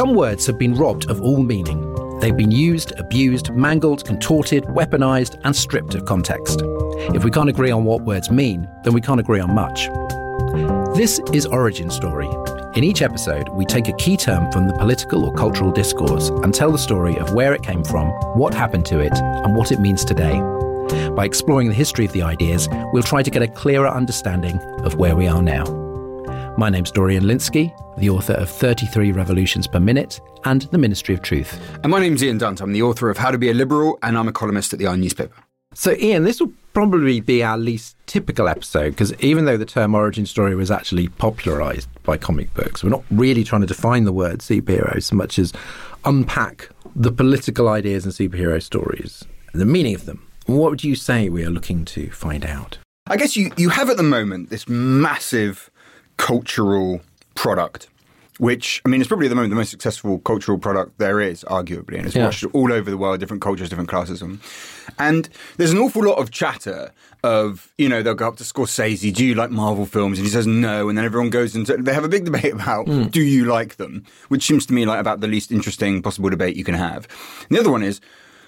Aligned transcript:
Some 0.00 0.14
words 0.14 0.46
have 0.46 0.56
been 0.56 0.72
robbed 0.72 1.10
of 1.10 1.20
all 1.20 1.42
meaning. 1.42 1.78
They've 2.20 2.34
been 2.34 2.50
used, 2.50 2.92
abused, 2.92 3.52
mangled, 3.52 4.02
contorted, 4.06 4.64
weaponized, 4.64 5.38
and 5.44 5.54
stripped 5.54 5.94
of 5.94 6.06
context. 6.06 6.62
If 7.14 7.22
we 7.22 7.30
can't 7.30 7.50
agree 7.50 7.70
on 7.70 7.84
what 7.84 8.00
words 8.00 8.30
mean, 8.30 8.66
then 8.82 8.94
we 8.94 9.02
can't 9.02 9.20
agree 9.20 9.40
on 9.40 9.54
much. 9.54 9.88
This 10.96 11.20
is 11.34 11.44
Origin 11.44 11.90
Story. 11.90 12.30
In 12.76 12.82
each 12.82 13.02
episode, 13.02 13.50
we 13.50 13.66
take 13.66 13.88
a 13.88 13.96
key 13.96 14.16
term 14.16 14.50
from 14.50 14.68
the 14.68 14.72
political 14.72 15.22
or 15.22 15.34
cultural 15.34 15.70
discourse 15.70 16.30
and 16.30 16.54
tell 16.54 16.72
the 16.72 16.78
story 16.78 17.18
of 17.18 17.34
where 17.34 17.52
it 17.52 17.62
came 17.62 17.84
from, 17.84 18.08
what 18.38 18.54
happened 18.54 18.86
to 18.86 19.00
it, 19.00 19.12
and 19.12 19.54
what 19.54 19.70
it 19.70 19.80
means 19.80 20.02
today. 20.02 20.40
By 21.10 21.26
exploring 21.26 21.68
the 21.68 21.74
history 21.74 22.06
of 22.06 22.12
the 22.12 22.22
ideas, 22.22 22.70
we'll 22.94 23.02
try 23.02 23.22
to 23.22 23.30
get 23.30 23.42
a 23.42 23.48
clearer 23.48 23.88
understanding 23.88 24.62
of 24.82 24.94
where 24.94 25.14
we 25.14 25.26
are 25.26 25.42
now. 25.42 25.89
My 26.56 26.68
name's 26.68 26.90
Dorian 26.90 27.24
Lynskey, 27.24 27.72
the 27.98 28.10
author 28.10 28.34
of 28.34 28.50
33 28.50 29.12
Revolutions 29.12 29.66
Per 29.66 29.80
Minute 29.80 30.20
and 30.44 30.62
The 30.62 30.78
Ministry 30.78 31.14
of 31.14 31.22
Truth. 31.22 31.58
And 31.82 31.90
my 31.90 32.00
name's 32.00 32.22
Ian 32.22 32.38
Dunt. 32.38 32.60
I'm 32.60 32.72
the 32.72 32.82
author 32.82 33.08
of 33.08 33.16
How 33.16 33.30
to 33.30 33.38
Be 33.38 33.50
a 33.50 33.54
Liberal, 33.54 33.98
and 34.02 34.18
I'm 34.18 34.28
a 34.28 34.32
columnist 34.32 34.72
at 34.72 34.78
the 34.78 34.86
Iron 34.86 35.00
newspaper. 35.00 35.34
So, 35.74 35.94
Ian, 35.94 36.24
this 36.24 36.40
will 36.40 36.52
probably 36.72 37.20
be 37.20 37.42
our 37.42 37.56
least 37.56 37.96
typical 38.06 38.48
episode 38.48 38.90
because 38.90 39.14
even 39.22 39.44
though 39.44 39.56
the 39.56 39.64
term 39.64 39.94
origin 39.94 40.26
story 40.26 40.54
was 40.54 40.70
actually 40.70 41.08
popularized 41.08 41.88
by 42.02 42.16
comic 42.16 42.52
books, 42.52 42.82
we're 42.82 42.90
not 42.90 43.04
really 43.10 43.44
trying 43.44 43.60
to 43.60 43.66
define 43.66 44.04
the 44.04 44.12
word 44.12 44.40
superhero 44.40 45.02
so 45.02 45.14
much 45.16 45.38
as 45.38 45.52
unpack 46.04 46.68
the 46.96 47.12
political 47.12 47.68
ideas 47.68 48.04
and 48.04 48.12
superhero 48.12 48.60
stories, 48.60 49.24
the 49.54 49.64
meaning 49.64 49.94
of 49.94 50.04
them. 50.04 50.26
What 50.46 50.70
would 50.70 50.84
you 50.84 50.96
say 50.96 51.28
we 51.28 51.44
are 51.44 51.50
looking 51.50 51.84
to 51.86 52.10
find 52.10 52.44
out? 52.44 52.78
I 53.06 53.16
guess 53.16 53.36
you, 53.36 53.50
you 53.56 53.68
have 53.70 53.88
at 53.88 53.96
the 53.96 54.02
moment 54.02 54.50
this 54.50 54.68
massive 54.68 55.69
cultural 56.20 57.00
product 57.34 57.88
which 58.40 58.80
I 58.86 58.88
mean, 58.88 59.02
it's 59.02 59.08
probably 59.08 59.26
at 59.26 59.28
the 59.28 59.34
moment 59.34 59.50
the 59.50 59.56
most 59.56 59.70
successful 59.70 60.18
cultural 60.20 60.56
product 60.56 60.96
there 60.96 61.20
is, 61.20 61.44
arguably, 61.44 61.98
and 61.98 62.06
it's 62.06 62.16
yeah. 62.16 62.24
watched 62.24 62.42
all 62.54 62.72
over 62.72 62.90
the 62.90 62.96
world, 62.96 63.20
different 63.20 63.42
cultures, 63.42 63.68
different 63.68 63.90
classism. 63.90 64.38
And 64.98 65.28
there's 65.58 65.72
an 65.72 65.78
awful 65.78 66.02
lot 66.02 66.14
of 66.14 66.30
chatter 66.30 66.90
of, 67.22 67.70
you 67.76 67.86
know, 67.86 68.02
they'll 68.02 68.14
go 68.14 68.28
up 68.28 68.36
to 68.36 68.44
Scorsese, 68.44 69.12
do 69.14 69.26
you 69.26 69.34
like 69.34 69.50
Marvel 69.50 69.84
films? 69.84 70.18
And 70.18 70.26
he 70.26 70.32
says 70.32 70.46
no, 70.46 70.88
and 70.88 70.96
then 70.96 71.04
everyone 71.04 71.28
goes 71.28 71.54
into, 71.54 71.76
they 71.76 71.92
have 71.92 72.02
a 72.02 72.08
big 72.08 72.24
debate 72.24 72.54
about, 72.54 72.86
mm. 72.86 73.10
do 73.10 73.20
you 73.20 73.44
like 73.44 73.76
them? 73.76 74.06
Which 74.28 74.46
seems 74.46 74.64
to 74.66 74.72
me 74.72 74.86
like 74.86 75.00
about 75.00 75.20
the 75.20 75.28
least 75.28 75.52
interesting 75.52 76.00
possible 76.00 76.30
debate 76.30 76.56
you 76.56 76.64
can 76.64 76.74
have. 76.74 77.08
And 77.46 77.58
the 77.58 77.60
other 77.60 77.70
one 77.70 77.82
is, 77.82 78.00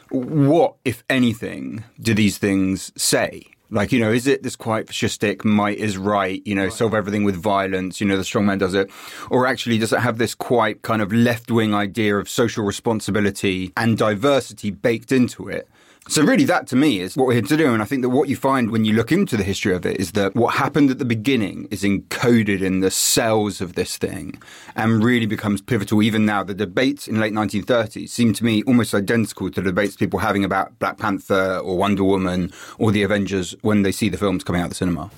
what, 0.09 0.77
if 0.87 1.05
anything, 1.11 1.85
do 2.01 2.15
these 2.15 2.39
things 2.39 2.93
say? 2.97 3.45
Like, 3.73 3.91
you 3.91 3.99
know, 4.01 4.13
is 4.13 4.27
it 4.27 4.43
this 4.43 4.55
quite 4.55 4.89
fascistic, 4.89 5.47
might 5.47 5.79
is 5.79 5.97
right, 5.97 6.43
you 6.45 6.55
know, 6.55 6.65
right. 6.65 6.73
solve 6.73 6.93
everything 6.93 7.25
with 7.25 7.37
violence, 7.37 8.03
you 8.03 8.07
know, 8.07 8.19
the 8.19 8.25
strong 8.25 8.45
man 8.45 8.59
does 8.59 8.75
it? 8.75 8.91
Or 9.31 9.47
actually, 9.47 9.79
does 9.79 9.95
it 9.95 10.01
have 10.01 10.19
this 10.19 10.35
quite 10.35 10.83
kind 10.83 11.01
of 11.01 11.11
left 11.11 11.51
wing 11.51 11.73
idea 11.75 12.19
of 12.19 12.29
social 12.29 12.65
responsibility 12.65 13.73
and 13.75 13.97
diversity 13.97 14.71
baked 14.71 15.11
into 15.11 15.49
it? 15.49 15.71
So 16.09 16.23
really 16.25 16.45
that 16.45 16.67
to 16.69 16.77
me 16.77 16.99
is 16.99 17.17
what 17.17 17.29
we're 17.29 17.35
here 17.35 17.43
to 17.43 17.57
do. 17.57 17.73
And 17.73 17.81
I 17.81 17.85
think 17.85 18.03
that 18.03 18.09
what 18.09 18.29
you 18.29 18.35
find 18.35 18.73
when 18.73 18.85
you 18.85 18.93
look 18.93 19.13
into 19.13 19.37
the 19.37 19.45
history 19.45 19.73
of 19.73 19.87
it 19.87 20.01
is 20.01 20.13
that 20.13 20.35
what 20.35 20.55
happened 20.55 20.91
at 20.91 20.99
the 20.99 21.05
beginning 21.05 21.69
is 21.71 21.85
encoded 21.85 22.61
in 22.61 22.81
the 22.81 22.91
cells 22.91 23.61
of 23.61 23.75
this 23.75 23.97
thing 23.97 24.43
and 24.75 25.05
really 25.05 25.27
becomes 25.27 25.61
pivotal 25.61 26.03
even 26.03 26.27
now. 26.27 26.43
The 26.43 26.55
debates 26.55 27.07
in 27.07 27.21
late 27.21 27.33
1930s 27.33 28.09
seem 28.09 28.33
to 28.35 28.45
me 28.45 28.65
almost 28.65 28.95
identical 28.95 29.49
to 29.53 29.61
the 29.61 29.71
debates 29.71 29.95
people 29.95 30.19
having 30.19 30.45
about 30.45 30.77
Black 30.81 30.99
Panther 30.99 31.59
or 31.59 31.77
Wonder 31.77 32.03
Woman 32.03 32.53
or 32.79 32.91
the 32.91 33.05
Avengers 33.05 33.55
when 33.63 33.83
they 33.83 33.93
see 33.93 34.09
the 34.09 34.19
films 34.19 34.43
coming 34.43 34.61
out 34.61 34.65
of 34.65 34.71
the 34.71 34.77
cinema. 34.77 35.11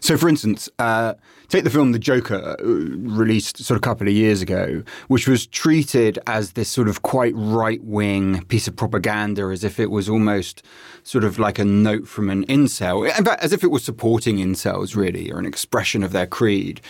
So, 0.00 0.16
for 0.16 0.28
instance, 0.28 0.68
uh, 0.78 1.14
take 1.48 1.64
the 1.64 1.70
film 1.70 1.92
The 1.92 1.98
Joker, 1.98 2.56
uh, 2.58 2.64
released 2.64 3.58
sort 3.58 3.76
of 3.76 3.82
a 3.82 3.86
couple 3.88 4.06
of 4.06 4.12
years 4.12 4.42
ago, 4.42 4.82
which 5.08 5.28
was 5.28 5.46
treated 5.46 6.18
as 6.26 6.52
this 6.52 6.68
sort 6.68 6.88
of 6.88 7.02
quite 7.02 7.34
right 7.36 7.82
wing 7.84 8.44
piece 8.46 8.68
of 8.68 8.76
propaganda, 8.76 9.44
as 9.44 9.64
if 9.64 9.78
it 9.80 9.90
was 9.90 10.08
almost 10.08 10.62
sort 11.02 11.24
of 11.24 11.38
like 11.38 11.58
a 11.58 11.64
note 11.64 12.08
from 12.08 12.30
an 12.30 12.44
incel. 12.46 13.06
In 13.16 13.24
fact, 13.24 13.42
as 13.42 13.52
if 13.52 13.62
it 13.62 13.70
was 13.70 13.84
supporting 13.84 14.38
incels, 14.38 14.96
really, 14.96 15.30
or 15.30 15.38
an 15.38 15.46
expression 15.46 16.02
of 16.02 16.12
their 16.12 16.26
creed. 16.26 16.80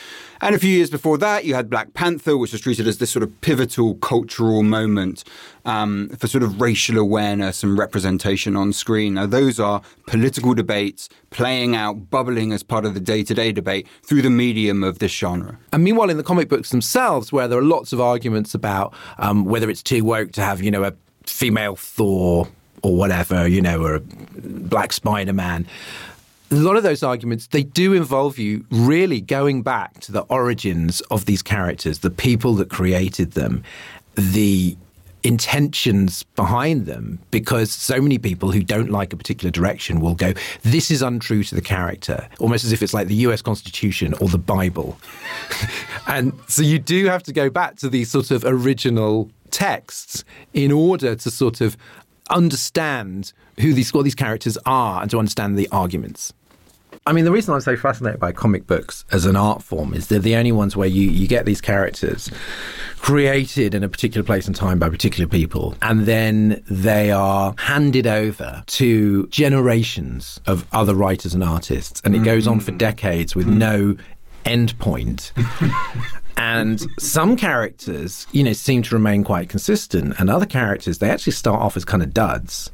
And 0.41 0.55
a 0.55 0.59
few 0.59 0.71
years 0.71 0.91
before 0.91 1.19
that, 1.19 1.45
you 1.45 1.55
had 1.55 1.71
Black 1.71 1.95
Panther, 1.95 2.37
which 2.37 2.53
was 2.53 2.61
treated 2.61 2.87
as 2.87 2.99
this 2.99 3.11
sort 3.11 3.23
of 3.23 3.41
pivotal 3.41 3.95
cultural 3.97 4.63
moment 4.63 5.25
um, 5.65 6.11
for 6.11 6.29
sort 6.29 6.45
of 6.45 6.61
racial 6.61 6.99
awareness 6.99 7.63
and 7.63 7.79
representation 7.79 8.55
on 8.55 8.73
screen. 8.73 9.15
Now, 9.15 9.27
those 9.27 9.59
are 9.59 9.83
political 10.07 10.55
debates 10.55 11.09
playing 11.31 11.75
out, 11.75 12.11
bubbling 12.11 12.53
as 12.53 12.63
part 12.63 12.85
of 12.85 12.95
the 12.95 13.01
day 13.01 13.23
to 13.23 13.35
day 13.35 13.53
debate 13.53 13.87
through 14.03 14.23
the 14.23 14.31
medium 14.47 14.85
of 14.85 14.99
this 14.99 15.13
genre. 15.13 15.59
And 15.73 15.83
meanwhile, 15.83 16.11
in 16.11 16.17
the 16.17 16.23
comic 16.23 16.49
books 16.49 16.71
themselves, 16.71 17.33
where 17.33 17.49
there 17.49 17.59
are 17.59 17.65
lots 17.77 17.93
of 17.93 18.01
arguments 18.01 18.55
about 18.55 18.95
um, 19.19 19.45
whether 19.45 19.69
it's 19.69 19.83
too 19.83 20.05
woke 20.05 20.33
to 20.33 20.41
have, 20.43 20.63
you 20.63 20.71
know, 20.71 20.85
a 20.85 20.93
female 21.25 21.77
Thor 21.77 22.49
or 22.83 22.97
whatever, 22.97 23.49
you 23.49 23.61
know, 23.61 23.83
or 23.83 23.97
a 23.97 24.01
black 24.01 24.93
Spider 24.93 25.33
Man 25.33 25.67
a 26.49 26.55
lot 26.55 26.77
of 26.77 26.85
those 26.85 27.03
arguments 27.03 27.49
they 27.49 27.65
do 27.65 27.93
involve 27.93 28.39
you 28.39 28.65
really 28.71 29.21
going 29.21 29.63
back 29.63 29.99
to 29.99 30.13
the 30.13 30.21
origins 30.29 31.01
of 31.11 31.25
these 31.25 31.43
characters 31.43 31.99
the 31.99 32.11
people 32.11 32.55
that 32.55 32.71
created 32.71 33.33
them 33.33 33.65
the 34.15 34.77
intentions 35.27 36.23
behind 36.37 36.87
them 36.87 37.19
because 37.31 37.73
so 37.73 38.01
many 38.01 38.17
people 38.17 38.53
who 38.53 38.63
don't 38.63 38.91
like 38.91 39.13
a 39.13 39.17
particular 39.17 39.51
direction 39.51 40.01
will 40.01 40.15
go 40.15 40.33
this 40.63 40.91
is 40.91 41.03
untrue 41.03 41.43
to 41.43 41.55
the 41.55 41.61
character 41.61 42.29
almost 42.39 42.65
as 42.65 42.73
if 42.73 42.83
it's 42.83 42.95
like 42.95 43.09
the 43.09 43.17
US 43.17 43.43
constitution 43.43 44.15
or 44.21 44.29
the 44.29 44.39
bible 44.39 44.97
and 46.07 46.33
so 46.47 46.63
you 46.63 46.79
do 46.79 47.07
have 47.07 47.23
to 47.25 47.33
go 47.33 47.51
back 47.51 47.77
to 47.77 47.89
these 47.89 48.11
sort 48.11 48.31
of 48.31 48.45
original 48.45 49.29
texts 49.51 50.25
in 50.55 50.71
order 50.71 51.17
to 51.17 51.31
sort 51.31 51.61
of 51.61 51.77
understand 52.31 53.33
who 53.61 53.73
these 53.73 53.93
what 53.93 54.03
these 54.03 54.15
characters 54.15 54.59
are 54.67 55.03
and 55.03 55.11
to 55.11 55.19
understand 55.19 55.59
the 55.59 55.69
arguments. 55.71 56.33
I 57.07 57.13
mean, 57.13 57.25
the 57.25 57.31
reason 57.31 57.55
I'm 57.55 57.61
so 57.61 57.77
fascinated 57.77 58.19
by 58.19 58.33
comic 58.33 58.67
books 58.67 59.05
as 59.13 59.27
an 59.27 59.37
art 59.37 59.63
form 59.63 59.95
is 59.95 60.09
they're 60.09 60.19
the 60.19 60.35
only 60.35 60.51
ones 60.51 60.77
where 60.77 60.89
you, 60.89 61.09
you 61.09 61.29
get 61.29 61.47
these 61.47 61.61
characters 61.61 62.29
created 62.99 63.77
in 63.77 63.85
a 63.85 63.89
particular 63.89 64.25
place 64.25 64.49
and 64.49 64.57
time 64.57 64.81
by 64.81 64.89
particular 64.89 65.29
people, 65.29 65.77
and 65.83 66.07
then 66.07 66.65
they 66.69 67.13
are 67.13 67.55
handed 67.59 68.09
over 68.09 68.65
to 68.67 69.29
generations 69.29 70.41
of 70.47 70.67
other 70.73 70.97
writers 70.97 71.33
and 71.33 71.45
artists, 71.45 72.03
and 72.05 72.17
it 72.17 72.25
goes 72.25 72.49
on 72.49 72.59
for 72.59 72.73
mm. 72.73 72.79
decades 72.79 73.37
with 73.37 73.47
no 73.47 73.97
end 74.45 74.77
point. 74.81 75.33
and 76.37 76.85
some 76.99 77.37
characters, 77.37 78.27
you 78.33 78.43
know, 78.43 78.53
seem 78.53 78.83
to 78.83 78.97
remain 78.97 79.23
quite 79.23 79.49
consistent, 79.49 80.19
and 80.19 80.29
other 80.29 80.47
characters 80.47 80.99
they 80.99 81.09
actually 81.09 81.35
start 81.35 81.63
off 81.63 81.77
as 81.77 81.85
kind 81.85 82.03
of 82.03 82.13
duds 82.13 82.73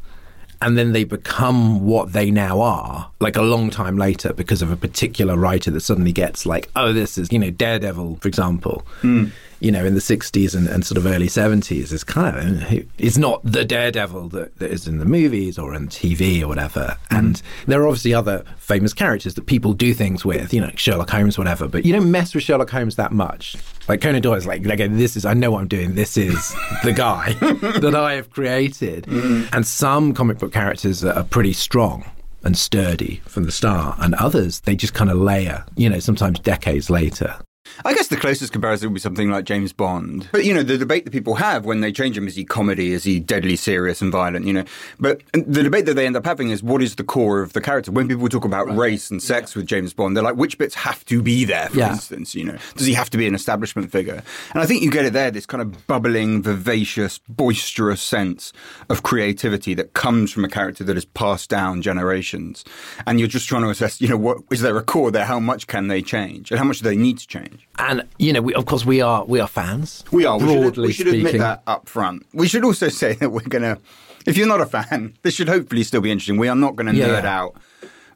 and 0.63 0.79
then 0.79 0.93
they 0.93 1.05
become 1.05 1.85
what 1.85 2.13
they 2.13 2.31
now 2.31 2.61
are, 2.61 3.11
like 3.21 3.37
a 3.37 3.43
long 3.43 3.69
time 3.69 3.99
later, 3.99 4.33
because 4.33 4.63
of 4.63 4.71
a 4.71 4.77
particular 4.77 5.37
writer 5.37 5.71
that 5.73 5.81
suddenly 5.81 6.13
gets 6.13 6.47
like, 6.47 6.71
oh, 6.77 6.93
this 6.93 7.19
is, 7.19 7.31
you 7.33 7.39
know, 7.39 7.51
Daredevil, 7.51 8.17
for 8.17 8.29
example. 8.29 8.87
Mm 9.03 9.33
you 9.63 9.71
know, 9.71 9.85
in 9.85 9.95
the 9.95 10.01
60s 10.01 10.57
and, 10.57 10.67
and 10.67 10.85
sort 10.85 10.99
of 10.99 11.07
early 11.07 11.29
70s 11.29 11.93
is 11.93 12.03
kind 12.03 12.37
of, 12.37 12.85
it's 12.99 13.17
not 13.17 13.41
the 13.45 13.65
daredevil 13.65 14.29
that, 14.31 14.59
that 14.59 14.71
is 14.73 14.89
in 14.89 14.99
the 14.99 15.05
movies 15.05 15.57
or 15.57 15.73
on 15.73 15.87
TV 15.87 16.43
or 16.43 16.49
whatever. 16.49 16.99
Mm. 17.11 17.19
And 17.19 17.43
there 17.67 17.81
are 17.81 17.87
obviously 17.87 18.13
other 18.13 18.45
famous 18.57 18.93
characters 18.93 19.35
that 19.35 19.47
people 19.47 19.73
do 19.73 19.95
things 19.95 20.25
with, 20.25 20.53
you 20.53 20.61
know, 20.61 20.71
Sherlock 20.75 21.11
Holmes, 21.11 21.39
whatever, 21.39 21.69
but 21.69 21.87
you 21.87 21.93
don't 21.93 22.11
mess 22.11 22.35
with 22.35 22.43
Sherlock 22.43 22.71
Holmes 22.71 22.97
that 22.97 23.13
much. 23.13 23.57
Like 23.89 24.01
Conan 24.01 24.21
Doyle 24.21 24.35
is 24.35 24.47
like, 24.47 24.67
like 24.67 24.79
this 24.79 25.17
is, 25.17 25.25
I 25.25 25.35
know 25.35 25.53
what 25.53 25.61
I'm 25.61 25.69
doing. 25.69 25.95
This 25.95 26.17
is 26.17 26.53
the 26.83 26.93
guy 26.93 27.33
that 27.79 27.95
I 27.95 28.15
have 28.15 28.31
created. 28.31 29.05
Mm. 29.05 29.49
And 29.53 29.65
some 29.65 30.13
comic 30.13 30.39
book 30.39 30.53
characters 30.53 31.05
are 31.05 31.23
pretty 31.23 31.53
strong 31.53 32.05
and 32.45 32.59
sturdy 32.59 33.23
from 33.27 33.45
the 33.45 33.53
start, 33.53 33.97
and 34.01 34.17
others 34.17 34.61
they 34.61 34.75
just 34.75 34.95
kind 34.95 35.11
of 35.11 35.17
layer, 35.17 35.65
you 35.77 35.89
know, 35.89 36.01
sometimes 36.01 36.41
decades 36.41 36.91
later. 36.91 37.37
I 37.85 37.95
guess 37.95 38.09
the 38.09 38.17
closest 38.17 38.53
comparison 38.53 38.89
would 38.89 38.95
be 38.95 39.01
something 39.01 39.31
like 39.31 39.45
James 39.45 39.73
Bond. 39.73 40.29
But, 40.33 40.45
you 40.45 40.55
know, 40.55 40.63
the 40.63 40.79
debate 40.79 41.05
that 41.05 41.11
people 41.11 41.35
have 41.37 41.65
when 41.65 41.81
they 41.81 41.93
change 41.93 42.17
him 42.17 42.29
is 42.29 42.37
he 42.37 42.45
comedy? 42.45 42.93
Is 42.93 43.05
he 43.05 43.21
deadly 43.21 43.57
serious 43.57 44.01
and 44.01 44.13
violent? 44.13 44.47
You 44.47 44.53
know, 44.53 44.65
but 45.01 45.23
the 45.33 45.63
debate 45.63 45.87
that 45.87 45.95
they 45.95 46.07
end 46.07 46.17
up 46.17 46.25
having 46.25 46.51
is 46.51 46.63
what 46.63 46.83
is 46.83 46.97
the 46.97 47.05
core 47.05 47.43
of 47.43 47.53
the 47.53 47.61
character? 47.61 47.91
When 47.91 48.09
people 48.09 48.29
talk 48.29 48.45
about 48.45 48.67
right. 48.69 48.77
race 48.77 49.11
and 49.11 49.23
sex 49.23 49.55
yeah. 49.55 49.61
with 49.61 49.67
James 49.67 49.93
Bond, 49.95 50.17
they're 50.17 50.25
like, 50.25 50.37
which 50.37 50.59
bits 50.59 50.75
have 50.75 51.05
to 51.07 51.23
be 51.23 51.45
there, 51.45 51.69
for 51.69 51.79
yeah. 51.79 51.93
instance? 51.93 52.35
You 52.35 52.45
know, 52.45 52.59
does 52.77 52.87
he 52.87 52.95
have 52.95 53.11
to 53.11 53.19
be 53.19 53.27
an 53.27 53.35
establishment 53.35 53.91
figure? 53.91 54.23
And 54.53 54.63
I 54.63 54.67
think 54.67 54.83
you 54.83 54.91
get 54.91 55.05
it 55.05 55.13
there, 55.13 55.31
this 55.31 55.47
kind 55.47 55.63
of 55.63 55.87
bubbling, 55.87 56.43
vivacious, 56.43 57.19
boisterous 57.29 58.03
sense 58.03 58.53
of 58.89 59.03
creativity 59.03 59.75
that 59.75 59.95
comes 59.95 60.31
from 60.33 60.45
a 60.45 60.49
character 60.49 60.85
that 60.85 60.97
is 60.97 61.05
passed 61.05 61.51
down 61.51 61.83
generations. 61.83 62.65
And 63.07 63.19
you're 63.19 63.29
just 63.29 63.49
trying 63.49 63.63
to 63.63 63.71
assess, 63.71 64.01
you 64.01 64.09
know, 64.09 64.17
what 64.17 64.39
is 64.51 64.61
there 64.61 64.77
a 64.77 64.83
core 64.83 65.11
there? 65.11 65.25
How 65.25 65.41
much 65.41 65.67
can 65.67 65.89
they 65.89 66.03
change? 66.03 66.51
And 66.51 66.59
how 66.59 66.65
much 66.65 66.79
do 66.79 66.85
they 66.85 66.97
need 66.97 67.19
to 67.19 67.27
change? 67.27 67.62
And 67.79 68.07
you 68.19 68.33
know, 68.33 68.43
we, 68.43 68.55
of 68.55 68.67
course, 68.67 68.85
we 68.85 69.01
are 69.01 69.25
we 69.25 69.41
are 69.41 69.49
fans. 69.49 70.05
We 70.13 70.27
are. 70.27 70.39
Broadly 70.39 70.89
we 70.89 70.93
should, 70.93 71.07
we 71.07 71.13
should 71.13 71.27
admit 71.27 71.39
that 71.39 71.63
up 71.67 71.89
front. 71.89 72.27
We 72.33 72.47
should 72.49 72.65
also 72.65 72.89
say 73.03 73.15
that 73.15 73.31
we're 73.31 73.41
gonna. 73.43 73.79
If 74.27 74.37
you're 74.37 74.47
not 74.47 74.61
a 74.61 74.67
fan, 74.67 75.15
this 75.23 75.35
should 75.35 75.49
hopefully 75.49 75.83
still 75.83 76.01
be 76.01 76.11
interesting. 76.11 76.37
We 76.37 76.49
are 76.49 76.55
not 76.55 76.77
going 76.77 76.87
to 76.87 76.95
yeah, 76.95 77.09
nerd 77.09 77.25
out 77.25 77.57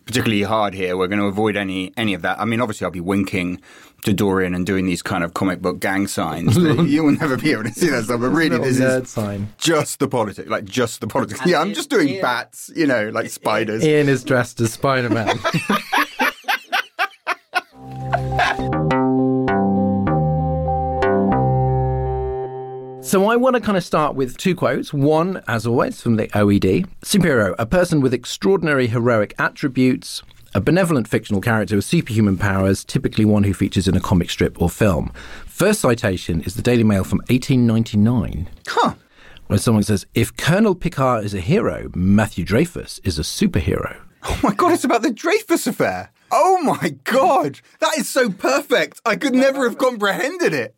particularly 0.06 0.42
hard 0.42 0.72
here. 0.72 0.96
We're 0.96 1.08
going 1.08 1.18
to 1.18 1.26
avoid 1.26 1.56
any 1.56 1.92
any 1.96 2.14
of 2.14 2.22
that. 2.22 2.40
I 2.40 2.44
mean, 2.44 2.60
obviously, 2.60 2.86
I'll 2.86 2.90
be 2.90 3.00
winking 3.00 3.60
to 4.04 4.12
Dorian 4.12 4.54
and 4.54 4.64
doing 4.64 4.86
these 4.86 5.02
kind 5.02 5.24
of 5.24 5.34
comic 5.34 5.60
book 5.60 5.80
gang 5.80 6.06
signs. 6.06 6.56
you 6.56 7.02
will 7.02 7.12
never 7.12 7.36
be 7.36 7.52
able 7.52 7.64
to 7.64 7.72
see 7.72 7.88
that 7.88 8.04
stuff. 8.04 8.20
But 8.20 8.30
really, 8.30 8.56
this 8.58 8.78
is 8.78 9.10
sign. 9.10 9.52
just 9.58 9.98
the 9.98 10.08
politics, 10.08 10.48
like 10.48 10.64
just 10.64 11.00
the 11.00 11.08
politics. 11.08 11.40
And 11.40 11.50
yeah, 11.50 11.60
I'm 11.60 11.74
just 11.74 11.90
doing 11.90 12.08
Ian, 12.08 12.22
bats, 12.22 12.70
you 12.74 12.86
know, 12.86 13.10
like 13.10 13.28
spiders. 13.30 13.84
Ian 13.84 14.08
is 14.08 14.24
dressed 14.24 14.60
as 14.60 14.72
Spider 14.72 15.10
Man. 15.10 15.38
So 23.06 23.30
I 23.30 23.36
want 23.36 23.54
to 23.54 23.60
kind 23.60 23.78
of 23.78 23.84
start 23.84 24.16
with 24.16 24.36
two 24.36 24.56
quotes. 24.56 24.92
One, 24.92 25.40
as 25.46 25.64
always, 25.64 26.00
from 26.00 26.16
the 26.16 26.26
OED 26.28 26.88
Superhero, 27.02 27.54
a 27.56 27.64
person 27.64 28.00
with 28.00 28.12
extraordinary 28.12 28.88
heroic 28.88 29.32
attributes, 29.38 30.24
a 30.56 30.60
benevolent 30.60 31.06
fictional 31.06 31.40
character 31.40 31.76
with 31.76 31.84
superhuman 31.84 32.36
powers, 32.36 32.84
typically 32.84 33.24
one 33.24 33.44
who 33.44 33.54
features 33.54 33.86
in 33.86 33.96
a 33.96 34.00
comic 34.00 34.28
strip 34.28 34.60
or 34.60 34.68
film. 34.68 35.12
First 35.46 35.82
citation 35.82 36.40
is 36.42 36.56
the 36.56 36.62
Daily 36.62 36.82
Mail 36.82 37.04
from 37.04 37.18
1899. 37.28 38.48
Huh. 38.66 38.94
Where 39.46 39.60
someone 39.60 39.84
says, 39.84 40.04
If 40.14 40.36
Colonel 40.36 40.74
Picquart 40.74 41.24
is 41.24 41.32
a 41.32 41.40
hero, 41.40 41.88
Matthew 41.94 42.44
Dreyfus 42.44 42.98
is 43.04 43.20
a 43.20 43.22
superhero. 43.22 43.98
Oh 44.24 44.40
my 44.42 44.52
God, 44.52 44.72
it's 44.72 44.82
about 44.82 45.02
the 45.02 45.12
Dreyfus 45.12 45.68
affair. 45.68 46.10
Oh 46.32 46.60
my 46.60 46.96
God, 47.04 47.60
that 47.78 47.96
is 47.96 48.08
so 48.08 48.30
perfect. 48.30 49.00
I 49.06 49.14
could 49.14 49.32
never 49.32 49.68
have 49.68 49.78
comprehended 49.78 50.52
it. 50.52 50.76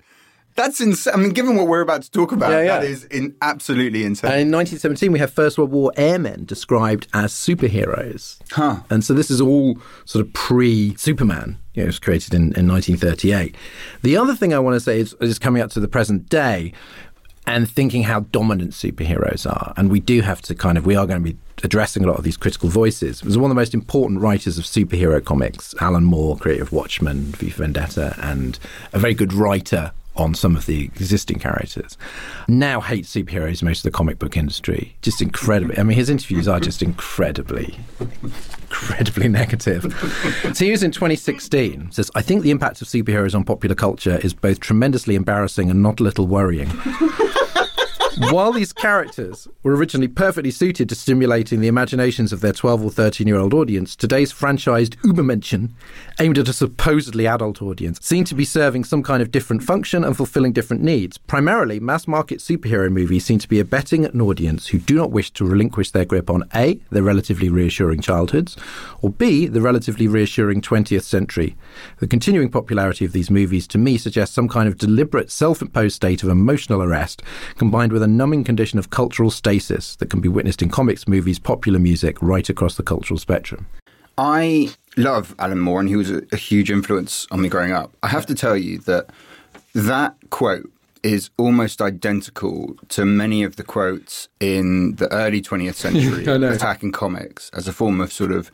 That's 0.58 0.81
insane. 0.81 1.14
I 1.14 1.16
mean, 1.19 1.31
given 1.31 1.55
what 1.55 1.69
we're 1.69 1.82
about 1.82 2.02
to 2.02 2.10
talk 2.10 2.32
about, 2.32 2.50
yeah, 2.50 2.62
yeah. 2.62 2.78
that 2.81 2.84
is 2.84 3.05
in, 3.05 3.37
absolutely 3.43 4.02
insane. 4.05 4.32
And 4.32 4.40
in 4.40 4.50
1917, 4.50 5.12
we 5.12 5.20
have 5.20 5.32
First 5.32 5.56
World 5.56 5.70
War 5.70 5.93
airmen 5.96 6.46
described 6.46 7.06
as 7.14 7.32
superheroes. 7.32 8.40
Huh. 8.50 8.81
And 8.90 9.05
so 9.05 9.14
this 9.14 9.31
is 9.31 9.40
all 9.40 9.78
sort 10.05 10.26
of 10.26 10.32
pre 10.32 10.96
Superman. 10.96 11.58
You 11.75 11.82
know, 11.82 11.84
it 11.84 11.87
was 11.87 12.00
created 12.00 12.34
in, 12.34 12.52
in 12.56 12.66
1938. 12.66 13.55
The 14.02 14.16
other 14.16 14.34
thing 14.34 14.52
I 14.52 14.58
want 14.58 14.75
to 14.75 14.81
say 14.81 14.99
is, 14.99 15.14
is 15.20 15.38
coming 15.38 15.62
up 15.62 15.70
to 15.70 15.81
the 15.81 15.87
present 15.87 16.28
day 16.28 16.72
and 17.46 17.70
thinking 17.70 18.02
how 18.02 18.20
dominant 18.20 18.72
superheroes 18.72 19.49
are. 19.49 19.72
And 19.76 19.93
we 19.93 20.00
do 20.00 20.22
have 20.22 20.43
to 20.43 20.56
kind 20.56 20.76
of, 20.76 20.84
we 20.84 20.96
are 20.96 21.06
going 21.06 21.22
to 21.25 21.32
be 21.32 21.38
addressing 21.62 22.02
a 22.02 22.08
lot 22.08 22.19
of 22.19 22.25
these 22.25 22.37
critical 22.37 22.69
voices. 22.69 23.20
It 23.20 23.26
was 23.26 23.38
one 23.38 23.49
of 23.49 23.55
the 23.55 23.60
most 23.60 23.75
important 23.75 24.20
writers 24.20 24.58
of 24.58 24.64
superhero 24.64 25.25
comics, 25.25 25.72
Alan 25.81 26.02
Moore, 26.02 26.37
creator 26.37 26.64
of 26.64 26.72
Watchmen, 26.72 27.26
V 27.26 27.50
Vendetta, 27.50 28.16
and 28.19 28.58
a 28.93 28.99
very 28.99 29.14
good 29.14 29.32
writer 29.32 29.93
on 30.19 30.35
some 30.35 30.56
of 30.56 30.67
the 30.67 30.85
existing 30.85 31.38
characters. 31.38 31.97
Now 32.49 32.81
hates 32.81 33.15
superheroes 33.15 33.62
most 33.62 33.79
of 33.79 33.82
the 33.85 33.91
comic 33.91 34.19
book 34.19 34.37
industry. 34.37 34.97
Just 35.03 35.23
incredibly. 35.23 35.79
I 35.79 35.82
mean, 35.82 35.97
his 35.97 36.11
interviews 36.11 36.49
are 36.49 36.61
just 36.61 36.82
incredibly, 36.82 37.79
incredibly 38.23 39.29
negative. 39.41 39.82
so 40.55 40.65
he 40.65 40.70
was 40.70 40.82
in 40.82 40.91
2016 40.91 41.93
says, 41.93 42.11
I 42.15 42.23
think 42.23 42.43
the 42.43 42.50
impact 42.50 42.82
of 42.82 42.88
superheroes 42.88 43.35
on 43.35 43.44
popular 43.44 43.75
culture 43.75 44.19
is 44.23 44.35
both 44.35 44.61
tremendously 44.61 45.15
embarrassing 45.15 45.70
and 45.70 45.82
not 45.82 46.00
a 46.00 46.03
little 46.03 46.26
worrying. 46.26 46.69
While 48.19 48.53
these 48.53 48.73
characters 48.73 49.47
were 49.62 49.76
originally 49.76 50.09
perfectly 50.09 50.50
suited 50.50 50.88
to 50.88 50.97
stimulating 50.97 51.61
the 51.61 51.69
imaginations 51.69 52.32
of 52.32 52.41
their 52.41 52.53
12 52.53 52.85
or 52.85 52.91
13 52.91 53.29
year 53.29 53.38
old 53.38 53.55
audience, 53.55 53.94
today's 53.94 54.32
franchised 54.32 54.97
Ubermenschen, 55.03 55.70
aimed 56.19 56.37
at 56.37 56.49
a 56.49 56.53
supposedly 56.53 57.29
adult 57.29 57.62
audience, 57.62 58.00
seem 58.05 58.25
to 58.25 58.35
be 58.35 58.44
serving 58.44 58.82
some 58.82 59.05
kind 59.05 59.23
of 59.23 59.31
different 59.31 59.62
function 59.62 60.03
and 60.03 60.17
fulfilling 60.17 60.53
different 60.53 60.82
needs. 60.82 61.17
Primarily, 61.17 61.79
mass 61.79 62.09
market 62.09 62.41
superhero 62.41 62.91
movies 62.91 63.25
seem 63.25 63.38
to 63.38 63.49
be 63.49 63.61
abetting 63.61 64.05
an 64.05 64.20
audience 64.20 64.67
who 64.67 64.79
do 64.79 64.97
not 64.97 65.12
wish 65.12 65.31
to 65.35 65.44
relinquish 65.44 65.93
their 65.93 66.05
grip 66.05 66.29
on 66.29 66.43
A, 66.56 66.81
their 66.91 67.05
relatively 67.05 67.49
reassuring 67.49 68.00
childhoods, 68.00 68.56
or 69.00 69.11
B, 69.11 69.47
the 69.47 69.61
relatively 69.61 70.09
reassuring 70.09 70.61
20th 70.61 71.05
century. 71.05 71.56
The 72.00 72.09
continuing 72.09 72.50
popularity 72.50 73.05
of 73.05 73.12
these 73.12 73.31
movies 73.31 73.69
to 73.69 73.79
me 73.79 73.97
suggests 73.97 74.35
some 74.35 74.49
kind 74.49 74.67
of 74.67 74.76
deliberate 74.76 75.31
self 75.31 75.62
imposed 75.62 75.94
state 75.94 76.25
of 76.25 76.29
emotional 76.29 76.82
arrest 76.82 77.23
combined 77.56 77.93
with 77.93 78.03
a 78.03 78.07
numbing 78.08 78.44
condition 78.44 78.78
of 78.78 78.90
cultural 78.90 79.31
stasis 79.31 79.96
that 79.96 80.10
can 80.10 80.20
be 80.20 80.28
witnessed 80.28 80.62
in 80.62 80.69
comics, 80.69 81.06
movies, 81.06 81.38
popular 81.38 81.78
music, 81.78 82.20
right 82.22 82.49
across 82.49 82.76
the 82.76 82.82
cultural 82.82 83.19
spectrum. 83.19 83.66
I 84.16 84.70
love 84.96 85.34
Alan 85.38 85.60
Moore, 85.60 85.81
and 85.81 85.88
he 85.88 85.96
was 85.96 86.10
a, 86.10 86.22
a 86.32 86.37
huge 86.37 86.70
influence 86.70 87.26
on 87.31 87.40
me 87.40 87.49
growing 87.49 87.72
up. 87.72 87.93
I 88.02 88.08
have 88.08 88.26
to 88.26 88.34
tell 88.34 88.56
you 88.56 88.78
that 88.78 89.10
that 89.75 90.16
quote 90.31 90.70
is 91.02 91.31
almost 91.37 91.81
identical 91.81 92.76
to 92.88 93.05
many 93.05 93.44
of 93.44 93.56
the 93.56 93.62
quotes 93.62 94.28
in 94.40 94.96
the 94.96 95.10
early 95.12 95.40
20th 95.40 95.75
century 95.87 96.25
attacking 96.44 96.93
comics 96.93 97.50
as 97.50 97.69
a 97.69 97.72
form 97.72 98.00
of 98.00 98.12
sort 98.12 98.32
of 98.32 98.50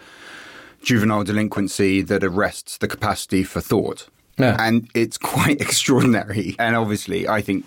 juvenile 0.83 1.25
delinquency 1.25 2.03
that 2.03 2.23
arrests 2.23 2.77
the 2.79 2.89
capacity 2.89 3.43
for 3.43 3.61
thought. 3.61 4.09
Yeah. 4.39 4.57
And 4.59 4.89
it's 4.95 5.19
quite 5.19 5.61
extraordinary. 5.61 6.57
And 6.59 6.77
obviously, 6.77 7.29
I 7.29 7.41
think 7.41 7.67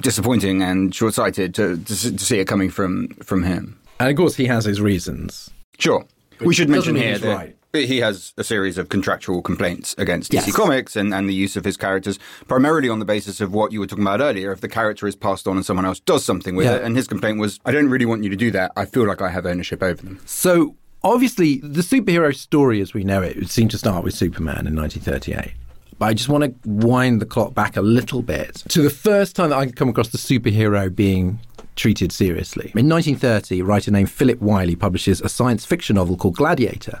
disappointing 0.00 0.62
and 0.62 0.94
short 0.94 1.14
sighted 1.14 1.54
to, 1.56 1.76
to, 1.76 1.86
to, 1.86 2.18
see 2.18 2.38
it 2.38 2.46
coming 2.46 2.70
from, 2.70 3.08
from 3.22 3.42
him. 3.42 3.78
And 4.00 4.10
of 4.10 4.16
course, 4.16 4.36
he 4.36 4.46
has 4.46 4.64
his 4.64 4.80
reasons. 4.80 5.50
Sure. 5.78 6.04
we 6.40 6.54
should 6.54 6.68
mention 6.68 6.96
here 6.96 7.18
that 7.18 7.36
right. 7.36 7.56
he 7.74 7.98
has 7.98 8.32
a 8.36 8.44
series 8.44 8.78
of 8.78 8.88
contractual 8.88 9.42
complaints 9.42 9.94
against 9.98 10.30
DC 10.30 10.46
yes. 10.46 10.56
Comics 10.56 10.96
and, 10.96 11.12
and 11.12 11.28
the 11.28 11.34
use 11.34 11.56
of 11.56 11.64
his 11.64 11.76
characters, 11.76 12.18
primarily 12.46 12.88
on 12.88 13.00
the 13.00 13.04
basis 13.04 13.40
of 13.40 13.52
what 13.52 13.72
you 13.72 13.80
were 13.80 13.86
talking 13.86 14.04
about 14.04 14.20
earlier. 14.20 14.52
If 14.52 14.60
the 14.60 14.68
character 14.68 15.06
is 15.06 15.16
passed 15.16 15.48
on 15.48 15.56
and 15.56 15.66
someone 15.66 15.86
else 15.86 16.00
does 16.00 16.24
something 16.24 16.54
with 16.54 16.66
yeah. 16.66 16.76
it, 16.76 16.82
and 16.82 16.96
his 16.96 17.08
complaint 17.08 17.38
was, 17.38 17.58
I 17.64 17.72
don't 17.72 17.88
really 17.88 18.06
want 18.06 18.22
you 18.22 18.30
to 18.30 18.36
do 18.36 18.50
that. 18.52 18.72
I 18.76 18.84
feel 18.84 19.06
like 19.06 19.20
I 19.20 19.30
have 19.30 19.46
ownership 19.46 19.82
over 19.82 20.00
them. 20.00 20.20
So, 20.26 20.76
obviously, 21.02 21.58
the 21.58 21.82
superhero 21.82 22.34
story 22.34 22.80
as 22.80 22.94
we 22.94 23.02
know 23.02 23.22
it, 23.22 23.36
it 23.36 23.50
seemed 23.50 23.72
to 23.72 23.78
start 23.78 24.04
with 24.04 24.14
Superman 24.14 24.66
in 24.66 24.76
1938. 24.76 25.54
But 25.98 26.06
I 26.06 26.14
just 26.14 26.28
want 26.28 26.44
to 26.44 26.68
wind 26.68 27.20
the 27.20 27.26
clock 27.26 27.54
back 27.54 27.76
a 27.76 27.82
little 27.82 28.22
bit 28.22 28.56
to 28.68 28.82
the 28.82 28.90
first 28.90 29.34
time 29.34 29.50
that 29.50 29.58
I 29.58 29.66
come 29.66 29.88
across 29.88 30.08
the 30.08 30.18
superhero 30.18 30.94
being 30.94 31.40
treated 31.74 32.12
seriously. 32.12 32.72
In 32.74 32.88
1930, 32.88 33.60
a 33.60 33.64
writer 33.64 33.90
named 33.90 34.10
Philip 34.10 34.40
Wylie 34.40 34.76
publishes 34.76 35.20
a 35.20 35.28
science 35.28 35.64
fiction 35.64 35.96
novel 35.96 36.16
called 36.16 36.36
Gladiator 36.36 37.00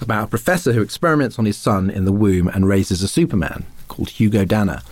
about 0.00 0.24
a 0.24 0.28
professor 0.28 0.72
who 0.72 0.82
experiments 0.82 1.38
on 1.38 1.44
his 1.44 1.56
son 1.56 1.90
in 1.90 2.04
the 2.04 2.12
womb 2.12 2.48
and 2.48 2.66
raises 2.66 3.02
a 3.02 3.08
Superman 3.08 3.64
called 3.88 4.08
Hugo 4.08 4.44
Danner 4.44 4.82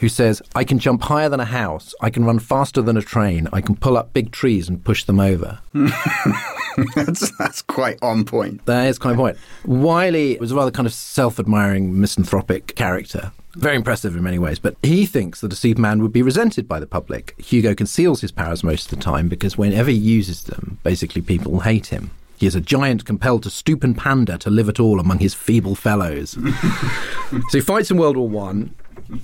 who 0.00 0.08
says, 0.08 0.42
I 0.54 0.64
can 0.64 0.78
jump 0.78 1.02
higher 1.02 1.28
than 1.28 1.40
a 1.40 1.44
house, 1.44 1.94
I 2.00 2.08
can 2.08 2.24
run 2.24 2.38
faster 2.38 2.80
than 2.80 2.96
a 2.96 3.02
train, 3.02 3.48
I 3.52 3.60
can 3.60 3.76
pull 3.76 3.98
up 3.98 4.14
big 4.14 4.32
trees 4.32 4.68
and 4.68 4.82
push 4.82 5.04
them 5.04 5.20
over. 5.20 5.58
that's, 6.94 7.36
that's 7.36 7.60
quite 7.62 7.98
on 8.02 8.24
point. 8.24 8.64
That 8.64 8.88
is 8.88 8.98
quite 8.98 9.12
on 9.12 9.16
point. 9.16 9.38
Wylie 9.66 10.38
was 10.38 10.52
a 10.52 10.56
rather 10.56 10.70
kind 10.70 10.86
of 10.86 10.94
self 10.94 11.38
admiring, 11.38 12.00
misanthropic 12.00 12.74
character. 12.74 13.32
Very 13.54 13.76
impressive 13.76 14.16
in 14.16 14.22
many 14.22 14.38
ways, 14.38 14.58
but 14.58 14.76
he 14.82 15.04
thinks 15.04 15.42
that 15.42 15.52
a 15.52 15.56
Superman 15.56 16.00
would 16.00 16.12
be 16.12 16.22
resented 16.22 16.66
by 16.66 16.80
the 16.80 16.86
public. 16.86 17.34
Hugo 17.38 17.74
conceals 17.74 18.22
his 18.22 18.32
powers 18.32 18.64
most 18.64 18.90
of 18.90 18.98
the 18.98 19.04
time 19.04 19.28
because 19.28 19.58
whenever 19.58 19.90
he 19.90 19.96
uses 19.96 20.44
them, 20.44 20.78
basically 20.82 21.20
people 21.20 21.60
hate 21.60 21.86
him. 21.86 22.10
He 22.38 22.46
is 22.46 22.54
a 22.54 22.60
giant 22.60 23.04
compelled 23.04 23.42
to 23.42 23.50
stoop 23.50 23.84
and 23.84 23.98
pander 23.98 24.38
to 24.38 24.48
live 24.48 24.70
at 24.70 24.80
all 24.80 24.98
among 24.98 25.18
his 25.18 25.34
feeble 25.34 25.74
fellows. 25.74 26.30
so 27.30 27.38
he 27.52 27.60
fights 27.60 27.90
in 27.90 27.98
World 27.98 28.16
War 28.16 28.30
One 28.30 28.74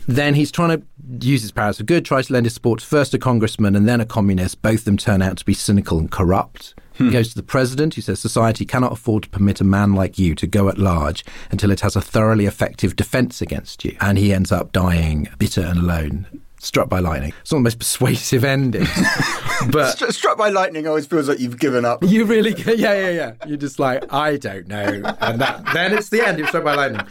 then 0.06 0.34
he's 0.34 0.50
trying 0.50 0.80
to 0.80 1.26
use 1.26 1.42
his 1.42 1.52
powers 1.52 1.78
for 1.78 1.84
good, 1.84 2.04
tries 2.04 2.28
to 2.28 2.32
lend 2.32 2.46
his 2.46 2.54
support 2.54 2.80
to 2.80 2.86
first 2.86 3.14
a 3.14 3.18
congressman 3.18 3.76
and 3.76 3.88
then 3.88 4.00
a 4.00 4.06
communist. 4.06 4.62
Both 4.62 4.80
of 4.80 4.84
them 4.84 4.96
turn 4.96 5.22
out 5.22 5.38
to 5.38 5.44
be 5.44 5.54
cynical 5.54 5.98
and 5.98 6.10
corrupt. 6.10 6.74
Hmm. 6.94 7.06
He 7.06 7.10
goes 7.10 7.28
to 7.30 7.34
the 7.34 7.42
president, 7.42 7.94
who 7.94 8.02
says 8.02 8.20
society 8.20 8.64
cannot 8.64 8.92
afford 8.92 9.24
to 9.24 9.28
permit 9.28 9.60
a 9.60 9.64
man 9.64 9.94
like 9.94 10.18
you 10.18 10.34
to 10.36 10.46
go 10.46 10.68
at 10.68 10.78
large 10.78 11.24
until 11.50 11.70
it 11.70 11.80
has 11.80 11.96
a 11.96 12.00
thoroughly 12.00 12.46
effective 12.46 12.96
defense 12.96 13.40
against 13.42 13.84
you. 13.84 13.96
And 14.00 14.18
he 14.18 14.32
ends 14.32 14.50
up 14.50 14.72
dying 14.72 15.28
bitter 15.38 15.62
and 15.62 15.78
alone 15.78 16.26
struck 16.58 16.88
by 16.88 17.00
lightning. 17.00 17.32
It's 17.40 17.52
not 17.52 17.58
the 17.58 17.64
most 17.64 17.78
persuasive 17.78 18.44
ending. 18.44 18.86
but 19.70 19.92
struck 20.12 20.36
by 20.36 20.48
lightning 20.48 20.86
always 20.86 21.06
feels 21.06 21.28
like 21.28 21.38
you've 21.38 21.58
given 21.58 21.84
up. 21.84 22.02
You 22.02 22.24
really, 22.24 22.54
yeah, 22.66 22.94
yeah, 22.94 23.10
yeah. 23.10 23.32
You're 23.46 23.56
just 23.56 23.78
like, 23.78 24.12
I 24.12 24.36
don't 24.36 24.66
know, 24.66 25.02
and 25.20 25.40
that, 25.40 25.64
then 25.72 25.92
it's 25.92 26.08
the 26.08 26.26
end. 26.26 26.38
You're 26.38 26.48
struck 26.48 26.64
by 26.64 26.74
lightning. 26.74 27.06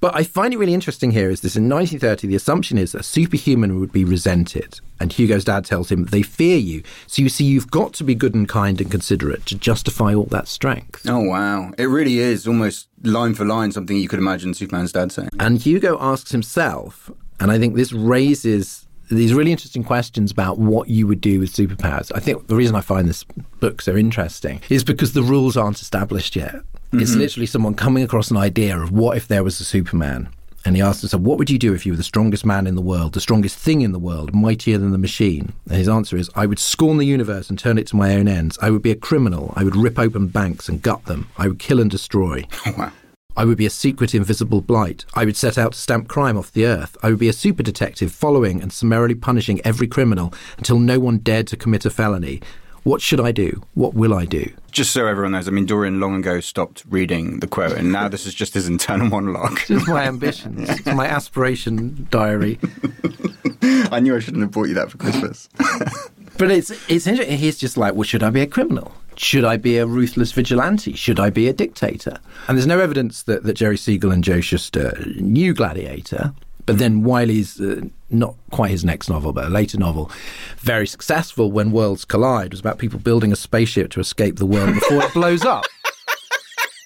But 0.00 0.16
I 0.16 0.24
find 0.24 0.54
it 0.54 0.58
really 0.58 0.74
interesting 0.74 1.10
here 1.10 1.30
is 1.30 1.42
this 1.42 1.56
in 1.56 1.68
1930, 1.68 2.26
the 2.26 2.34
assumption 2.34 2.78
is 2.78 2.92
that 2.92 3.02
a 3.02 3.04
superhuman 3.04 3.78
would 3.78 3.92
be 3.92 4.04
resented. 4.04 4.80
And 4.98 5.12
Hugo's 5.12 5.44
dad 5.44 5.64
tells 5.64 5.90
him 5.90 6.06
they 6.06 6.22
fear 6.22 6.56
you. 6.56 6.82
So 7.06 7.22
you 7.22 7.28
see, 7.28 7.44
you've 7.44 7.70
got 7.70 7.92
to 7.94 8.04
be 8.04 8.14
good 8.14 8.34
and 8.34 8.48
kind 8.48 8.80
and 8.80 8.90
considerate 8.90 9.46
to 9.46 9.54
justify 9.56 10.14
all 10.14 10.24
that 10.26 10.48
strength. 10.48 11.06
Oh, 11.08 11.20
wow. 11.20 11.72
It 11.78 11.84
really 11.84 12.18
is 12.18 12.46
almost 12.46 12.88
line 13.02 13.34
for 13.34 13.44
line 13.44 13.72
something 13.72 13.96
you 13.96 14.08
could 14.08 14.18
imagine 14.18 14.54
Superman's 14.54 14.92
dad 14.92 15.12
saying. 15.12 15.30
And 15.38 15.58
Hugo 15.58 15.98
asks 16.00 16.32
himself, 16.32 17.10
and 17.38 17.50
I 17.50 17.58
think 17.58 17.74
this 17.74 17.92
raises 17.92 18.86
these 19.10 19.34
really 19.34 19.50
interesting 19.50 19.82
questions 19.82 20.30
about 20.30 20.58
what 20.58 20.88
you 20.88 21.06
would 21.06 21.20
do 21.20 21.40
with 21.40 21.52
superpowers. 21.52 22.12
I 22.14 22.20
think 22.20 22.46
the 22.46 22.56
reason 22.56 22.76
I 22.76 22.80
find 22.80 23.08
this 23.08 23.24
book 23.58 23.82
so 23.82 23.96
interesting 23.96 24.60
is 24.68 24.84
because 24.84 25.12
the 25.12 25.22
rules 25.22 25.56
aren't 25.56 25.80
established 25.80 26.36
yet. 26.36 26.54
Mm-hmm. 26.54 27.00
It's 27.00 27.14
literally 27.14 27.46
someone 27.46 27.74
coming 27.74 28.04
across 28.04 28.30
an 28.30 28.36
idea 28.36 28.78
of 28.78 28.92
what 28.92 29.16
if 29.16 29.28
there 29.28 29.44
was 29.44 29.60
a 29.60 29.64
Superman. 29.64 30.28
And 30.64 30.76
he 30.76 30.82
asked 30.82 31.00
himself, 31.00 31.22
What 31.22 31.38
would 31.38 31.48
you 31.48 31.58
do 31.58 31.72
if 31.72 31.86
you 31.86 31.92
were 31.92 31.96
the 31.96 32.02
strongest 32.02 32.44
man 32.44 32.66
in 32.66 32.74
the 32.74 32.82
world, 32.82 33.14
the 33.14 33.20
strongest 33.20 33.58
thing 33.58 33.80
in 33.80 33.92
the 33.92 33.98
world, 33.98 34.34
mightier 34.34 34.76
than 34.76 34.90
the 34.90 34.98
machine? 34.98 35.54
And 35.66 35.78
his 35.78 35.88
answer 35.88 36.18
is, 36.18 36.28
I 36.34 36.44
would 36.44 36.58
scorn 36.58 36.98
the 36.98 37.06
universe 37.06 37.48
and 37.48 37.58
turn 37.58 37.78
it 37.78 37.86
to 37.88 37.96
my 37.96 38.14
own 38.14 38.28
ends. 38.28 38.58
I 38.60 38.68
would 38.68 38.82
be 38.82 38.90
a 38.90 38.96
criminal. 38.96 39.54
I 39.56 39.64
would 39.64 39.74
rip 39.74 39.98
open 39.98 40.26
banks 40.26 40.68
and 40.68 40.82
gut 40.82 41.06
them. 41.06 41.28
I 41.38 41.48
would 41.48 41.58
kill 41.58 41.80
and 41.80 41.90
destroy. 41.90 42.44
wow. 42.76 42.92
I 43.36 43.44
would 43.44 43.58
be 43.58 43.66
a 43.66 43.70
secret 43.70 44.14
invisible 44.14 44.60
blight. 44.60 45.04
I 45.14 45.24
would 45.24 45.36
set 45.36 45.58
out 45.58 45.72
to 45.72 45.78
stamp 45.78 46.08
crime 46.08 46.36
off 46.36 46.52
the 46.52 46.66
earth. 46.66 46.96
I 47.02 47.10
would 47.10 47.18
be 47.18 47.28
a 47.28 47.32
super 47.32 47.62
detective 47.62 48.12
following 48.12 48.60
and 48.62 48.72
summarily 48.72 49.14
punishing 49.14 49.60
every 49.64 49.86
criminal 49.86 50.32
until 50.58 50.78
no 50.78 50.98
one 50.98 51.18
dared 51.18 51.46
to 51.48 51.56
commit 51.56 51.84
a 51.84 51.90
felony. 51.90 52.40
What 52.82 53.02
should 53.02 53.20
I 53.20 53.30
do? 53.32 53.62
What 53.74 53.94
will 53.94 54.14
I 54.14 54.24
do? 54.24 54.50
Just 54.70 54.92
so 54.92 55.06
everyone 55.06 55.32
knows, 55.32 55.48
I 55.48 55.50
mean, 55.50 55.66
Dorian 55.66 56.00
long 56.00 56.16
ago 56.16 56.40
stopped 56.40 56.84
reading 56.88 57.40
the 57.40 57.46
quote, 57.46 57.72
and 57.72 57.92
now 57.92 58.08
this 58.08 58.24
is 58.24 58.32
just 58.32 58.54
his 58.54 58.68
internal 58.68 59.08
monologue. 59.08 59.58
Just 59.66 59.86
my 59.88 60.04
ambitions, 60.04 60.68
yeah. 60.86 60.94
my 60.94 61.06
aspiration 61.06 62.06
diary. 62.10 62.58
I 63.62 64.00
knew 64.00 64.16
I 64.16 64.20
shouldn't 64.20 64.42
have 64.42 64.52
bought 64.52 64.68
you 64.68 64.74
that 64.74 64.90
for 64.90 64.96
Christmas. 64.96 65.48
but 66.40 66.50
it's 66.50 66.70
it's 66.88 67.06
interesting. 67.06 67.36
He's 67.36 67.58
just 67.58 67.76
like, 67.76 67.94
well, 67.94 68.02
should 68.02 68.22
I 68.22 68.30
be 68.30 68.40
a 68.40 68.46
criminal? 68.46 68.92
Should 69.16 69.44
I 69.44 69.58
be 69.58 69.76
a 69.76 69.86
ruthless 69.86 70.32
vigilante? 70.32 70.94
Should 70.94 71.20
I 71.20 71.28
be 71.28 71.46
a 71.48 71.52
dictator? 71.52 72.18
And 72.48 72.56
there's 72.56 72.66
no 72.66 72.80
evidence 72.80 73.24
that, 73.24 73.42
that 73.42 73.52
Jerry 73.52 73.76
Siegel 73.76 74.10
and 74.10 74.24
Joe 74.24 74.40
Shuster 74.40 74.98
knew 75.16 75.52
Gladiator. 75.52 76.32
But 76.64 76.78
then 76.78 77.02
Wylie's 77.02 77.60
uh, 77.60 77.82
not 78.08 78.36
quite 78.50 78.70
his 78.70 78.84
next 78.84 79.10
novel, 79.10 79.32
but 79.32 79.44
a 79.44 79.48
later 79.48 79.76
novel, 79.76 80.10
very 80.58 80.86
successful 80.86 81.52
when 81.52 81.72
worlds 81.72 82.04
collide, 82.04 82.52
was 82.52 82.60
about 82.60 82.78
people 82.78 82.98
building 82.98 83.32
a 83.32 83.36
spaceship 83.36 83.90
to 83.90 84.00
escape 84.00 84.36
the 84.36 84.46
world 84.46 84.74
before 84.74 85.02
it 85.02 85.12
blows 85.12 85.44
up. 85.44 85.64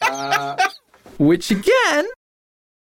Uh, 0.06 0.56
which 1.18 1.50
again, 1.50 2.06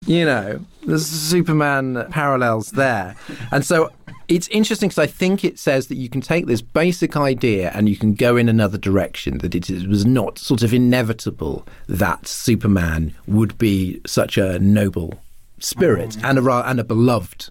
you 0.05 0.25
know, 0.25 0.59
there's 0.85 1.05
Superman 1.05 2.07
parallels 2.11 2.71
there. 2.71 3.15
And 3.51 3.65
so 3.65 3.91
it's 4.27 4.47
interesting 4.49 4.89
because 4.89 4.99
I 4.99 5.07
think 5.07 5.43
it 5.43 5.59
says 5.59 5.87
that 5.87 5.95
you 5.95 6.09
can 6.09 6.21
take 6.21 6.47
this 6.47 6.61
basic 6.61 7.15
idea 7.15 7.71
and 7.73 7.87
you 7.87 7.95
can 7.95 8.13
go 8.13 8.37
in 8.37 8.49
another 8.49 8.77
direction, 8.77 9.39
that 9.39 9.55
it 9.55 9.69
was 9.87 10.05
not 10.05 10.39
sort 10.39 10.63
of 10.63 10.73
inevitable 10.73 11.65
that 11.87 12.27
Superman 12.27 13.13
would 13.27 13.57
be 13.57 14.01
such 14.05 14.37
a 14.37 14.59
noble 14.59 15.21
spirit 15.59 16.11
mm-hmm. 16.11 16.25
and, 16.25 16.39
a, 16.39 16.69
and 16.69 16.79
a 16.79 16.83
beloved 16.83 17.49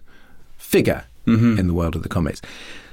figure 0.57 1.05
mm-hmm. 1.25 1.59
in 1.59 1.67
the 1.67 1.73
world 1.73 1.95
of 1.95 2.03
the 2.03 2.09
comics. 2.09 2.41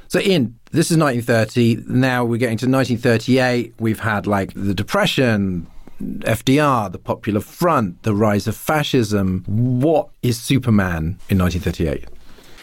So, 0.09 0.21
Ian, 0.21 0.59
this 0.73 0.91
is 0.91 0.99
1930. 0.99 1.85
Now 1.89 2.25
we're 2.25 2.37
getting 2.37 2.59
to 2.59 2.67
1938. 2.67 3.73
We've 3.79 4.01
had 4.01 4.27
like 4.27 4.53
the 4.55 4.75
Depression, 4.75 5.67
FDR, 6.03 6.91
the 6.91 6.99
Popular 6.99 7.41
Front, 7.41 8.03
the 8.03 8.15
rise 8.15 8.47
of 8.47 8.57
fascism. 8.57 9.45
What 9.47 10.09
is 10.23 10.41
Superman 10.41 11.19
in 11.29 11.39
1938? 11.39 12.09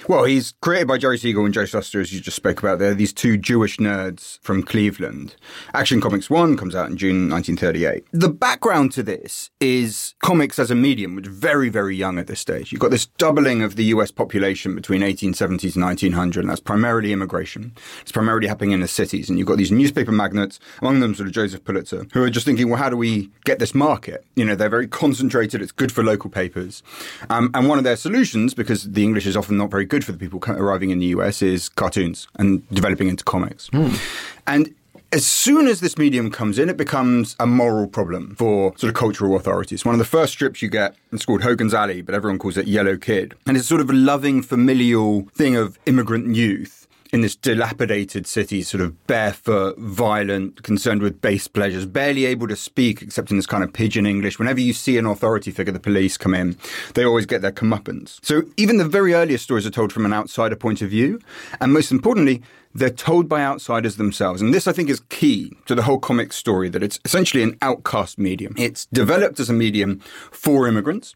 Well, 0.09 0.23
he's 0.23 0.55
created 0.63 0.87
by 0.87 0.97
Jerry 0.97 1.19
Siegel 1.19 1.45
and 1.45 1.53
Joe 1.53 1.65
Shuster, 1.65 2.01
as 2.01 2.11
you 2.11 2.19
just 2.19 2.35
spoke 2.35 2.57
about 2.57 2.79
there, 2.79 2.95
these 2.95 3.13
two 3.13 3.37
Jewish 3.37 3.77
nerds 3.77 4.39
from 4.41 4.63
Cleveland. 4.63 5.35
Action 5.75 6.01
Comics 6.01 6.31
1 6.31 6.57
comes 6.57 6.73
out 6.73 6.89
in 6.89 6.97
June 6.97 7.29
1938. 7.29 8.05
The 8.11 8.27
background 8.27 8.91
to 8.93 9.03
this 9.03 9.51
is 9.59 10.15
comics 10.23 10.57
as 10.57 10.71
a 10.71 10.75
medium, 10.75 11.13
which 11.15 11.27
is 11.27 11.33
very, 11.35 11.69
very 11.69 11.95
young 11.95 12.17
at 12.17 12.25
this 12.25 12.39
stage. 12.39 12.71
You've 12.71 12.81
got 12.81 12.89
this 12.89 13.05
doubling 13.05 13.61
of 13.61 13.75
the 13.75 13.83
US 13.83 14.09
population 14.09 14.73
between 14.73 15.01
1870s 15.01 15.75
and 15.75 15.83
1900, 15.83 16.39
and 16.39 16.49
that's 16.49 16.59
primarily 16.59 17.13
immigration. 17.13 17.75
It's 18.01 18.11
primarily 18.11 18.47
happening 18.47 18.71
in 18.71 18.79
the 18.79 18.87
cities, 18.87 19.29
and 19.29 19.37
you've 19.37 19.47
got 19.47 19.59
these 19.59 19.71
newspaper 19.71 20.11
magnates, 20.11 20.59
among 20.81 21.01
them 21.01 21.13
sort 21.13 21.27
of 21.27 21.35
Joseph 21.35 21.63
Pulitzer, 21.63 22.07
who 22.13 22.23
are 22.23 22.31
just 22.31 22.47
thinking, 22.47 22.67
well, 22.67 22.79
how 22.79 22.89
do 22.89 22.97
we 22.97 23.29
get 23.45 23.59
this 23.59 23.75
market? 23.75 24.25
You 24.35 24.45
know, 24.45 24.55
they're 24.55 24.69
very 24.69 24.87
concentrated, 24.87 25.61
it's 25.61 25.71
good 25.71 25.91
for 25.91 26.03
local 26.03 26.31
papers. 26.31 26.81
Um, 27.29 27.51
and 27.53 27.69
one 27.69 27.77
of 27.77 27.83
their 27.83 27.95
solutions, 27.95 28.55
because 28.55 28.85
the 28.85 29.03
English 29.03 29.27
is 29.27 29.37
often 29.37 29.57
not 29.57 29.69
very 29.69 29.85
good 29.85 29.98
good 29.99 30.05
for 30.05 30.11
the 30.13 30.17
people 30.17 30.41
arriving 30.47 30.91
in 30.91 30.99
the 30.99 31.07
US 31.07 31.41
is 31.41 31.67
cartoons 31.67 32.27
and 32.35 32.67
developing 32.69 33.09
into 33.09 33.23
comics. 33.25 33.69
Mm. 33.71 33.99
And 34.47 34.73
as 35.11 35.25
soon 35.25 35.67
as 35.67 35.81
this 35.81 35.97
medium 35.97 36.31
comes 36.31 36.57
in, 36.57 36.69
it 36.69 36.77
becomes 36.77 37.35
a 37.39 37.45
moral 37.45 37.87
problem 37.87 38.35
for 38.35 38.73
sort 38.77 38.89
of 38.89 38.95
cultural 38.95 39.35
authorities. 39.35 39.83
One 39.83 39.95
of 39.95 39.99
the 39.99 40.05
first 40.05 40.31
strips 40.33 40.61
you 40.61 40.69
get, 40.69 40.95
it's 41.11 41.25
called 41.25 41.41
Hogan's 41.41 41.73
Alley, 41.73 42.01
but 42.01 42.15
everyone 42.15 42.39
calls 42.39 42.55
it 42.57 42.67
Yellow 42.67 42.95
Kid. 42.95 43.33
And 43.45 43.57
it's 43.57 43.67
sort 43.67 43.81
of 43.81 43.89
a 43.89 43.93
loving, 43.93 44.41
familial 44.41 45.23
thing 45.33 45.57
of 45.57 45.77
immigrant 45.85 46.33
youth 46.35 46.87
in 47.11 47.21
this 47.21 47.35
dilapidated 47.35 48.27
city, 48.27 48.61
sort 48.61 48.81
of 48.81 49.07
barefoot, 49.07 49.77
violent, 49.77 50.61
concerned 50.63 51.01
with 51.01 51.21
base 51.21 51.47
pleasures, 51.47 51.85
barely 51.85 52.25
able 52.25 52.47
to 52.47 52.55
speak 52.55 53.01
except 53.01 53.31
in 53.31 53.37
this 53.37 53.47
kind 53.47 53.63
of 53.63 53.73
pidgin 53.73 54.05
English. 54.05 54.37
Whenever 54.37 54.59
you 54.59 54.73
see 54.73 54.97
an 54.97 55.05
authority 55.05 55.51
figure, 55.51 55.73
the 55.73 55.79
police 55.79 56.17
come 56.17 56.33
in, 56.33 56.57
they 56.93 57.03
always 57.03 57.25
get 57.25 57.41
their 57.41 57.51
comeuppance. 57.51 58.23
So 58.23 58.43
even 58.57 58.77
the 58.77 58.85
very 58.85 59.13
earliest 59.13 59.43
stories 59.43 59.65
are 59.65 59.71
told 59.71 59.91
from 59.91 60.05
an 60.05 60.13
outsider 60.13 60.55
point 60.55 60.81
of 60.81 60.89
view. 60.89 61.19
And 61.59 61.73
most 61.73 61.91
importantly, 61.91 62.43
they're 62.75 62.91
told 62.91 63.27
by 63.27 63.41
outsiders 63.41 63.95
themselves. 63.95 64.41
And 64.41 64.53
this, 64.53 64.67
I 64.67 64.71
think, 64.71 64.89
is 64.89 65.01
key 65.09 65.51
to 65.65 65.73
the 65.73 65.81
whole 65.83 65.99
comic 65.99 66.31
story 66.31 66.69
that 66.69 66.83
it's 66.83 66.99
essentially 67.03 67.41
an 67.41 67.57
outcast 67.63 68.19
medium. 68.19 68.53
It's 68.57 68.85
developed 68.87 69.39
as 69.39 69.49
a 69.49 69.53
medium 69.53 69.99
for 70.31 70.67
immigrants. 70.67 71.15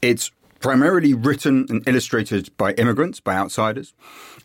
It's 0.00 0.30
primarily 0.60 1.12
written 1.12 1.66
and 1.68 1.86
illustrated 1.88 2.56
by 2.56 2.72
immigrants, 2.74 3.18
by 3.18 3.34
outsiders, 3.34 3.94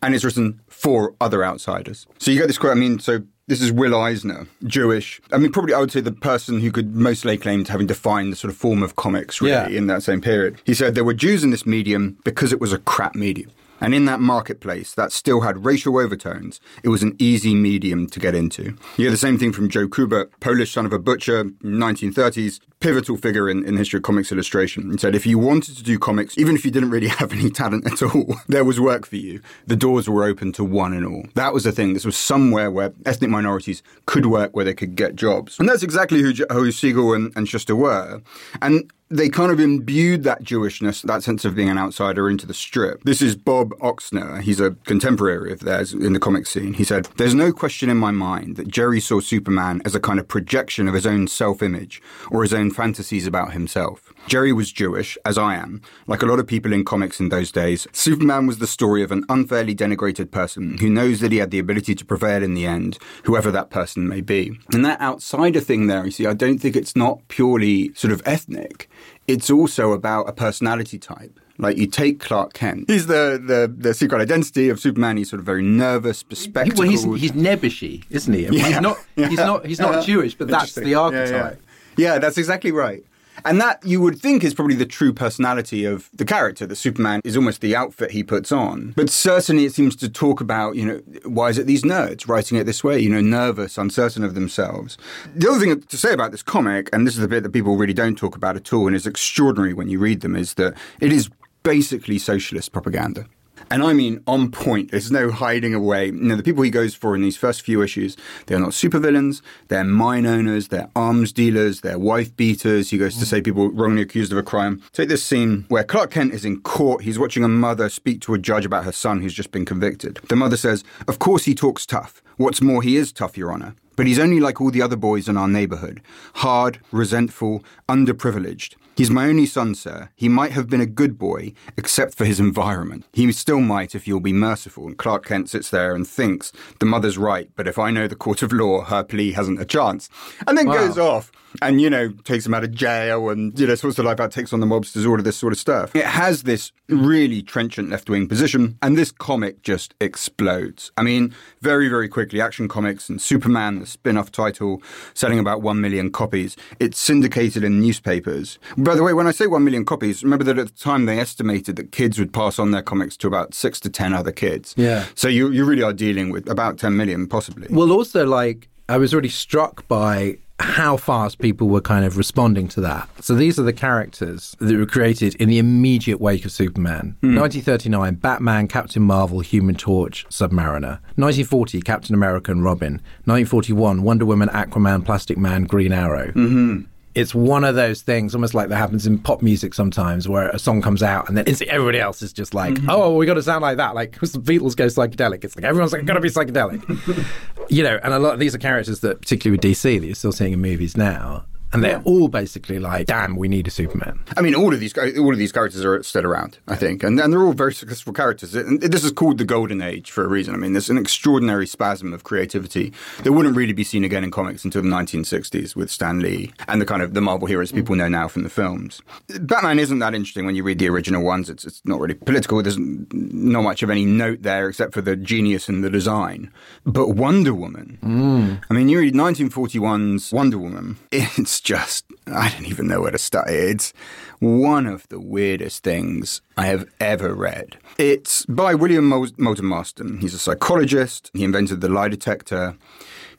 and 0.02 0.16
it's 0.16 0.24
written 0.24 0.62
for 0.68 1.16
other 1.20 1.44
outsiders. 1.44 2.08
So 2.20 2.32
you 2.32 2.40
get 2.40 2.48
this 2.48 2.58
quote, 2.58 2.72
I 2.72 2.80
mean, 2.80 3.00
so 3.00 3.24
this 3.48 3.62
is 3.62 3.72
Will 3.72 3.96
Eisner, 3.96 4.48
Jewish. 4.66 5.22
I 5.32 5.38
mean, 5.38 5.52
probably 5.52 5.74
I 5.74 5.80
would 5.80 5.92
say 5.92 6.02
the 6.02 6.12
person 6.12 6.60
who 6.60 6.72
could 6.72 6.96
most 6.96 7.24
lay 7.24 7.38
claim 7.38 7.64
to 7.64 7.72
having 7.72 7.88
defined 7.88 8.32
the 8.32 8.36
sort 8.36 8.52
of 8.52 8.58
form 8.58 8.84
of 8.84 8.96
comics 8.96 9.42
really 9.42 9.54
yeah. 9.54 9.78
in 9.78 9.88
that 9.88 10.04
same 10.04 10.22
period. 10.22 10.62
He 10.66 10.74
said 10.74 10.96
there 10.96 11.04
were 11.04 11.14
Jews 11.14 11.44
in 11.44 11.52
this 11.52 11.66
medium 11.66 12.18
because 12.24 12.52
it 12.52 12.60
was 12.60 12.74
a 12.74 12.80
crap 12.80 13.16
medium. 13.16 13.50
And 13.80 13.94
in 13.94 14.06
that 14.06 14.20
marketplace 14.20 14.94
that 14.96 15.12
still 15.12 15.42
had 15.42 15.66
racial 15.66 15.98
overtones, 15.98 16.60
it 16.84 16.90
was 16.90 17.04
an 17.04 17.16
easy 17.20 17.56
medium 17.56 18.08
to 18.08 18.20
get 18.20 18.36
into. 18.36 18.64
You 18.98 19.06
hear 19.06 19.12
the 19.12 19.18
same 19.18 19.38
thing 19.38 19.54
from 19.54 19.70
Joe 19.70 19.88
Kubert, 19.88 20.32
Polish 20.40 20.74
son 20.74 20.86
of 20.86 20.94
a 20.94 21.00
butcher, 21.00 21.46
1930s, 21.46 22.60
pivotal 22.80 23.18
figure 23.18 23.50
in, 23.50 23.66
in 23.66 23.74
the 23.74 23.80
history 23.80 23.98
of 23.98 24.04
comics 24.04 24.32
illustration. 24.32 24.92
He 24.92 24.98
said, 24.98 25.16
if 25.16 25.26
you 25.26 25.40
wanted 25.40 25.78
to 25.78 25.84
do 25.84 25.98
comics, 25.98 26.38
even 26.38 26.56
if 26.56 26.64
you 26.64 26.72
didn't 26.72 26.92
really 26.92 27.08
have 27.20 27.32
any 27.32 27.50
talent 27.50 27.86
at 27.92 28.02
all, 28.02 28.36
there 28.48 28.64
was 28.64 28.80
work 28.80 29.06
for 29.06 29.16
you. 29.16 29.42
The 29.66 29.76
doors 29.76 30.10
were 30.10 30.24
open 30.24 30.52
to 30.54 30.64
one 30.64 30.94
and 30.94 31.06
all. 31.06 31.26
That 31.36 31.54
was 31.54 31.64
the 31.64 31.72
thing. 31.72 31.94
This 31.94 32.06
was 32.06 32.18
somewhere 32.18 32.70
where 32.72 32.94
ethnic 33.06 33.30
minorities 33.30 33.82
could 34.06 34.28
work, 34.28 34.56
where 34.56 34.66
they 34.66 34.74
could 34.74 34.96
get 34.96 35.16
jobs. 35.16 35.60
And 35.60 35.68
that's 35.68 35.84
exactly 35.84 36.22
who, 36.22 36.34
who 36.52 36.72
Siegel 36.72 37.14
and, 37.14 37.32
and 37.36 37.48
Shuster 37.48 37.76
were. 37.76 38.22
And 38.62 38.92
they 39.10 39.30
kind 39.30 39.52
of 39.52 39.60
imbued 39.60 40.24
that 40.24 40.44
Jewishness, 40.44 41.02
that 41.04 41.24
sense 41.24 41.46
of 41.46 41.56
being 41.56 41.70
an 41.70 41.78
outsider 41.78 42.30
into 42.30 42.46
the 42.46 42.54
strip. 42.54 43.04
This 43.04 43.22
is 43.22 43.36
Bob 43.38 43.70
Oksner. 43.80 44.42
He's 44.42 44.60
a 44.60 44.72
contemporary 44.86 45.54
of 45.54 45.62
theirs 45.62 45.94
in 45.94 46.12
the 46.12 46.20
comic 46.20 46.46
scene. 46.46 46.74
He 46.74 46.84
said, 46.84 47.08
There's 47.16 47.34
no 47.34 47.54
question 47.54 47.90
in 47.90 47.98
my 47.98 48.12
mind 48.12 48.58
that 48.58 48.68
Jerry 48.68 49.00
saw 49.00 49.22
Superman 49.22 49.82
as 49.86 49.96
a 49.96 50.02
kind 50.02 50.20
of 50.20 50.28
projection 50.28 50.88
of 50.88 50.94
his 50.94 51.06
own 51.06 51.28
self 51.28 51.64
image 51.64 52.02
or 52.30 52.44
his 52.44 52.54
own 52.54 52.70
fantasies 52.70 53.26
about 53.26 53.54
himself. 53.54 54.14
Jerry 54.28 54.52
was 54.52 54.74
Jewish, 54.74 55.18
as 55.24 55.38
I 55.38 55.56
am. 55.56 55.82
Like 56.06 56.22
a 56.22 56.26
lot 56.26 56.40
of 56.40 56.48
people 56.48 56.74
in 56.74 56.84
comics 56.84 57.22
in 57.22 57.30
those 57.30 57.50
days, 57.50 57.88
Superman 57.94 58.46
was 58.46 58.60
the 58.60 58.68
story 58.68 59.04
of 59.04 59.12
an 59.14 59.24
unfairly 59.30 59.74
denigrated 59.74 60.32
person 60.32 60.80
who 60.80 60.90
knows 60.90 61.22
that 61.22 61.32
he 61.32 61.38
had 61.38 61.52
the 61.52 61.60
ability 61.60 61.96
to 61.96 62.06
prevail 62.06 62.44
in 62.44 62.54
the 62.54 62.66
end, 62.66 62.98
whoever 63.24 63.52
that 63.52 63.70
person 63.70 64.08
may 64.08 64.20
be. 64.20 64.60
And 64.74 64.84
that 64.84 65.00
outsider 65.00 65.62
thing 65.62 65.88
there, 65.88 66.04
you 66.04 66.12
see, 66.12 66.26
I 66.26 66.34
don't 66.34 66.58
think 66.58 66.76
it's 66.76 66.96
not 66.96 67.26
purely 67.30 67.94
sort 67.94 68.12
of 68.12 68.22
ethnic 68.26 68.90
it's 69.28 69.50
also 69.50 69.92
about 69.92 70.30
a 70.30 70.34
personality 70.34 70.98
type. 70.98 71.40
Like 71.60 71.78
you 71.78 71.88
take 71.88 72.20
Clark 72.20 72.54
Kent. 72.54 72.86
He's 72.88 73.08
the, 73.08 73.42
the, 73.44 73.74
the 73.76 73.94
secret 73.94 74.22
identity 74.22 74.70
of 74.70 74.80
Superman. 74.80 75.18
He's 75.18 75.30
sort 75.30 75.40
of 75.40 75.46
very 75.46 75.64
nervous, 75.64 76.22
bespectacled. 76.22 76.88
Well, 76.88 76.90
he's, 76.90 77.04
he's 77.04 77.32
nebbishy, 77.32 78.04
isn't 78.12 78.32
he? 78.32 78.44
Yeah. 78.44 78.52
He's 78.52 78.80
not. 78.80 78.98
He's 79.16 79.38
not. 79.38 79.66
He's 79.66 79.80
not 79.80 80.06
Jewish, 80.06 80.36
but 80.36 80.48
that's 80.48 80.76
the 80.76 80.94
archetype. 80.94 81.60
Yeah, 81.98 82.06
yeah. 82.10 82.14
yeah, 82.14 82.20
that's 82.20 82.38
exactly 82.38 82.72
right. 82.72 83.04
And 83.46 83.62
that 83.62 83.86
you 83.86 84.02
would 84.02 84.20
think 84.20 84.44
is 84.44 84.54
probably 84.54 84.76
the 84.76 84.86
true 84.86 85.14
personality 85.14 85.86
of 85.86 86.10
the 86.14 86.26
character, 86.26 86.66
that 86.66 86.76
Superman 86.76 87.22
is 87.24 87.38
almost 87.38 87.62
the 87.62 87.76
outfit 87.76 88.12
he 88.12 88.24
puts 88.24 88.52
on. 88.52 88.94
But 88.96 89.10
certainly 89.10 89.66
it 89.66 89.74
seems 89.74 89.96
to 89.98 90.10
talk 90.10 90.42
about, 90.42 90.76
you 90.76 90.86
know, 90.86 91.02
why 91.24 91.50
is 91.50 91.58
it 91.58 91.68
these 91.68 91.84
nerds 91.84 92.28
writing 92.28 92.58
it 92.58 92.66
this 92.66 92.84
way, 92.84 93.00
you 93.00 93.10
know, 93.10 93.22
nervous, 93.22 93.78
uncertain 93.78 94.24
of 94.24 94.36
themselves. 94.36 94.98
The 95.36 95.50
other 95.50 95.60
thing 95.60 95.82
to 95.82 95.98
say 95.98 96.14
about 96.14 96.32
this 96.32 96.44
comic, 96.44 96.90
and 96.92 97.06
this 97.06 97.16
is 97.16 97.22
the 97.22 97.28
bit 97.28 97.44
that 97.44 97.54
people 97.54 97.78
really 97.78 97.94
don't 97.94 98.18
talk 98.18 98.36
about 98.36 98.56
at 98.56 98.74
all 98.74 98.88
and 98.88 98.96
is 98.96 99.08
extraordinary 99.08 99.74
when 99.74 99.90
you 99.90 100.00
read 100.00 100.22
them, 100.22 100.36
is 100.36 100.56
that 100.56 100.76
it 101.00 101.12
is 101.12 101.30
basically 101.64 102.18
socialist 102.18 102.72
propaganda. 102.72 103.26
And 103.70 103.84
I 103.84 103.94
mean 103.94 104.24
on 104.28 104.52
point. 104.52 104.92
There's 104.92 105.12
no 105.12 105.30
hiding 105.32 105.74
away. 105.74 106.08
You 106.08 106.14
know, 106.14 106.36
the 106.36 106.44
people 106.44 106.64
he 106.64 106.70
goes 106.70 106.96
for 106.96 107.16
in 107.16 107.22
these 107.22 107.38
first 107.38 107.62
few 107.62 107.82
issues, 107.82 108.16
they're 108.46 108.60
not 108.60 108.70
supervillains, 108.70 109.42
they're 109.68 109.84
mine 109.84 110.26
owners, 110.26 110.70
they're 110.70 110.90
arms 110.96 111.34
dealers, 111.34 111.82
they're 111.82 112.00
wife 112.00 112.36
beaters. 112.36 112.90
He 112.92 112.98
goes 112.98 113.18
to 113.18 113.26
say 113.26 113.42
people 113.42 113.70
wrongly 113.72 114.02
accused 114.02 114.32
of 114.32 114.38
a 114.38 114.44
crime. 114.44 114.82
Take 114.94 115.10
this 115.10 115.24
scene 115.24 115.66
where 115.68 115.84
Clark 115.84 116.12
Kent 116.12 116.34
is 116.34 116.46
in 116.46 116.62
court. 116.62 117.04
He's 117.04 117.20
watching 117.20 117.44
a 117.44 117.50
mother 117.50 117.90
speak 117.90 118.22
to 118.22 118.34
a 118.34 118.40
judge 118.40 118.66
about 118.66 118.86
her 118.86 118.92
son 118.92 119.22
who's 119.22 119.34
just 119.34 119.52
been 119.52 119.66
convicted. 119.66 120.20
The 120.30 120.36
mother 120.36 120.58
says, 120.58 120.84
Of 121.08 121.20
course 121.20 121.46
he 121.46 121.56
talks 121.56 121.86
tough. 121.86 122.22
What's 122.38 122.62
more, 122.62 122.82
he 122.82 122.96
is 122.96 123.12
tough, 123.12 123.38
Your 123.38 123.52
Honour. 123.52 123.76
But 123.98 124.06
he's 124.06 124.20
only 124.20 124.40
like 124.40 124.62
all 124.62 124.70
the 124.72 124.82
other 124.82 124.96
boys 124.96 125.28
in 125.28 125.38
our 125.38 125.48
neighbourhood 125.48 126.02
hard, 126.36 126.80
resentful, 126.92 127.64
underprivileged. 127.90 128.76
He's 128.98 129.12
my 129.12 129.28
only 129.28 129.46
son, 129.46 129.76
sir. 129.76 130.10
He 130.16 130.28
might 130.28 130.54
have 130.54 130.68
been 130.68 130.82
a 130.82 130.88
good 130.88 131.20
boy, 131.20 131.54
except 131.78 132.16
for 132.16 132.26
his 132.26 132.40
environment. 132.40 133.06
He 133.14 133.32
still 133.32 133.60
might 133.60 133.94
if 133.94 134.08
you'll 134.08 134.20
be 134.20 134.34
merciful. 134.34 134.88
And 134.88 134.98
Clark 134.98 135.26
Kent 135.26 135.52
sits 135.52 135.70
there 135.70 135.94
and 135.94 136.08
thinks, 136.08 136.52
the 136.80 136.88
mother's 136.88 137.18
right, 137.18 137.48
but 137.56 137.68
if 137.68 137.78
I 137.78 137.92
know 137.92 138.08
the 138.08 138.16
court 138.16 138.42
of 138.42 138.52
law, 138.52 138.84
her 138.86 139.04
plea 139.04 139.34
hasn't 139.34 139.62
a 139.62 139.66
chance. 139.66 140.10
And 140.48 140.58
then 140.58 140.66
wow. 140.66 140.74
goes 140.74 140.98
off 140.98 141.32
and, 141.62 141.82
you 141.82 141.90
know, 141.90 142.10
takes 142.24 142.46
him 142.46 142.54
out 142.54 142.64
of 142.64 142.72
jail 142.72 143.30
and, 143.30 143.58
you 143.60 143.68
know, 143.68 143.76
sorts 143.76 144.00
of 144.00 144.06
life 144.06 144.20
out, 144.20 144.32
takes 144.32 144.54
on 144.54 144.60
the 144.60 144.66
mobsters, 144.66 145.08
all 145.08 145.18
of 145.18 145.24
this 145.24 145.38
sort 145.38 145.54
of 145.54 145.60
stuff. 145.60 145.96
It 145.96 146.06
has 146.06 146.44
this 146.44 146.72
really 146.90 147.42
trenchant 147.42 147.90
left 147.90 148.10
wing 148.10 148.28
position, 148.28 148.78
and 148.82 148.98
this 148.98 149.12
comic 149.12 149.62
just 149.62 149.94
explodes. 150.00 150.92
I 150.98 151.04
mean, 151.04 151.34
very, 151.62 151.90
very 151.90 152.08
quickly, 152.08 152.42
Action 152.42 152.68
Comics 152.68 153.10
and 153.10 153.22
Superman, 153.22 153.80
the 153.80 153.86
spin 153.86 154.18
off 154.18 154.32
title, 154.32 154.82
selling 155.14 155.40
about 155.40 155.62
1 155.62 155.82
million 155.82 156.12
copies. 156.12 156.56
It's 156.80 157.00
syndicated 157.00 157.64
in 157.64 157.80
newspapers. 157.80 158.60
By 158.78 158.96
the 158.96 159.04
way, 159.04 159.14
when 159.14 159.28
I 159.28 159.32
say 159.32 159.48
1 159.48 159.64
million 159.64 159.86
copies, 159.86 160.24
remember 160.24 160.46
that 160.46 160.58
at 160.58 160.68
the 160.68 160.80
time 160.80 161.06
they 161.06 161.20
estimated 161.20 161.76
that 161.76 161.92
kids 161.92 162.20
would 162.20 162.34
pass 162.34 162.60
on 162.60 162.72
their 162.72 162.82
comics 162.82 163.18
to 163.18 163.28
about 163.28 163.54
6 163.54 163.80
to 163.82 163.90
10 163.90 164.14
other 164.14 164.32
kids. 164.32 164.74
Yeah. 164.78 165.06
So 165.16 165.28
you, 165.28 165.52
you 165.52 165.66
really 165.66 165.84
are 165.84 165.94
dealing 165.94 166.30
with 166.30 166.50
about 166.50 166.78
10 166.78 166.96
million, 166.96 167.28
possibly. 167.28 167.68
Well, 167.70 167.92
also, 167.92 168.26
like, 168.26 168.70
I 168.90 168.98
was 168.98 169.14
really 169.14 169.30
struck 169.30 169.88
by 169.88 170.38
how 170.60 170.98
fast 170.98 171.40
people 171.40 171.68
were 171.68 171.82
kind 171.82 172.04
of 172.04 172.18
responding 172.18 172.68
to 172.70 172.82
that. 172.82 173.08
So 173.24 173.36
these 173.36 173.60
are 173.60 173.64
the 173.64 173.74
characters 173.74 174.56
that 174.60 174.76
were 174.76 174.86
created 174.86 175.36
in 175.36 175.50
the 175.50 175.60
immediate 175.60 176.20
wake 176.20 176.46
of 176.46 176.52
Superman. 176.52 177.16
Mm. 177.22 177.40
1939, 177.40 178.16
Batman, 178.16 178.68
Captain 178.68 179.04
Marvel, 179.04 179.42
Human 179.42 179.76
Torch, 179.76 180.26
Submariner. 180.30 181.00
1940, 181.16 181.82
Captain 181.82 182.16
America 182.16 182.52
and 182.52 182.64
Robin. 182.64 182.94
1941, 183.26 184.02
Wonder 184.02 184.26
Woman, 184.26 184.50
Aquaman, 184.50 185.06
Plastic 185.06 185.38
Man, 185.38 185.66
Green 185.66 185.94
Arrow. 185.94 186.28
Mm-hmm 186.28 186.84
it's 187.18 187.34
one 187.34 187.64
of 187.64 187.74
those 187.74 188.04
things, 188.04 188.36
almost 188.36 188.54
like 188.54 188.70
that 188.70 188.78
happens 188.78 189.08
in 189.08 189.18
pop 189.18 189.42
music 189.42 189.74
sometimes, 189.74 190.30
where 190.30 190.50
a 190.50 190.60
song 190.60 190.84
comes 190.84 191.02
out 191.02 191.28
and 191.28 191.36
then 191.36 191.46
everybody 191.68 192.00
else 192.00 192.22
is 192.22 192.32
just 192.32 192.54
like, 192.54 192.76
mm-hmm. 192.76 192.92
"Oh, 192.92 193.16
we 193.16 193.26
got 193.26 193.34
to 193.34 193.44
sound 193.44 193.64
like 193.64 193.78
that." 193.78 193.96
Like, 193.96 194.12
the 194.20 194.28
Beatles 194.28 194.76
go 194.76 194.86
psychedelic, 194.86 195.44
it's 195.44 195.56
like 195.56 195.66
everyone's 195.66 195.94
like, 195.94 196.06
"Got 196.06 196.14
to 196.14 196.22
be 196.22 196.30
psychedelic," 196.30 197.26
you 197.70 197.84
know. 197.84 198.00
And 198.04 198.14
a 198.14 198.20
lot 198.20 198.34
of 198.34 198.40
these 198.40 198.54
are 198.54 198.60
characters 198.60 199.00
that, 199.00 199.22
particularly 199.22 199.58
with 199.58 199.66
DC, 199.66 200.00
that 200.00 200.06
you're 200.06 200.14
still 200.14 200.32
seeing 200.32 200.54
in 200.54 200.62
movies 200.62 200.96
now 200.96 201.46
and 201.74 201.84
they're 201.84 201.98
yeah. 201.98 202.02
all 202.06 202.28
basically 202.28 202.80
like, 202.80 203.08
"Damn, 203.08 203.36
we 203.36 203.48
need 203.48 203.68
a 203.68 203.72
Superman." 203.72 204.24
I 204.36 204.42
mean, 204.42 204.56
all 204.56 204.74
of 204.74 204.80
these 204.80 204.98
all 204.98 205.32
of 205.32 205.38
these 205.38 205.52
characters 205.52 205.84
are 205.84 206.02
still 206.04 206.26
around, 206.26 206.60
I 206.68 206.76
think, 206.76 207.04
and, 207.04 207.20
and 207.20 207.32
they're 207.32 207.44
all 207.44 207.54
very 207.54 207.74
successful 207.74 208.14
characters. 208.14 208.56
And 208.56 208.82
this 208.82 209.04
is 209.04 209.12
called 209.12 209.38
the 209.38 209.46
Golden 209.46 209.82
Age 209.82 210.12
for 210.12 210.24
a 210.24 210.28
reason. 210.28 210.54
I 210.54 210.58
mean, 210.58 210.74
there's 210.74 210.90
an 210.90 210.98
extraordinary 210.98 211.68
spasm 211.68 212.14
of 212.14 212.24
creativity 212.24 212.94
that 213.24 213.34
wouldn't 213.34 213.56
really 213.56 213.74
be 213.74 213.84
seen 213.84 214.04
again 214.04 214.24
in 214.24 214.32
comics 214.32 214.64
until 214.64 214.82
the 214.82 214.90
1960s 214.90 215.76
with 215.76 215.92
Stan 215.92 216.20
Lee 216.20 216.54
and 216.68 216.82
the 216.82 216.86
kind 216.86 217.02
of 217.02 217.14
the 217.14 217.22
Marvel 217.22 217.48
heroes 217.48 217.72
people 217.72 217.96
know 217.96 218.08
now 218.08 218.28
from 218.28 218.44
the 218.44 218.50
films. 218.50 219.02
Batman 219.40 219.80
isn't 219.80 220.00
that 220.00 220.16
interesting 220.16 220.46
when 220.46 220.56
you 220.56 220.64
read 220.64 220.80
the 220.80 220.90
original 220.90 221.24
ones. 221.24 221.50
It's 221.50 221.66
it's 221.66 221.82
not 221.86 222.00
really 222.00 222.14
political. 222.14 222.62
There's 222.62 222.78
not 222.78 223.62
much 223.62 223.84
of 223.84 223.90
any 223.90 224.06
note 224.06 224.44
there 224.44 224.70
except 224.70 224.94
for 224.94 225.02
the 225.02 225.16
genius 225.16 225.70
in 225.70 225.82
the 225.82 225.90
design. 225.90 226.52
But 226.86 227.10
Wonder 227.10 227.54
Woman, 227.54 227.98
mm. 228.02 228.64
I 228.70 228.74
mean, 228.74 228.90
you 228.90 229.00
read 229.00 229.14
1941's 229.14 230.32
Wonder 230.32 230.58
Woman. 230.58 230.98
It's 231.38 231.57
just, 231.60 232.06
I 232.28 232.50
don't 232.50 232.66
even 232.68 232.88
know 232.88 233.02
where 233.02 233.12
to 233.12 233.18
start. 233.18 233.50
It's 233.50 233.94
one 234.40 234.86
of 234.86 235.08
the 235.10 235.20
weirdest 235.20 235.84
things 235.84 236.42
I 236.58 236.68
have 236.68 236.86
ever 237.00 237.34
read. 237.34 237.78
It's 237.98 238.46
by 238.46 238.76
William 238.76 239.08
Moulton 239.08 239.66
Marston. 239.66 240.20
He's 240.20 240.34
a 240.34 240.40
psychologist. 240.40 241.32
He 241.34 241.44
invented 241.44 241.82
the 241.82 241.90
lie 241.90 242.10
detector. 242.10 242.78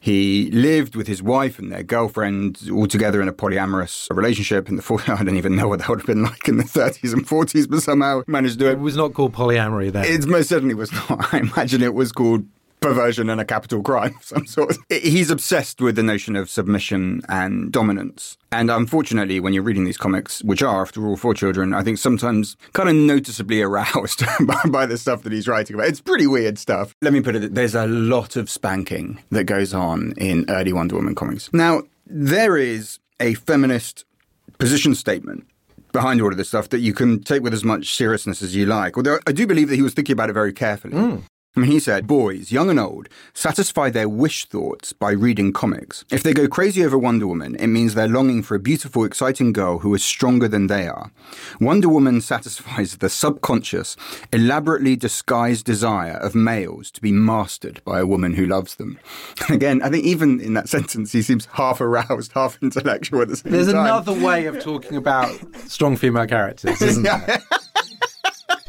He 0.01 0.51
lived 0.53 0.95
with 0.95 1.09
his 1.09 1.23
wife 1.23 1.59
and 1.59 1.73
their 1.73 1.83
girlfriend 1.83 2.69
all 2.73 2.87
together 2.87 3.21
in 3.21 3.29
a 3.29 3.33
polyamorous 3.33 4.09
relationship 4.15 4.69
in 4.69 4.77
the 4.77 4.83
40s. 4.83 5.09
I 5.19 5.25
don't 5.25 5.37
even 5.37 5.57
know 5.57 5.67
what 5.69 5.81
that 5.81 5.89
would 5.89 6.01
have 6.01 6.07
been 6.07 6.23
like 6.23 6.49
in 6.49 6.57
the 6.57 6.65
30s 6.65 7.13
and 7.13 7.27
40s, 7.27 7.69
but 7.69 7.83
somehow 7.83 8.23
managed 8.27 8.55
to 8.55 8.59
do 8.61 8.69
it. 8.69 8.73
It 8.75 8.79
was 8.79 8.97
not 8.97 9.15
called 9.15 9.33
polyamory 9.33 9.91
then. 9.91 10.05
It 10.05 10.27
most 10.27 10.49
certainly 10.49 10.75
was 10.75 10.93
not. 10.93 11.33
I 11.35 11.39
imagine 11.39 11.83
it 11.83 11.95
was 11.95 12.13
called 12.13 12.45
perversion 12.81 13.31
and 13.31 13.41
a 13.41 13.45
capital 13.45 13.83
crime 13.83 14.15
of 14.17 14.25
some 14.25 14.47
sort. 14.47 14.77
He's 14.89 15.31
obsessed 15.31 15.81
with 15.81 15.97
the 15.97 16.03
notion 16.03 16.37
of 16.37 16.51
submission 16.51 17.23
and 17.29 17.73
dominance. 17.73 18.37
And 18.51 18.71
unfortunately, 18.71 19.41
when 19.41 19.53
you're 19.53 19.63
reading 19.63 19.85
these 19.85 19.97
comics, 19.97 20.43
which 20.43 20.63
are, 20.63 20.83
after 20.83 21.07
all, 21.07 21.17
for 21.17 21.35
children, 21.35 21.75
I 21.75 21.83
think 21.83 21.99
sometimes 21.99 22.57
kind 22.73 22.89
of 22.89 22.95
noticeably 22.95 23.61
aroused 23.63 24.25
by, 24.47 24.63
by, 24.69 24.87
the 24.87 24.97
stuff 24.97 25.23
that 25.23 25.33
he's 25.33 25.49
writing 25.49 25.75
about. 25.75 25.89
It's 25.89 26.01
pretty 26.01 26.27
weird 26.27 26.59
stuff. 26.59 26.95
Let 27.03 27.13
me 27.13 27.21
put 27.21 27.37
it 27.37 27.55
there's 27.55 27.75
a 27.75 27.87
lot 27.87 28.37
of 28.37 28.49
spanking 28.49 29.23
that 29.31 29.45
goes 29.45 29.75
on 29.75 30.13
in 30.17 30.47
early 30.49 30.73
Wonder 30.73 30.97
Woman 30.97 31.15
comics. 31.15 31.53
Now, 31.53 31.83
there 32.07 32.57
is 32.57 32.99
a 33.21 33.35
feminist 33.35 34.05
position 34.59 34.95
statement 34.95 35.47
behind 35.93 36.21
all 36.21 36.31
of 36.31 36.37
this 36.37 36.49
stuff 36.49 36.69
that 36.71 36.81
you 36.81 36.93
can 36.93 37.23
take 37.23 37.43
with 37.43 37.53
as 37.53 37.65
much 37.65 37.95
seriousness 37.95 38.43
as 38.43 38.55
you 38.55 38.67
like. 38.67 38.97
Although 38.97 39.19
I 39.27 39.33
do 39.33 39.47
believe 39.47 39.69
that 39.69 39.77
he 39.77 39.83
was 39.83 39.95
thinking 39.95 40.13
about 40.13 40.31
it 40.31 40.35
very 40.35 40.53
carefully. 40.53 40.95
Mm. 40.95 41.23
I 41.57 41.61
mean, 41.61 41.71
he 41.73 41.81
said, 41.81 42.07
boys, 42.07 42.53
young 42.53 42.71
and 42.71 42.79
old, 42.79 43.09
satisfy 43.35 43.91
their 43.91 44.09
wish 44.09 44.45
thoughts 44.45 44.93
by 44.93 45.11
reading 45.11 45.53
comics. 45.53 46.05
If 46.09 46.23
they 46.23 46.33
go 46.33 46.47
crazy 46.47 46.85
over 46.85 46.97
Wonder 46.97 47.27
Woman, 47.27 47.57
it 47.57 47.67
means 47.67 47.95
they're 47.95 48.07
longing 48.07 48.45
for 48.45 48.55
a 48.55 48.61
beautiful, 48.61 49.03
exciting 49.05 49.53
girl 49.53 49.79
who 49.81 49.93
is 49.95 50.05
stronger 50.05 50.47
than 50.47 50.69
they 50.69 50.87
are. 50.87 51.11
Wonder 51.61 51.89
Woman 51.89 52.21
satisfies 52.21 52.99
the 52.99 53.09
subconscious, 53.09 53.97
elaborately 54.33 54.95
disguised 54.95 55.65
desire 55.65 56.19
of 56.19 56.35
males 56.37 56.93
to 56.93 57.01
be 57.01 57.11
mastered 57.11 57.83
by 57.85 57.99
a 57.99 58.07
woman 58.07 58.35
who 58.35 58.47
loves 58.47 58.77
them. 58.77 58.99
Again, 59.49 59.83
I 59.83 59.89
think 59.91 60.05
even 60.05 60.41
in 60.41 60.55
that 60.55 60.69
sentence, 60.69 61.11
he 61.11 61.23
seems 61.23 61.47
half 61.55 61.81
aroused, 61.81 62.33
half 62.35 62.59
intellectual 62.63 63.23
at 63.23 63.29
the 63.29 63.37
same 63.37 63.51
There's 63.51 63.73
time. 63.73 63.85
another 63.85 64.13
way 64.13 64.47
of 64.47 64.61
talking 64.61 64.97
about 64.97 65.35
strong 65.67 65.97
female 65.97 66.27
characters, 66.27 66.81
isn't 66.81 67.03
there? 67.27 67.41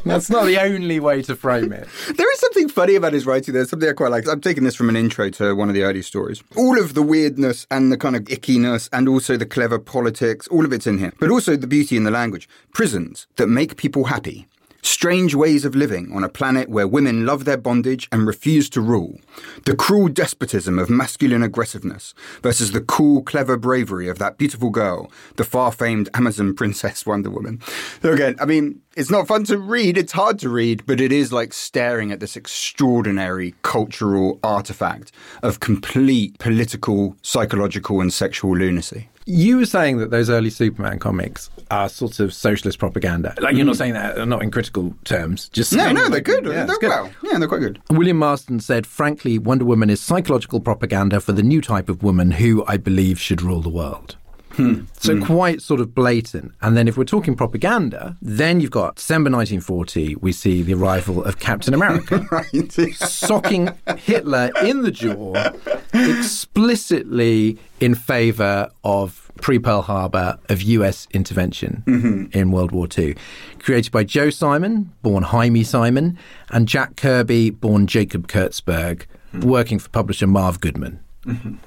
That's 0.04 0.30
not 0.30 0.44
the 0.46 0.60
only 0.60 1.00
way 1.00 1.22
to 1.22 1.36
frame 1.36 1.72
it. 1.72 1.88
There 2.16 2.32
is 2.32 2.40
something 2.40 2.68
funny 2.68 2.94
about 2.96 3.12
his 3.12 3.26
writing. 3.26 3.54
There's 3.54 3.70
something 3.70 3.88
I 3.88 3.92
quite 3.92 4.10
like. 4.10 4.28
I'm 4.28 4.40
taking 4.40 4.64
this 4.64 4.74
from 4.74 4.88
an 4.88 4.96
intro 4.96 5.30
to 5.30 5.54
one 5.54 5.68
of 5.68 5.74
the 5.74 5.84
early 5.84 6.02
stories. 6.02 6.42
All 6.56 6.78
of 6.78 6.94
the 6.94 7.02
weirdness 7.02 7.66
and 7.70 7.90
the 7.90 7.96
kind 7.96 8.16
of 8.16 8.24
ickiness 8.24 8.88
and 8.92 9.08
also 9.08 9.36
the 9.36 9.46
clever 9.46 9.78
politics, 9.78 10.46
all 10.48 10.64
of 10.64 10.72
it's 10.72 10.86
in 10.86 10.98
here. 10.98 11.12
But 11.18 11.30
also 11.30 11.56
the 11.56 11.66
beauty 11.66 11.96
in 11.96 12.04
the 12.04 12.10
language. 12.10 12.48
Prisons 12.72 13.26
that 13.36 13.46
make 13.46 13.76
people 13.76 14.04
happy. 14.04 14.46
Strange 14.82 15.34
ways 15.34 15.64
of 15.64 15.74
living 15.74 16.10
on 16.14 16.24
a 16.24 16.28
planet 16.28 16.68
where 16.68 16.86
women 16.86 17.26
love 17.26 17.44
their 17.44 17.56
bondage 17.56 18.08
and 18.10 18.26
refuse 18.26 18.70
to 18.70 18.80
rule. 18.80 19.18
The 19.66 19.76
cruel 19.76 20.08
despotism 20.08 20.78
of 20.78 20.88
masculine 20.88 21.42
aggressiveness 21.42 22.14
versus 22.42 22.72
the 22.72 22.80
cool, 22.80 23.22
clever 23.22 23.56
bravery 23.56 24.08
of 24.08 24.18
that 24.18 24.38
beautiful 24.38 24.70
girl, 24.70 25.10
the 25.36 25.44
far 25.44 25.70
famed 25.70 26.08
Amazon 26.14 26.54
princess 26.54 27.04
Wonder 27.10 27.30
Woman. 27.30 27.60
So 28.02 28.12
again, 28.12 28.36
I 28.40 28.46
mean, 28.46 28.80
it's 28.96 29.10
not 29.10 29.28
fun 29.28 29.44
to 29.44 29.58
read, 29.58 29.98
it's 29.98 30.12
hard 30.12 30.38
to 30.40 30.48
read, 30.48 30.84
but 30.86 31.00
it 31.00 31.12
is 31.12 31.32
like 31.32 31.52
staring 31.52 32.10
at 32.10 32.20
this 32.20 32.36
extraordinary 32.36 33.54
cultural 33.62 34.40
artifact 34.42 35.12
of 35.42 35.60
complete 35.60 36.38
political, 36.38 37.16
psychological, 37.22 38.00
and 38.00 38.12
sexual 38.12 38.56
lunacy. 38.56 39.09
You 39.26 39.58
were 39.58 39.66
saying 39.66 39.98
that 39.98 40.10
those 40.10 40.30
early 40.30 40.50
Superman 40.50 40.98
comics 40.98 41.50
are 41.70 41.88
sort 41.88 42.20
of 42.20 42.32
socialist 42.32 42.78
propaganda. 42.78 43.34
Like 43.40 43.54
you're 43.54 43.66
not 43.66 43.74
mm. 43.74 43.78
saying 43.78 43.92
that, 43.92 44.26
not 44.26 44.42
in 44.42 44.50
critical 44.50 44.94
terms. 45.04 45.48
Just 45.50 45.72
no, 45.72 45.92
no, 45.92 46.08
they're 46.08 46.20
good. 46.20 46.46
Yeah, 46.46 46.64
they're 46.64 46.78
good. 46.78 46.88
Well, 46.88 47.10
yeah, 47.22 47.38
they're 47.38 47.48
quite 47.48 47.60
good. 47.60 47.80
William 47.90 48.16
Marston 48.16 48.60
said, 48.60 48.86
"Frankly, 48.86 49.38
Wonder 49.38 49.64
Woman 49.64 49.90
is 49.90 50.00
psychological 50.00 50.60
propaganda 50.60 51.20
for 51.20 51.32
the 51.32 51.42
new 51.42 51.60
type 51.60 51.88
of 51.88 52.02
woman 52.02 52.32
who 52.32 52.64
I 52.66 52.76
believe 52.76 53.20
should 53.20 53.42
rule 53.42 53.60
the 53.60 53.68
world." 53.68 54.16
Hmm. 54.52 54.82
So 54.98 55.16
hmm. 55.16 55.22
quite 55.24 55.62
sort 55.62 55.80
of 55.80 55.94
blatant. 55.94 56.54
And 56.60 56.76
then 56.76 56.88
if 56.88 56.96
we're 56.96 57.04
talking 57.04 57.36
propaganda, 57.36 58.16
then 58.20 58.60
you've 58.60 58.70
got 58.70 58.96
December 58.96 59.30
1940, 59.30 60.16
we 60.16 60.32
see 60.32 60.62
the 60.62 60.74
arrival 60.74 61.24
of 61.24 61.38
Captain 61.38 61.74
America. 61.74 62.26
right. 62.32 62.72
socking 62.94 63.70
Hitler 63.96 64.50
in 64.62 64.82
the 64.82 64.90
jaw 64.90 65.52
explicitly 65.92 67.58
in 67.80 67.94
favor 67.94 68.68
of 68.84 69.30
pre 69.40 69.58
Pearl 69.58 69.82
Harbor 69.82 70.38
of 70.48 70.62
US 70.62 71.08
intervention 71.12 72.30
in 72.32 72.50
World 72.50 72.72
War 72.72 72.86
II. 72.96 73.16
Created 73.58 73.92
by 73.92 74.04
Joe 74.04 74.30
Simon, 74.30 74.92
born 75.02 75.24
Hymie 75.24 75.64
Simon, 75.64 76.18
and 76.50 76.68
Jack 76.68 76.96
Kirby, 76.96 77.50
born 77.50 77.86
Jacob 77.86 78.28
Kurtzberg, 78.28 79.06
working 79.42 79.78
for 79.78 79.88
publisher 79.90 80.26
Marv 80.26 80.60
Goodman. 80.60 81.00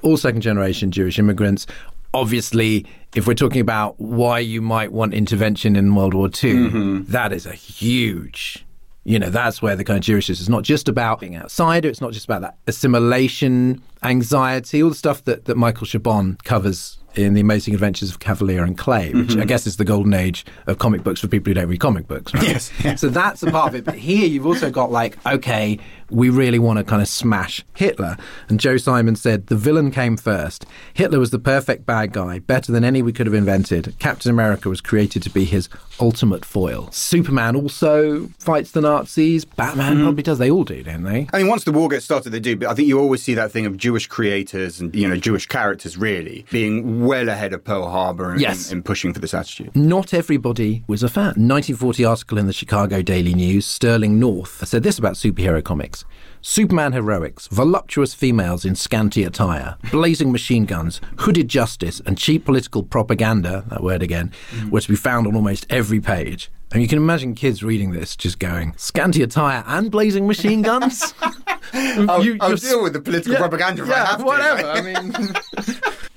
All 0.01 0.17
second 0.17 0.41
generation 0.41 0.91
Jewish 0.91 1.19
immigrants. 1.19 1.67
Obviously, 2.13 2.85
if 3.15 3.27
we're 3.27 3.33
talking 3.33 3.61
about 3.61 3.99
why 3.99 4.39
you 4.39 4.61
might 4.61 4.91
want 4.91 5.13
intervention 5.13 5.75
in 5.75 5.95
World 5.95 6.13
War 6.13 6.27
II, 6.27 6.53
mm-hmm. 6.53 7.03
that 7.11 7.33
is 7.33 7.45
a 7.45 7.53
huge 7.53 8.65
you 9.05 9.19
know, 9.19 9.29
that's 9.29 9.61
where 9.61 9.75
the 9.75 9.83
kind 9.83 9.97
of 9.97 10.03
Jewishness 10.03 10.39
is 10.39 10.49
not 10.49 10.63
just 10.63 10.87
about 10.87 11.19
being 11.19 11.35
outsider, 11.35 11.89
it's 11.89 11.99
not 11.99 12.13
just 12.13 12.25
about 12.25 12.41
that 12.41 12.57
assimilation, 12.67 13.81
anxiety, 14.01 14.81
all 14.81 14.89
the 14.89 14.95
stuff 14.95 15.25
that, 15.25 15.45
that 15.45 15.57
Michael 15.57 15.85
Chabon 15.85 16.41
covers 16.43 16.99
in 17.15 17.33
The 17.33 17.41
Amazing 17.41 17.73
Adventures 17.73 18.09
of 18.09 18.19
Kavalier 18.19 18.63
and 18.63 18.77
Clay, 18.77 19.11
which 19.13 19.27
mm-hmm. 19.27 19.41
I 19.41 19.45
guess 19.45 19.67
is 19.67 19.77
the 19.77 19.85
golden 19.85 20.13
age 20.13 20.45
of 20.67 20.77
comic 20.79 21.03
books 21.03 21.19
for 21.19 21.27
people 21.27 21.49
who 21.49 21.53
don't 21.55 21.67
read 21.67 21.79
comic 21.79 22.07
books, 22.07 22.33
right? 22.33 22.43
Yes, 22.43 22.71
yeah. 22.83 22.95
So 22.95 23.09
that's 23.09 23.43
a 23.43 23.51
part 23.51 23.67
of 23.67 23.75
it. 23.75 23.83
But 23.83 23.95
here 23.95 24.25
you've 24.25 24.47
also 24.47 24.71
got 24.71 24.91
like, 24.91 25.23
okay, 25.25 25.79
we 26.13 26.29
really 26.29 26.59
want 26.59 26.77
to 26.77 26.83
kind 26.83 27.01
of 27.01 27.07
smash 27.07 27.65
Hitler. 27.75 28.17
And 28.49 28.59
Joe 28.59 28.77
Simon 28.77 29.15
said 29.15 29.47
the 29.47 29.55
villain 29.55 29.91
came 29.91 30.15
first. 30.17 30.65
Hitler 30.93 31.19
was 31.19 31.31
the 31.31 31.39
perfect 31.39 31.85
bad 31.85 32.13
guy, 32.13 32.39
better 32.39 32.71
than 32.71 32.83
any 32.83 33.01
we 33.01 33.11
could 33.11 33.25
have 33.25 33.33
invented. 33.33 33.95
Captain 33.99 34.29
America 34.29 34.69
was 34.69 34.81
created 34.81 35.23
to 35.23 35.29
be 35.29 35.45
his 35.45 35.69
ultimate 35.99 36.45
foil. 36.45 36.89
Superman 36.91 37.55
also 37.55 38.27
fights 38.39 38.71
the 38.71 38.81
Nazis. 38.81 39.45
Batman 39.45 39.93
mm-hmm. 39.93 40.03
probably 40.03 40.23
does. 40.23 40.37
They 40.37 40.51
all 40.51 40.63
do, 40.63 40.83
don't 40.83 41.03
they? 41.03 41.27
I 41.33 41.39
mean, 41.39 41.47
once 41.47 41.63
the 41.63 41.71
war 41.71 41.89
gets 41.89 42.05
started, 42.05 42.29
they 42.29 42.39
do. 42.39 42.55
But 42.55 42.69
I 42.69 42.73
think 42.75 42.87
you 42.87 42.99
always 42.99 43.23
see 43.23 43.33
that 43.33 43.51
thing 43.51 43.65
of 43.65 43.77
Jewish 43.77 44.07
creators 44.07 44.79
and 44.79 44.93
you 44.95 45.07
know 45.07 45.15
Jewish 45.15 45.47
characters 45.47 45.97
really 45.97 46.45
being 46.51 47.05
well 47.05 47.29
ahead 47.29 47.53
of 47.53 47.63
Pearl 47.63 47.89
Harbor 47.89 48.31
and, 48.31 48.41
Yes. 48.41 48.67
and, 48.67 48.77
and 48.77 48.85
pushing 48.85 49.13
for 49.13 49.19
this 49.19 49.33
attitude. 49.33 49.75
Not 49.75 50.13
everybody 50.13 50.83
was 50.87 51.03
a 51.03 51.09
fan. 51.09 51.23
1940 51.23 52.05
article 52.05 52.37
in 52.37 52.47
the 52.47 52.53
Chicago 52.53 53.01
Daily 53.01 53.33
News, 53.33 53.65
Sterling 53.65 54.19
North, 54.19 54.67
said 54.67 54.83
this 54.83 54.99
about 54.99 55.13
superhero 55.13 55.63
comics. 55.63 56.02
Superman 56.41 56.91
heroics, 56.91 57.47
voluptuous 57.47 58.13
females 58.13 58.65
in 58.65 58.75
scanty 58.75 59.23
attire, 59.23 59.77
blazing 59.91 60.31
machine 60.31 60.65
guns, 60.65 60.99
hooded 61.19 61.47
justice, 61.47 62.01
and 62.05 62.17
cheap 62.17 62.43
political 62.45 62.83
propaganda, 62.83 63.63
that 63.69 63.81
word 63.81 64.01
again, 64.03 64.31
were 64.69 64.81
to 64.81 64.89
be 64.89 64.95
found 64.97 65.25
on 65.25 65.35
almost 65.35 65.65
every 65.69 66.01
page. 66.01 66.51
And 66.73 66.81
you 66.81 66.87
can 66.87 66.97
imagine 66.97 67.33
kids 67.35 67.63
reading 67.63 67.91
this 67.91 68.15
just 68.15 68.39
going, 68.39 68.73
scanty 68.77 69.21
attire 69.23 69.63
and 69.67 69.89
blazing 69.91 70.27
machine 70.27 70.63
guns? 70.63 71.13
I'll, 71.73 72.25
You- 72.25 72.37
I'll 72.41 72.55
deal 72.57 72.83
with 72.83 72.93
the 72.93 72.99
political 73.01 73.35
propaganda 73.37 73.83
if 73.83 73.89
I 73.91 73.93
have 74.05 74.17
to. 74.19 74.23
whatever. 74.25 74.67
I 74.67 74.81
mean, 74.81 75.11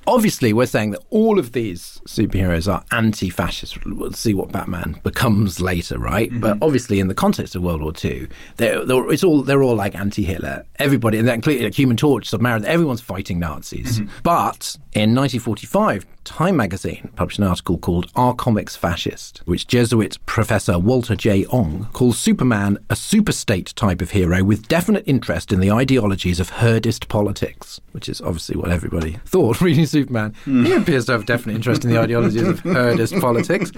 obviously, 0.06 0.52
we're 0.52 0.66
saying 0.66 0.90
that 0.92 1.02
all 1.10 1.38
of 1.38 1.52
these 1.52 2.00
superheroes 2.06 2.72
are 2.72 2.84
anti-fascist. 2.92 3.84
We'll 3.86 4.12
see 4.12 4.34
what 4.34 4.52
Batman 4.52 5.00
becomes 5.02 5.60
later, 5.60 5.98
right? 5.98 6.30
Mm-hmm. 6.30 6.40
But 6.40 6.58
obviously, 6.62 7.00
in 7.00 7.08
the 7.08 7.14
context 7.14 7.54
of 7.54 7.62
World 7.62 7.82
War 7.82 7.92
II, 8.04 8.28
they're, 8.56 8.84
they're, 8.84 9.10
it's 9.10 9.24
all 9.24 9.42
they're 9.42 9.62
all 9.62 9.74
like 9.74 9.94
anti-Hitler. 9.94 10.64
Everybody, 10.76 11.18
and 11.18 11.28
that 11.28 11.34
including 11.34 11.64
like 11.64 11.74
Human 11.74 11.96
Torch, 11.96 12.30
Submariner, 12.30 12.64
everyone's 12.64 13.00
fighting 13.00 13.38
Nazis. 13.38 14.00
Mm-hmm. 14.00 14.10
But 14.22 14.76
in 14.94 15.14
1945. 15.14 16.06
Time 16.26 16.56
magazine 16.56 17.08
published 17.14 17.38
an 17.38 17.44
article 17.44 17.78
called 17.78 18.10
Are 18.16 18.34
Comics 18.34 18.74
Fascist, 18.74 19.42
which 19.44 19.68
Jesuit 19.68 20.18
professor 20.26 20.76
Walter 20.76 21.14
J. 21.14 21.46
Ong 21.46 21.86
calls 21.92 22.18
Superman 22.18 22.78
a 22.90 22.94
superstate 22.94 23.72
type 23.74 24.02
of 24.02 24.10
hero 24.10 24.42
with 24.42 24.66
definite 24.66 25.04
interest 25.06 25.52
in 25.52 25.60
the 25.60 25.70
ideologies 25.70 26.40
of 26.40 26.50
herdist 26.50 27.06
politics, 27.08 27.80
which 27.92 28.08
is 28.08 28.20
obviously 28.20 28.56
what 28.56 28.72
everybody 28.72 29.12
thought 29.24 29.60
reading 29.60 29.86
Superman. 29.86 30.34
Hmm. 30.44 30.64
He 30.64 30.72
appears 30.72 31.06
to 31.06 31.12
have 31.12 31.26
definite 31.26 31.54
interest 31.54 31.84
in 31.84 31.90
the 31.90 32.00
ideologies 32.00 32.42
of 32.42 32.58
herdist 32.58 33.14
politics. 33.20 33.70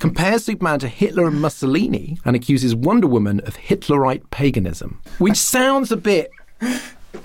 Compares 0.00 0.44
Superman 0.44 0.80
to 0.80 0.88
Hitler 0.88 1.28
and 1.28 1.40
Mussolini 1.40 2.18
and 2.24 2.34
accuses 2.34 2.74
Wonder 2.74 3.06
Woman 3.06 3.38
of 3.46 3.54
Hitlerite 3.54 4.28
paganism, 4.32 5.00
which 5.18 5.36
sounds 5.36 5.92
a 5.92 5.96
bit 5.96 6.32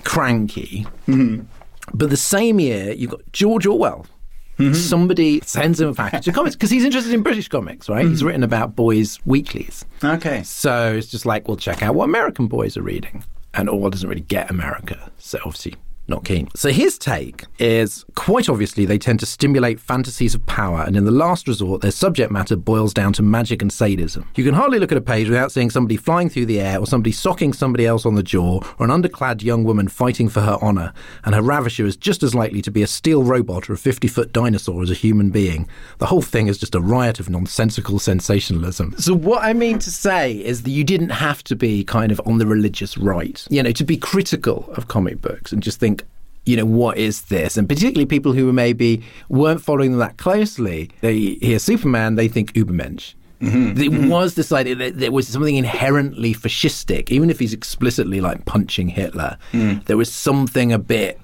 cranky. 0.04 0.82
Hmm. 1.06 1.40
But 1.92 2.10
the 2.10 2.16
same 2.16 2.60
year, 2.60 2.92
you've 2.92 3.10
got 3.10 3.32
George 3.32 3.66
Orwell. 3.66 4.06
Mm-hmm. 4.58 4.74
Somebody 4.74 5.40
sends 5.42 5.80
him 5.80 5.88
a 5.88 5.94
package 5.94 6.28
of 6.28 6.34
comics 6.34 6.56
because 6.56 6.70
he's 6.70 6.84
interested 6.84 7.12
in 7.12 7.22
British 7.22 7.48
comics, 7.48 7.88
right? 7.88 8.06
He's 8.06 8.18
mm-hmm. 8.18 8.26
written 8.26 8.42
about 8.42 8.74
boys' 8.74 9.20
weeklies. 9.24 9.84
Okay. 10.02 10.42
So 10.42 10.94
it's 10.94 11.06
just 11.06 11.24
like, 11.24 11.46
well, 11.46 11.56
check 11.56 11.82
out 11.82 11.94
what 11.94 12.04
American 12.04 12.48
boys 12.48 12.76
are 12.76 12.82
reading. 12.82 13.24
And 13.54 13.68
Orwell 13.68 13.90
doesn't 13.90 14.08
really 14.08 14.20
get 14.20 14.50
America. 14.50 15.10
So 15.18 15.38
obviously, 15.44 15.74
not 16.08 16.24
keen. 16.24 16.48
So 16.54 16.70
his 16.70 16.98
take 16.98 17.44
is 17.58 18.04
quite 18.14 18.48
obviously 18.48 18.84
they 18.84 18.98
tend 18.98 19.20
to 19.20 19.26
stimulate 19.26 19.80
fantasies 19.80 20.34
of 20.34 20.44
power, 20.46 20.82
and 20.86 20.96
in 20.96 21.04
the 21.04 21.10
last 21.10 21.48
resort, 21.48 21.82
their 21.82 21.90
subject 21.90 22.30
matter 22.30 22.56
boils 22.56 22.94
down 22.94 23.12
to 23.14 23.22
magic 23.22 23.62
and 23.62 23.72
sadism. 23.72 24.28
You 24.34 24.44
can 24.44 24.54
hardly 24.54 24.78
look 24.78 24.92
at 24.92 24.98
a 24.98 25.02
page 25.02 25.28
without 25.28 25.52
seeing 25.52 25.70
somebody 25.70 25.96
flying 25.96 26.28
through 26.28 26.46
the 26.46 26.60
air, 26.60 26.78
or 26.78 26.86
somebody 26.86 27.12
socking 27.12 27.52
somebody 27.52 27.86
else 27.86 28.06
on 28.06 28.14
the 28.14 28.22
jaw, 28.22 28.60
or 28.78 28.86
an 28.86 28.90
underclad 28.90 29.42
young 29.42 29.64
woman 29.64 29.88
fighting 29.88 30.28
for 30.28 30.40
her 30.40 30.58
honor, 30.62 30.92
and 31.24 31.34
her 31.34 31.42
ravisher 31.42 31.86
is 31.86 31.96
just 31.96 32.22
as 32.22 32.34
likely 32.34 32.62
to 32.62 32.70
be 32.70 32.82
a 32.82 32.86
steel 32.86 33.22
robot 33.22 33.68
or 33.68 33.74
a 33.74 33.78
50 33.78 34.08
foot 34.08 34.32
dinosaur 34.32 34.82
as 34.82 34.90
a 34.90 34.94
human 34.94 35.30
being. 35.30 35.68
The 35.98 36.06
whole 36.06 36.22
thing 36.22 36.46
is 36.48 36.58
just 36.58 36.74
a 36.74 36.80
riot 36.80 37.20
of 37.20 37.28
nonsensical 37.28 37.98
sensationalism. 37.98 38.94
So, 38.98 39.14
what 39.14 39.42
I 39.42 39.52
mean 39.52 39.78
to 39.80 39.90
say 39.90 40.32
is 40.32 40.62
that 40.62 40.70
you 40.70 40.84
didn't 40.84 41.10
have 41.10 41.44
to 41.44 41.56
be 41.56 41.84
kind 41.84 42.12
of 42.12 42.20
on 42.24 42.38
the 42.38 42.46
religious 42.46 42.96
right, 42.96 43.46
you 43.50 43.62
know, 43.62 43.72
to 43.72 43.84
be 43.84 43.96
critical 43.96 44.72
of 44.76 44.88
comic 44.88 45.20
books 45.20 45.52
and 45.52 45.62
just 45.62 45.80
think, 45.80 45.97
you 46.48 46.56
know, 46.56 46.64
what 46.64 46.96
is 46.96 47.22
this? 47.22 47.58
And 47.58 47.68
particularly 47.68 48.06
people 48.06 48.32
who 48.32 48.50
maybe 48.54 49.02
weren't 49.28 49.60
following 49.60 49.90
them 49.90 50.00
that 50.00 50.16
closely, 50.16 50.90
they 51.02 51.34
hear 51.42 51.58
Superman, 51.58 52.14
they 52.14 52.26
think 52.26 52.54
Ubermensch. 52.54 53.14
Mm-hmm. 53.42 53.74
There 53.74 53.90
mm-hmm. 53.90 54.08
was 54.08 54.34
this 54.34 54.50
idea 54.50 54.74
that 54.76 54.98
there 54.98 55.12
was 55.12 55.28
something 55.28 55.56
inherently 55.56 56.34
fascistic, 56.34 57.10
even 57.10 57.28
if 57.28 57.38
he's 57.38 57.52
explicitly 57.52 58.22
like 58.22 58.46
punching 58.46 58.88
Hitler. 58.88 59.36
Mm. 59.52 59.84
There 59.84 59.98
was 59.98 60.10
something 60.10 60.72
a 60.72 60.78
bit 60.78 61.20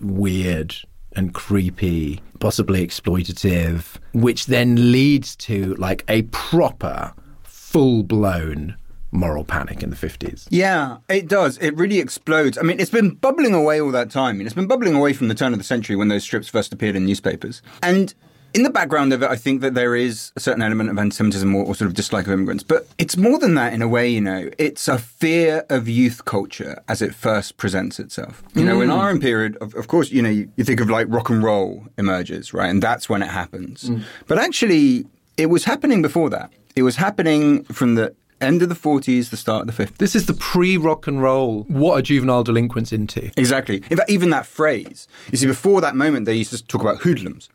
weird 0.00 0.74
and 1.14 1.32
creepy, 1.32 2.20
possibly 2.40 2.84
exploitative, 2.84 3.98
which 4.12 4.46
then 4.46 4.90
leads 4.90 5.36
to 5.36 5.76
like 5.76 6.04
a 6.08 6.22
proper, 6.22 7.14
full 7.44 8.02
blown 8.02 8.76
moral 9.16 9.44
panic 9.44 9.82
in 9.82 9.90
the 9.90 9.96
50s. 9.96 10.46
Yeah, 10.50 10.98
it 11.08 11.28
does. 11.28 11.58
It 11.58 11.76
really 11.76 11.98
explodes. 11.98 12.58
I 12.58 12.62
mean, 12.62 12.78
it's 12.78 12.90
been 12.90 13.10
bubbling 13.10 13.54
away 13.54 13.80
all 13.80 13.90
that 13.92 14.10
time. 14.10 14.36
I 14.36 14.38
mean, 14.38 14.46
it's 14.46 14.54
been 14.54 14.68
bubbling 14.68 14.94
away 14.94 15.12
from 15.12 15.28
the 15.28 15.34
turn 15.34 15.52
of 15.52 15.58
the 15.58 15.64
century 15.64 15.96
when 15.96 16.08
those 16.08 16.22
strips 16.22 16.48
first 16.48 16.72
appeared 16.72 16.96
in 16.96 17.06
newspapers. 17.06 17.62
And 17.82 18.14
in 18.54 18.62
the 18.62 18.70
background 18.70 19.12
of 19.12 19.22
it, 19.22 19.30
I 19.30 19.36
think 19.36 19.60
that 19.60 19.74
there 19.74 19.94
is 19.94 20.32
a 20.34 20.40
certain 20.40 20.62
element 20.62 20.88
of 20.88 20.98
anti-Semitism 20.98 21.54
or, 21.54 21.64
or 21.64 21.74
sort 21.74 21.88
of 21.88 21.94
dislike 21.94 22.26
of 22.26 22.32
immigrants. 22.32 22.64
But 22.64 22.88
it's 22.96 23.16
more 23.16 23.38
than 23.38 23.54
that 23.54 23.72
in 23.72 23.82
a 23.82 23.88
way, 23.88 24.08
you 24.08 24.20
know. 24.20 24.50
It's 24.58 24.88
a 24.88 24.98
fear 24.98 25.64
of 25.68 25.88
youth 25.88 26.24
culture 26.24 26.82
as 26.88 27.02
it 27.02 27.14
first 27.14 27.56
presents 27.58 27.98
itself. 27.98 28.42
You 28.54 28.64
know, 28.64 28.80
in 28.80 28.88
mm. 28.88 28.96
our 28.96 29.10
own 29.10 29.20
period, 29.20 29.56
of, 29.60 29.74
of 29.74 29.88
course, 29.88 30.10
you 30.10 30.22
know, 30.22 30.30
you, 30.30 30.50
you 30.56 30.64
think 30.64 30.80
of 30.80 30.88
like 30.88 31.06
rock 31.10 31.28
and 31.28 31.42
roll 31.42 31.84
emerges, 31.98 32.54
right? 32.54 32.70
And 32.70 32.82
that's 32.82 33.08
when 33.08 33.22
it 33.22 33.28
happens. 33.28 33.90
Mm. 33.90 34.04
But 34.26 34.38
actually, 34.38 35.06
it 35.36 35.46
was 35.46 35.64
happening 35.64 36.00
before 36.00 36.30
that. 36.30 36.50
It 36.76 36.82
was 36.82 36.96
happening 36.96 37.64
from 37.64 37.94
the 37.94 38.14
end 38.40 38.62
of 38.62 38.68
the 38.68 38.74
40s, 38.74 39.30
the 39.30 39.36
start 39.36 39.68
of 39.68 39.74
the 39.74 39.84
50s. 39.84 39.96
This 39.98 40.14
is 40.14 40.26
the 40.26 40.34
pre 40.34 40.76
rock 40.76 41.06
and 41.06 41.22
roll. 41.22 41.64
What 41.64 41.98
are 41.98 42.02
juvenile 42.02 42.44
delinquents 42.44 42.92
into? 42.92 43.30
Exactly. 43.36 43.82
In 43.90 43.96
fact, 43.96 44.10
even 44.10 44.30
that 44.30 44.46
phrase, 44.46 45.08
you 45.30 45.38
see, 45.38 45.46
before 45.46 45.80
that 45.80 45.96
moment, 45.96 46.26
they 46.26 46.34
used 46.34 46.50
to 46.50 46.64
talk 46.64 46.80
about 46.80 46.98
hoodlums. 46.98 47.48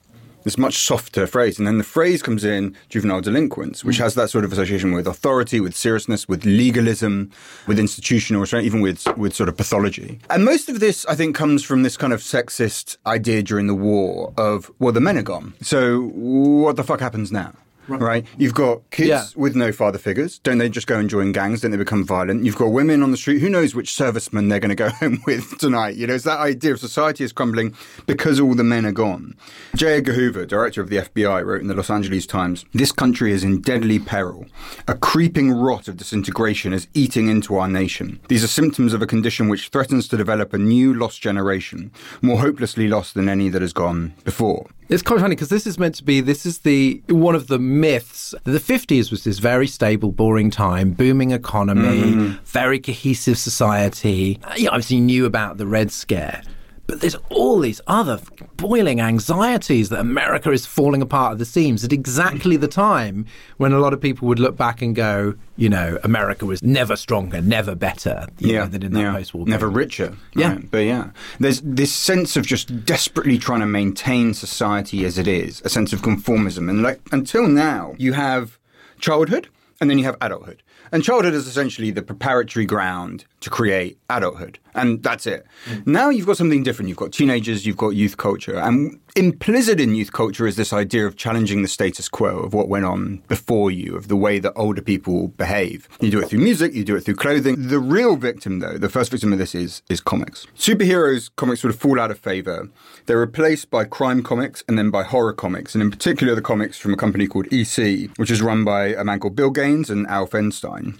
This 0.44 0.58
much 0.58 0.80
softer 0.80 1.28
phrase. 1.28 1.60
And 1.60 1.67
then 1.67 1.78
the 1.78 1.84
phrase 1.84 2.24
comes 2.24 2.44
in 2.44 2.76
juvenile 2.89 3.22
delinquents, 3.22 3.86
which 3.86 3.98
has 3.98 4.15
that 4.15 4.32
sort 4.32 4.44
of 4.44 4.52
association 4.52 4.91
with 4.91 5.06
authority, 5.06 5.60
with 5.60 5.76
seriousness, 5.76 6.28
with 6.28 6.46
legalism, 6.46 7.30
with 7.67 7.78
institutional 7.78 8.41
restraint, 8.41 8.65
even 8.65 8.82
with, 8.82 9.06
with 9.17 9.36
sort 9.36 9.50
of 9.50 9.58
pathology. 9.58 10.20
And 10.32 10.44
most 10.44 10.67
of 10.67 10.80
this, 10.80 11.06
I 11.06 11.13
think, 11.13 11.36
comes 11.36 11.63
from 11.63 11.84
this 11.84 11.96
kind 11.96 12.12
of 12.12 12.22
sexist 12.22 12.98
idea 13.06 13.44
during 13.44 13.67
the 13.67 13.76
war 13.76 14.34
of, 14.36 14.72
well, 14.80 14.91
the 14.91 15.00
men 15.00 15.15
are 15.20 15.22
gone. 15.22 15.54
So 15.62 16.08
what 16.15 16.76
the 16.76 16.84
fuck 16.84 17.02
happens 17.02 17.32
now? 17.32 17.54
Right. 17.88 18.26
You've 18.38 18.54
got 18.54 18.89
kids 18.91 19.10
Yeah. 19.10 19.26
with 19.36 19.56
no 19.56 19.72
father 19.72 19.98
figures. 19.98 20.39
Don't 20.39 20.58
they 20.60 20.70
just 20.70 20.88
go 20.88 20.98
and 20.98 21.10
join 21.10 21.32
gangs? 21.32 21.62
Don't 21.62 21.72
they 21.72 21.78
become 21.78 22.06
violent? 22.06 22.46
You've 22.46 22.56
got 22.56 22.67
women 22.67 23.04
on 23.04 23.12
the 23.12 23.17
street. 23.17 23.39
Who 23.39 23.50
knows 23.50 23.76
which 23.76 23.91
serviceman 23.91 24.50
they're 24.50 24.60
going 24.60 24.70
to 24.70 24.76
go 24.76 24.89
home 25.02 25.22
with 25.26 25.58
tonight? 25.58 25.96
You 25.96 26.08
know, 26.08 26.13
it's 26.13 26.24
that 26.24 26.39
idea 26.39 26.74
of 26.74 26.80
society 26.80 27.24
is 27.24 27.32
crumbling 27.34 27.76
because 28.06 28.39
all 28.39 28.54
the 28.56 28.63
men 28.63 28.86
are 28.86 28.91
gone. 28.91 29.36
J. 29.76 29.98
Edgar 29.98 30.13
Hoover, 30.13 30.46
director 30.46 30.82
of 30.82 30.89
the 30.89 30.98
FBI, 30.98 31.44
wrote 31.46 31.62
in 31.62 31.67
the 31.67 31.74
Los 31.74 31.89
Angeles 31.89 32.26
Times 32.26 32.65
This 32.74 32.91
country 32.91 33.32
is 33.32 33.44
in 33.44 33.62
deadly 33.62 34.00
peril. 34.00 34.46
A 34.88 34.96
creeping 34.96 35.52
rot 35.52 35.88
of 35.88 35.98
disintegration 35.98 36.74
is 36.74 36.88
eating 36.94 37.28
into 37.28 37.58
our 37.58 37.67
nation. 37.67 38.20
These 38.28 38.44
are 38.44 38.48
symptoms 38.48 38.94
of 38.94 39.02
a 39.02 39.08
condition 39.08 39.50
which 39.50 39.70
threatens 39.70 40.08
to 40.10 40.17
develop 40.17 40.54
a 40.54 40.58
new 40.58 40.94
lost 40.94 41.22
generation, 41.22 41.91
more 42.22 42.39
hopelessly 42.39 42.88
lost 42.88 43.15
than 43.15 43.28
any 43.28 43.50
that 43.50 43.62
has 43.62 43.74
gone 43.74 44.13
before. 44.24 44.67
It's 44.89 45.02
quite 45.02 45.22
funny 45.22 45.36
because 45.36 45.48
this 45.50 45.65
is 45.65 45.80
meant 45.80 45.96
to 45.96 46.04
be 46.04 46.20
this 46.20 46.46
is 46.46 46.60
the 46.60 47.02
one 47.08 47.34
of 47.34 47.48
the 47.48 47.58
myths. 47.60 48.36
The 48.44 48.60
50s 48.60 49.10
was 49.10 49.24
this 49.24 49.39
very 49.39 49.67
stable, 49.67 50.12
boring 50.12 50.52
time, 50.52 50.91
booming 50.91 51.32
economy, 51.32 52.38
very 52.44 52.80
cohesive 52.80 53.38
society. 53.38 54.39
Uh, 54.44 54.54
You 54.58 54.67
obviously 54.67 55.00
knew 55.00 55.26
about 55.26 55.58
the 55.58 55.65
Red 55.65 55.91
Scare. 55.91 56.41
But 56.88 57.00
there's 57.00 57.15
all 57.30 57.60
these 57.60 57.80
other 57.88 58.20
boiling 58.58 59.00
anxieties 59.00 59.89
that 59.89 60.00
America 60.00 60.52
is 60.52 60.65
falling 60.65 61.02
apart 61.02 61.34
at 61.34 61.38
the 61.38 61.46
seams 61.46 61.84
at 61.86 61.94
exactly 61.94 62.58
the 62.58 62.67
time 62.67 63.26
when 63.58 63.72
a 63.72 63.80
lot 63.80 63.94
of 63.94 64.02
people 64.02 64.28
would 64.28 64.39
look 64.39 64.58
back 64.58 64.82
and 64.82 64.94
go, 64.94 65.36
you 65.56 65.70
know, 65.70 66.00
America 66.04 66.46
was 66.46 66.62
never 66.62 66.96
stronger, 66.96 67.41
never 67.41 67.76
better 67.76 68.28
yeah, 68.39 68.60
know, 68.60 68.67
than 68.67 68.84
in 68.84 68.94
that 68.94 69.00
yeah. 69.00 69.13
post-war. 69.13 69.46
Never 69.48 69.70
richer. 69.70 70.17
Yeah. 70.36 70.56
Right? 70.56 70.72
But 70.72 70.80
yeah, 70.80 71.12
there's 71.39 71.62
this 71.62 71.94
sense 71.94 72.36
of 72.36 72.46
just 72.46 72.86
desperately 72.86 73.38
trying 73.38 73.62
to 73.62 73.67
maintain 73.67 74.34
society 74.34 75.06
as 75.06 75.17
it 75.17 75.28
is, 75.28 75.62
a 75.63 75.70
sense 75.70 75.94
of 75.94 76.02
conformism. 76.02 76.70
And 76.70 76.82
like 76.82 77.00
until 77.12 77.48
now, 77.48 77.96
you 77.98 78.13
have 78.13 78.60
childhood 79.00 79.48
and 79.80 79.89
then 79.89 79.98
you 79.98 80.04
have 80.06 80.17
adulthood. 80.20 80.62
And 80.94 81.04
childhood 81.04 81.34
is 81.34 81.48
essentially 81.48 81.89
the 81.91 82.02
preparatory 82.02 82.65
ground 82.65 83.24
to 83.39 83.50
create 83.50 83.98
adulthood. 84.17 84.60
And 84.74 85.04
that's 85.04 85.28
it. 85.28 85.45
Mm. 85.65 85.88
Now 85.88 86.10
you've 86.10 86.26
got 86.26 86.38
something 86.38 86.63
different. 86.63 86.89
You've 86.89 86.97
got 86.97 87.12
teenagers, 87.12 87.65
you've 87.65 87.78
got 87.78 87.89
youth 87.89 88.17
culture. 88.17 88.58
And 88.58 89.00
implicit 89.15 89.80
in 89.80 89.95
youth 89.95 90.13
culture 90.13 90.47
is 90.47 90.56
this 90.56 90.71
idea 90.71 91.06
of 91.06 91.17
challenging 91.17 91.62
the 91.62 91.67
status 91.67 92.08
quo 92.08 92.39
of 92.39 92.54
what 92.54 92.69
went 92.69 92.86
on 92.86 93.24
before 93.28 93.71
you, 93.71 93.95
of 93.95 94.08
the 94.08 94.15
way 94.15 94.39
that 94.39 94.54
older 94.56 94.82
people 94.82 95.30
behave. 95.30 95.89
You 96.00 96.12
do 96.12 96.19
it 96.19 96.30
through 96.30 96.39
music, 96.39 96.74
you 96.74 96.84
do 96.84 96.95
it 96.95 97.02
through 97.02 97.15
clothing. 97.15 97.67
The 97.67 97.80
real 97.80 98.15
victim, 98.15 98.60
though, 98.60 98.78
the 98.78 98.89
first 98.89 99.12
victim 99.12 99.34
of 99.34 99.39
this 99.39 99.54
is, 99.54 99.82
is 99.89 100.00
comics. 100.00 100.47
Superheroes 100.56 101.30
comics 101.36 101.62
sort 101.62 101.74
of 101.74 101.80
fall 101.80 102.00
out 102.00 102.12
of 102.12 102.19
favor. 102.19 102.69
They're 103.06 103.19
replaced 103.19 103.69
by 103.69 103.86
crime 103.86 104.24
comics 104.24 104.63
and 104.67 104.78
then 104.78 104.89
by 104.89 105.04
horror 105.04 105.34
comics, 105.34 105.76
and 105.76 105.82
in 105.82 105.91
particular 105.91 106.36
the 106.36 106.41
comics 106.41 106.78
from 106.78 106.93
a 106.93 106.97
company 106.97 107.28
called 107.28 107.52
EC, 107.52 108.10
which 108.17 108.32
is 108.32 108.41
run 108.41 108.63
by 108.63 108.88
a 108.88 109.04
man 109.04 109.19
called 109.19 109.36
Bill 109.36 109.50
Gaines 109.50 109.89
and 109.89 110.08
Al 110.08 110.28
Feldstein. 110.28 111.00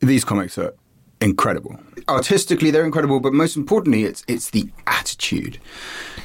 These 0.00 0.24
comics 0.24 0.56
are 0.58 0.74
incredible. 1.20 1.78
Artistically, 2.08 2.70
they're 2.70 2.84
incredible, 2.84 3.20
but 3.20 3.32
most 3.32 3.56
importantly, 3.56 4.04
it's 4.04 4.24
it's 4.26 4.50
the 4.50 4.70
attitude. 4.86 5.58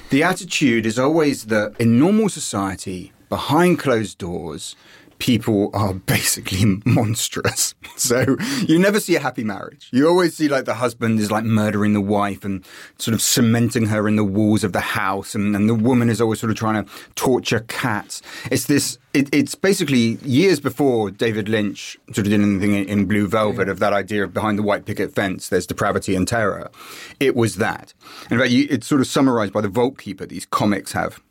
The 0.09 0.23
attitude 0.23 0.85
is 0.85 0.99
always 0.99 1.45
that 1.45 1.75
in 1.79 1.99
normal 1.99 2.29
society, 2.29 3.11
behind 3.29 3.79
closed 3.79 4.17
doors, 4.17 4.75
people 5.23 5.69
are 5.73 5.93
basically 5.93 6.65
monstrous. 6.85 7.73
So 7.95 8.35
you 8.67 8.79
never 8.79 8.99
see 8.99 9.15
a 9.15 9.19
happy 9.19 9.43
marriage. 9.43 9.87
You 9.91 10.09
always 10.09 10.35
see 10.35 10.49
like 10.49 10.65
the 10.65 10.73
husband 10.73 11.19
is 11.19 11.31
like 11.31 11.45
murdering 11.45 11.93
the 11.93 12.01
wife 12.01 12.43
and 12.43 12.65
sort 12.97 13.13
of 13.13 13.21
cementing 13.21 13.85
her 13.85 14.07
in 14.07 14.15
the 14.15 14.23
walls 14.25 14.63
of 14.63 14.73
the 14.73 14.81
house, 14.81 15.35
and, 15.35 15.55
and 15.55 15.69
the 15.69 15.75
woman 15.75 16.09
is 16.09 16.19
always 16.19 16.39
sort 16.39 16.49
of 16.49 16.57
trying 16.57 16.83
to 16.83 16.91
torture 17.15 17.61
cats. 17.61 18.21
It's 18.51 18.65
this. 18.65 18.97
It, 19.13 19.29
it's 19.33 19.55
basically 19.55 20.17
years 20.23 20.59
before 20.59 21.11
David 21.11 21.47
Lynch 21.47 21.97
sort 22.07 22.25
of 22.25 22.31
did 22.31 22.41
anything 22.41 22.73
in, 22.73 22.85
in 22.89 23.05
Blue 23.05 23.27
Velvet 23.27 23.69
of 23.69 23.79
that 23.79 23.93
idea 23.93 24.23
of 24.23 24.33
behind 24.33 24.57
the 24.57 24.63
white 24.63 24.85
picket 24.85 25.13
fence, 25.13 25.47
there's 25.47 25.67
depravity 25.67 26.15
and 26.15 26.27
terror. 26.27 26.71
It 27.19 27.35
was 27.35 27.57
that. 27.57 27.93
In 28.31 28.39
fact, 28.39 28.51
it's 28.51 28.87
sort 28.87 29.01
of 29.01 29.07
summarized 29.07 29.53
by 29.53 29.61
the 29.61 29.69
Vault 29.69 29.99
Keeper. 29.99 30.25
These 30.25 30.47
comics 30.47 30.93
have 30.93 31.21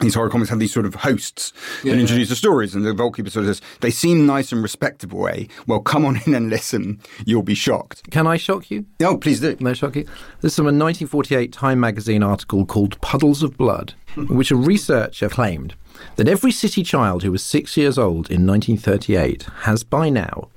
these 0.00 0.14
horror 0.14 0.30
comics 0.30 0.50
have 0.50 0.58
these 0.58 0.72
sort 0.72 0.86
of 0.86 0.94
hosts 0.96 1.52
yeah, 1.84 1.92
that 1.92 2.00
introduce 2.00 2.28
yeah. 2.28 2.32
the 2.32 2.36
stories, 2.36 2.74
and 2.74 2.84
the 2.84 2.92
Vault 2.92 3.16
Keeper 3.16 3.30
sort 3.30 3.46
of 3.46 3.56
says, 3.56 3.62
they 3.80 3.90
seem 3.90 4.26
nice 4.26 4.52
and 4.52 4.62
respectable, 4.62 5.28
eh? 5.28 5.44
Well, 5.66 5.80
come 5.80 6.04
on 6.04 6.20
in 6.26 6.34
and 6.34 6.50
listen. 6.50 7.00
You'll 7.24 7.42
be 7.42 7.54
shocked. 7.54 8.10
Can 8.10 8.26
I 8.26 8.36
shock 8.36 8.70
you? 8.70 8.86
No, 9.00 9.16
please 9.16 9.40
do. 9.40 9.54
Can 9.54 9.66
I 9.66 9.74
shock 9.74 9.96
you? 9.96 10.04
This 10.40 10.52
is 10.52 10.56
from 10.56 10.66
a 10.66 10.68
1948 10.68 11.52
Time 11.52 11.80
magazine 11.80 12.22
article 12.22 12.64
called 12.64 13.00
Puddles 13.00 13.42
of 13.42 13.56
Blood, 13.56 13.94
in 14.16 14.26
which 14.36 14.50
a 14.50 14.56
researcher 14.56 15.28
claimed 15.28 15.74
that 16.16 16.28
every 16.28 16.50
city 16.50 16.82
child 16.82 17.22
who 17.22 17.30
was 17.30 17.44
six 17.44 17.76
years 17.76 17.98
old 17.98 18.30
in 18.30 18.46
1938 18.46 19.44
has 19.62 19.84
by 19.84 20.08
now 20.08 20.48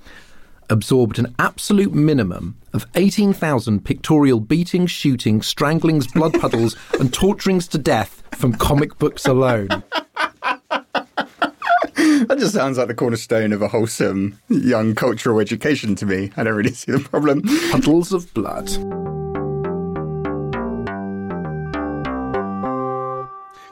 absorbed 0.69 1.19
an 1.19 1.33
absolute 1.39 1.93
minimum 1.93 2.57
of 2.73 2.85
18,000 2.95 3.83
pictorial 3.83 4.39
beatings, 4.39 4.91
shootings, 4.91 5.47
stranglings, 5.47 6.07
blood 6.07 6.33
puddles, 6.39 6.75
and 6.99 7.13
torturings 7.13 7.67
to 7.69 7.77
death 7.77 8.23
from 8.33 8.53
comic 8.53 8.97
books 8.97 9.25
alone. 9.25 9.67
that 11.95 12.37
just 12.39 12.53
sounds 12.53 12.77
like 12.77 12.87
the 12.87 12.93
cornerstone 12.93 13.53
of 13.53 13.61
a 13.61 13.67
wholesome 13.67 14.39
young 14.49 14.95
cultural 14.95 15.39
education 15.39 15.95
to 15.95 16.05
me. 16.05 16.31
I 16.37 16.43
don't 16.43 16.55
really 16.55 16.73
see 16.73 16.91
the 16.91 16.99
problem. 16.99 17.41
Puddles 17.71 18.11
of 18.11 18.33
blood. 18.33 18.67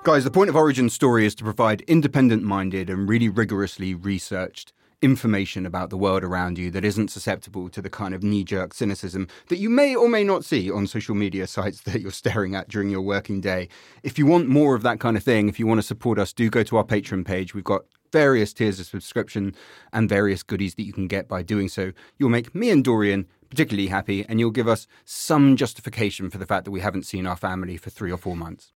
Guys, 0.03 0.25
the 0.25 0.31
point 0.31 0.49
of 0.49 0.55
Origin 0.57 0.89
Story 0.89 1.25
is 1.25 1.33
to 1.35 1.45
provide 1.45 1.79
independent 1.81 2.43
minded 2.43 2.89
and 2.89 3.07
really 3.07 3.29
rigorously 3.29 3.93
researched 3.95 4.73
information 5.03 5.65
about 5.65 5.89
the 5.89 5.97
world 5.97 6.23
around 6.23 6.57
you 6.57 6.71
that 6.71 6.85
isn't 6.85 7.11
susceptible 7.11 7.67
to 7.69 7.81
the 7.81 7.89
kind 7.89 8.15
of 8.15 8.23
knee 8.23 8.43
jerk 8.43 8.73
cynicism 8.73 9.27
that 9.49 9.57
you 9.57 9.69
may 9.69 9.93
or 9.93 10.07
may 10.07 10.23
not 10.23 10.45
see 10.45 10.71
on 10.71 10.87
social 10.87 11.13
media 11.13 11.45
sites 11.45 11.81
that 11.85 12.01
you're 12.01 12.11
staring 12.11 12.55
at 12.55 12.69
during 12.69 12.89
your 12.89 13.01
working 13.01 13.41
day. 13.41 13.67
If 14.01 14.17
you 14.17 14.25
want 14.25 14.47
more 14.47 14.75
of 14.75 14.81
that 14.83 14.99
kind 14.99 15.17
of 15.17 15.23
thing, 15.23 15.49
if 15.49 15.59
you 15.59 15.67
want 15.67 15.79
to 15.79 15.87
support 15.87 16.17
us, 16.17 16.31
do 16.31 16.49
go 16.49 16.63
to 16.63 16.77
our 16.77 16.85
Patreon 16.85 17.25
page. 17.25 17.53
We've 17.53 17.63
got 17.63 17.83
various 18.13 18.53
tiers 18.53 18.79
of 18.79 18.85
subscription 18.85 19.55
and 19.91 20.07
various 20.07 20.41
goodies 20.41 20.75
that 20.75 20.83
you 20.83 20.93
can 20.93 21.07
get 21.07 21.27
by 21.27 21.41
doing 21.41 21.67
so. 21.67 21.91
You'll 22.17 22.29
make 22.29 22.55
me 22.55 22.69
and 22.69 22.83
Dorian 22.83 23.27
particularly 23.49 23.89
happy, 23.89 24.25
and 24.27 24.39
you'll 24.39 24.49
give 24.49 24.67
us 24.67 24.87
some 25.05 25.55
justification 25.55 26.31
for 26.31 26.39
the 26.39 26.45
fact 26.45 26.65
that 26.65 26.71
we 26.71 26.79
haven't 26.79 27.05
seen 27.05 27.27
our 27.27 27.35
family 27.35 27.77
for 27.77 27.91
three 27.91 28.11
or 28.11 28.17
four 28.17 28.35
months. 28.35 28.73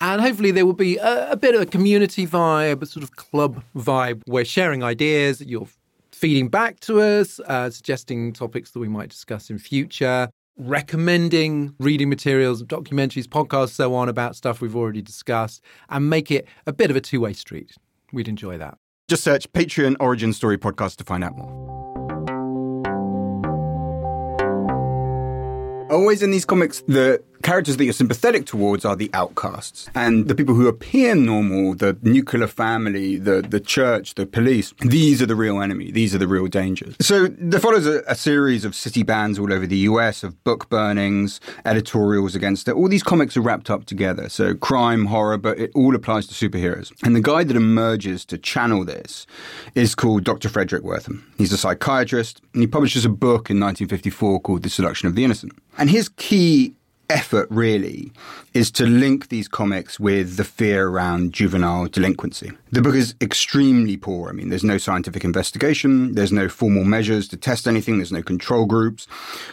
And 0.00 0.20
hopefully 0.20 0.50
there 0.50 0.66
will 0.66 0.72
be 0.72 0.96
a, 0.98 1.32
a, 1.32 1.36
bit 1.36 1.54
of 1.54 1.60
a 1.60 1.66
community 1.66 2.26
vibe, 2.26 2.82
a 2.82 2.86
sort 2.86 3.02
of 3.02 3.16
club 3.16 3.62
vibe. 3.76 4.22
We're 4.26 4.44
sharing 4.44 4.82
ideas, 4.82 5.40
you're 5.40 5.68
feeding 6.12 6.48
back 6.48 6.80
to 6.80 7.00
us, 7.00 7.40
uh, 7.40 7.70
suggesting 7.70 8.32
topics 8.32 8.72
that 8.72 8.80
we 8.80 8.88
might 8.88 9.08
discuss 9.08 9.50
in 9.50 9.58
future, 9.58 10.28
recommending 10.56 11.74
reading 11.78 12.08
materials, 12.08 12.62
documentaries, 12.62 13.26
podcasts, 13.26 13.70
so 13.70 13.94
on 13.94 14.08
about 14.08 14.36
stuff 14.36 14.60
we've 14.60 14.76
already 14.76 15.02
discussed, 15.02 15.62
and 15.88 16.08
make 16.10 16.30
it 16.30 16.46
a 16.66 16.72
bit 16.72 16.90
of 16.90 16.96
a 16.96 17.00
two 17.00 17.20
way 17.20 17.32
street. 17.32 17.72
We'd 18.12 18.28
enjoy 18.28 18.58
that. 18.58 18.78
Just 19.08 19.24
search 19.24 19.52
Patreon 19.52 19.96
Origin 20.00 20.32
Story 20.32 20.56
Podcast 20.56 20.96
to 20.96 21.04
find 21.04 21.22
out 21.22 21.36
more. 21.36 21.74
Always 25.90 26.22
in 26.22 26.30
these 26.30 26.44
comics, 26.44 26.82
the 26.86 27.22
characters 27.44 27.76
that 27.76 27.84
you're 27.84 27.92
sympathetic 27.92 28.46
towards 28.46 28.84
are 28.84 28.96
the 28.96 29.10
outcasts. 29.12 29.88
And 29.94 30.26
the 30.26 30.34
people 30.34 30.54
who 30.54 30.66
appear 30.66 31.14
normal, 31.14 31.74
the 31.74 31.96
nuclear 32.02 32.48
family, 32.48 33.18
the, 33.18 33.42
the 33.42 33.60
church, 33.60 34.14
the 34.14 34.26
police, 34.26 34.72
these 34.80 35.20
are 35.22 35.26
the 35.26 35.36
real 35.36 35.60
enemy. 35.60 35.92
These 35.92 36.14
are 36.14 36.18
the 36.18 36.26
real 36.26 36.46
dangers. 36.46 36.96
So 37.00 37.28
there 37.28 37.60
follows 37.60 37.86
a, 37.86 38.02
a 38.08 38.14
series 38.14 38.64
of 38.64 38.74
city 38.74 39.02
bans 39.02 39.38
all 39.38 39.52
over 39.52 39.66
the 39.66 39.76
US 39.90 40.24
of 40.24 40.42
book 40.42 40.68
burnings, 40.70 41.38
editorials 41.66 42.34
against 42.34 42.66
it. 42.66 42.72
All 42.72 42.88
these 42.88 43.02
comics 43.02 43.36
are 43.36 43.42
wrapped 43.42 43.70
up 43.70 43.84
together. 43.84 44.28
So 44.30 44.54
crime, 44.54 45.06
horror, 45.06 45.36
but 45.36 45.58
it 45.58 45.70
all 45.74 45.94
applies 45.94 46.26
to 46.28 46.34
superheroes. 46.34 46.92
And 47.04 47.14
the 47.14 47.20
guy 47.20 47.44
that 47.44 47.56
emerges 47.56 48.24
to 48.26 48.38
channel 48.38 48.84
this 48.84 49.26
is 49.74 49.94
called 49.94 50.24
Dr. 50.24 50.48
Fredric 50.48 50.80
Wertham. 50.80 51.22
He's 51.36 51.52
a 51.52 51.58
psychiatrist 51.58 52.40
and 52.54 52.62
he 52.62 52.66
publishes 52.66 53.04
a 53.04 53.10
book 53.10 53.50
in 53.50 53.60
1954 53.60 54.40
called 54.40 54.62
The 54.62 54.70
Seduction 54.70 55.08
of 55.08 55.14
the 55.14 55.24
Innocent. 55.24 55.52
And 55.76 55.90
his 55.90 56.08
key 56.08 56.74
effort 57.10 57.48
really 57.50 58.12
is 58.54 58.70
to 58.70 58.86
link 58.86 59.28
these 59.28 59.48
comics 59.48 59.98
with 59.98 60.36
the 60.36 60.44
fear 60.44 60.86
around 60.88 61.32
juvenile 61.32 61.86
delinquency. 61.86 62.52
The 62.70 62.82
book 62.82 62.94
is 62.94 63.14
extremely 63.20 63.96
poor. 63.96 64.28
I 64.28 64.32
mean, 64.32 64.48
there's 64.48 64.62
no 64.62 64.78
scientific 64.78 65.24
investigation, 65.24 66.14
there's 66.14 66.32
no 66.32 66.48
formal 66.48 66.84
measures 66.84 67.26
to 67.28 67.36
test 67.36 67.66
anything, 67.66 67.98
there's 67.98 68.12
no 68.12 68.22
control 68.22 68.66
groups. 68.66 69.08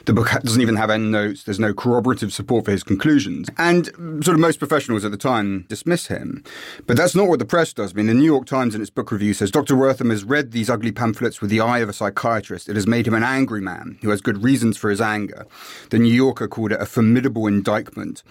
The 0.05 0.13
book 0.13 0.29
doesn't 0.43 0.61
even 0.61 0.75
have 0.75 0.91
endnotes, 0.91 1.43
there's 1.43 1.59
no 1.59 1.73
corroborative 1.73 2.31
support 2.31 2.65
for 2.65 2.71
his 2.71 2.83
conclusions. 2.83 3.49
And 3.57 3.87
sort 4.23 4.35
of 4.35 4.39
most 4.39 4.59
professionals 4.59 5.03
at 5.03 5.11
the 5.11 5.17
time 5.17 5.65
dismiss 5.67 6.07
him. 6.07 6.43
But 6.85 6.95
that's 6.95 7.15
not 7.15 7.27
what 7.27 7.39
the 7.39 7.45
press 7.45 7.73
does. 7.73 7.93
I 7.93 7.95
mean, 7.95 8.07
the 8.07 8.13
New 8.13 8.25
York 8.25 8.45
Times 8.45 8.75
in 8.75 8.81
its 8.81 8.91
book 8.91 9.11
review 9.11 9.33
says 9.33 9.49
Dr. 9.49 9.75
Wertham 9.75 10.11
has 10.11 10.23
read 10.23 10.51
these 10.51 10.69
ugly 10.69 10.91
pamphlets 10.91 11.41
with 11.41 11.49
the 11.49 11.61
eye 11.61 11.79
of 11.79 11.89
a 11.89 11.93
psychiatrist. 11.93 12.69
It 12.69 12.75
has 12.75 12.85
made 12.85 13.07
him 13.07 13.15
an 13.15 13.23
angry 13.23 13.61
man 13.61 13.97
who 14.01 14.09
has 14.09 14.21
good 14.21 14.43
reasons 14.43 14.77
for 14.77 14.91
his 14.91 15.01
anger. 15.01 15.47
The 15.89 15.99
New 15.99 16.13
Yorker 16.13 16.47
called 16.47 16.71
it 16.71 16.81
a 16.81 16.85
formidable 16.85 17.47
indictment. 17.53 18.23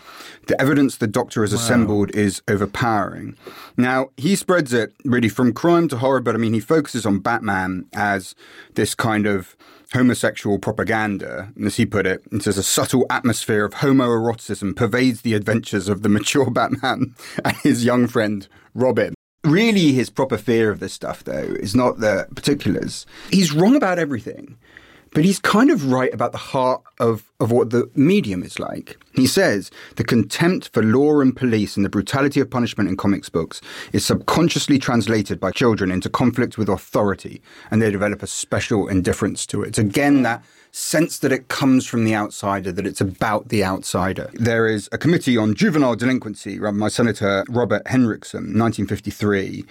The 0.46 0.61
evidence 0.61 0.96
the 0.96 1.06
doctor 1.06 1.42
has 1.42 1.52
wow. 1.52 1.61
assembled 1.61 2.11
is 2.14 2.42
overpowering. 2.48 3.37
Now, 3.76 4.11
he 4.16 4.37
spreads 4.37 4.72
it 4.72 4.92
really 5.04 5.28
from 5.28 5.52
crime 5.52 5.88
to 5.88 5.98
horror, 5.98 6.20
but 6.20 6.35
I 6.35 6.38
mean, 6.38 6.54
he 6.54 6.61
focuses 6.61 7.06
on 7.06 7.20
Batman 7.20 7.87
as 7.92 8.35
this 8.74 8.94
kind 8.94 9.26
of 9.26 9.56
homosexual 9.92 10.59
propaganda. 10.59 11.52
As 11.64 11.76
he 11.76 11.87
put 11.87 12.06
it, 12.06 12.22
it 12.33 12.42
says 12.42 12.59
a 12.59 12.62
subtle 12.62 13.06
atmosphere 13.11 13.64
of 13.64 13.74
homoeroticism 13.74 14.76
pervades 14.76 15.22
the 15.22 15.35
adventures 15.35 15.88
of 15.88 16.02
the 16.02 16.09
mature 16.09 16.50
Batman 16.50 17.14
and 17.44 17.56
his 17.59 17.85
young 17.85 18.06
friend 18.06 18.46
Robin. 18.74 19.14
Really, 19.42 19.92
his 19.92 20.11
proper 20.11 20.37
fear 20.37 20.70
of 20.70 20.80
this 20.80 20.92
stuff, 20.92 21.24
though, 21.24 21.56
is 21.61 21.74
not 21.74 22.00
the 22.00 22.28
particulars. 22.35 23.06
He's 23.30 23.52
wrong 23.52 23.74
about 23.74 23.98
everything 23.98 24.59
But 25.12 25.25
he's 25.25 25.40
kind 25.40 25.70
of 25.70 25.90
right 25.90 26.12
about 26.14 26.33
the 26.33 26.38
heart 26.38 26.83
of, 27.01 27.33
of 27.40 27.51
what 27.51 27.70
the 27.70 27.90
medium 27.94 28.42
is 28.42 28.59
like. 28.59 28.96
He 29.14 29.27
says 29.27 29.70
the 29.96 30.05
contempt 30.05 30.70
for 30.73 30.83
law 30.83 31.20
and 31.20 31.37
police 31.37 31.77
and 31.77 31.85
the 31.85 31.90
brutality 31.90 32.40
of 32.40 32.49
punishment 32.49 32.88
in 32.88 32.96
comics 32.96 33.29
books 33.29 33.61
is 33.92 34.07
subconsciously 34.07 34.79
translated 34.79 35.40
by 35.40 35.51
children 35.51 35.90
into 35.90 36.09
conflict 36.09 36.59
with 36.59 36.68
authority, 36.68 37.42
and 37.70 37.83
they 37.83 37.90
develop 37.90 38.23
a 38.23 38.27
special 38.27 38.87
indifference 38.87 39.46
to 39.46 39.62
it. 39.62 39.68
It's 39.68 39.79
again 39.79 40.23
that 40.23 40.44
sense 40.73 41.18
that 41.18 41.33
it 41.33 41.49
comes 41.49 41.87
from 41.87 42.05
the 42.05 42.14
outsider, 42.14 42.70
that 42.70 42.87
it's 42.87 43.01
about 43.01 43.49
the 43.49 43.64
outsider. 43.64 44.31
There 44.35 44.68
is 44.68 44.88
a 44.92 44.99
committee 44.99 45.37
on 45.37 45.55
juvenile 45.55 45.96
delinquency 45.96 46.61
run 46.61 46.79
by 46.79 46.88
Senator 46.88 47.44
Robert 47.49 47.85
Hendrickson, 47.87 48.55
1953, 48.57 49.64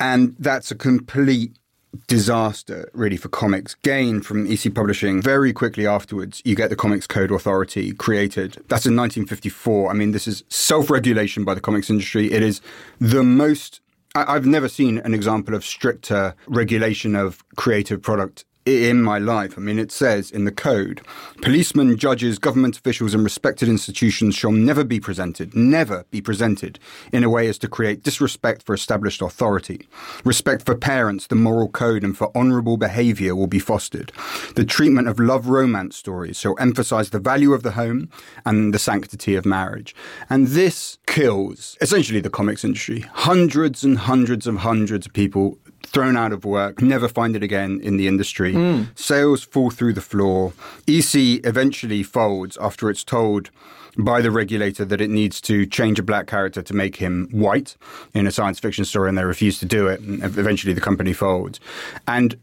and 0.00 0.34
that's 0.38 0.70
a 0.70 0.74
complete 0.74 1.56
disaster 2.06 2.90
really 2.92 3.16
for 3.16 3.28
comics. 3.28 3.74
Gaines 3.82 4.26
from 4.26 4.46
EC 4.46 4.74
Publishing 4.74 5.22
very 5.22 5.52
quickly 5.52 5.86
afterwards 5.86 6.42
you 6.44 6.54
get 6.54 6.70
the 6.70 6.76
Comics 6.76 7.06
Code 7.06 7.30
Authority 7.30 7.92
created. 7.92 8.54
That's 8.68 8.86
in 8.86 8.96
1954 8.96 9.90
I 9.90 9.94
mean 9.94 10.12
this 10.12 10.26
is 10.26 10.44
self-regulation 10.48 11.44
by 11.44 11.54
the 11.54 11.60
comics 11.60 11.90
industry. 11.90 12.32
It 12.32 12.42
is 12.42 12.60
the 13.00 13.22
most 13.22 13.80
I've 14.14 14.46
never 14.46 14.68
seen 14.68 14.98
an 14.98 15.12
example 15.12 15.54
of 15.54 15.62
stricter 15.64 16.34
regulation 16.46 17.14
of 17.14 17.44
creative 17.56 18.00
product 18.00 18.46
in 18.66 19.00
my 19.00 19.18
life. 19.18 19.54
I 19.56 19.60
mean, 19.60 19.78
it 19.78 19.92
says 19.92 20.30
in 20.30 20.44
the 20.44 20.52
code 20.52 21.00
policemen, 21.40 21.96
judges, 21.96 22.38
government 22.38 22.76
officials, 22.76 23.14
and 23.14 23.22
respected 23.22 23.68
institutions 23.68 24.34
shall 24.34 24.50
never 24.50 24.82
be 24.82 24.98
presented, 24.98 25.54
never 25.54 26.04
be 26.10 26.20
presented 26.20 26.78
in 27.12 27.22
a 27.22 27.30
way 27.30 27.46
as 27.46 27.58
to 27.58 27.68
create 27.68 28.02
disrespect 28.02 28.64
for 28.64 28.74
established 28.74 29.22
authority. 29.22 29.86
Respect 30.24 30.66
for 30.66 30.74
parents, 30.74 31.28
the 31.28 31.36
moral 31.36 31.68
code, 31.68 32.02
and 32.02 32.18
for 32.18 32.36
honourable 32.36 32.76
behaviour 32.76 33.36
will 33.36 33.46
be 33.46 33.60
fostered. 33.60 34.10
The 34.56 34.64
treatment 34.64 35.06
of 35.06 35.20
love 35.20 35.48
romance 35.48 35.96
stories 35.96 36.38
shall 36.38 36.56
emphasise 36.58 37.10
the 37.10 37.20
value 37.20 37.52
of 37.52 37.62
the 37.62 37.72
home 37.72 38.10
and 38.44 38.74
the 38.74 38.78
sanctity 38.78 39.36
of 39.36 39.46
marriage. 39.46 39.94
And 40.28 40.48
this 40.48 40.98
kills 41.06 41.76
essentially 41.80 42.20
the 42.20 42.30
comics 42.30 42.64
industry. 42.64 43.00
Hundreds 43.12 43.84
and 43.84 43.98
hundreds 43.98 44.46
and 44.48 44.58
hundreds 44.58 45.06
of 45.06 45.12
people 45.12 45.58
thrown 45.96 46.14
out 46.14 46.30
of 46.30 46.44
work, 46.44 46.82
never 46.82 47.08
find 47.08 47.34
it 47.34 47.42
again 47.42 47.80
in 47.82 47.96
the 47.96 48.06
industry. 48.06 48.52
Mm. 48.52 48.88
Sales 48.98 49.42
fall 49.42 49.70
through 49.70 49.94
the 49.94 50.02
floor. 50.02 50.52
EC 50.86 51.40
eventually 51.42 52.02
folds 52.02 52.58
after 52.60 52.90
it's 52.90 53.02
told 53.02 53.48
by 53.96 54.20
the 54.20 54.30
regulator 54.30 54.84
that 54.84 55.00
it 55.00 55.08
needs 55.08 55.40
to 55.40 55.64
change 55.64 55.98
a 55.98 56.02
black 56.02 56.26
character 56.26 56.60
to 56.60 56.74
make 56.74 56.96
him 56.96 57.30
white 57.32 57.78
in 58.12 58.26
a 58.26 58.30
science 58.30 58.60
fiction 58.60 58.84
story, 58.84 59.08
and 59.08 59.16
they 59.16 59.24
refuse 59.24 59.58
to 59.58 59.64
do 59.64 59.86
it. 59.86 60.00
And 60.00 60.22
eventually, 60.22 60.74
the 60.74 60.82
company 60.82 61.14
folds. 61.14 61.60
And 62.06 62.36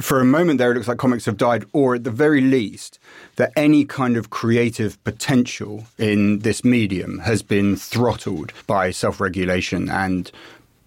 for 0.00 0.20
a 0.20 0.24
moment 0.24 0.58
there, 0.58 0.72
it 0.72 0.74
looks 0.74 0.88
like 0.88 0.98
comics 0.98 1.26
have 1.26 1.36
died, 1.36 1.64
or 1.72 1.94
at 1.94 2.02
the 2.02 2.10
very 2.10 2.40
least, 2.40 2.98
that 3.36 3.52
any 3.56 3.84
kind 3.84 4.16
of 4.16 4.30
creative 4.30 5.02
potential 5.04 5.84
in 5.96 6.40
this 6.40 6.64
medium 6.64 7.20
has 7.20 7.42
been 7.42 7.76
throttled 7.76 8.52
by 8.66 8.90
self 8.90 9.20
regulation 9.20 9.88
and 9.88 10.30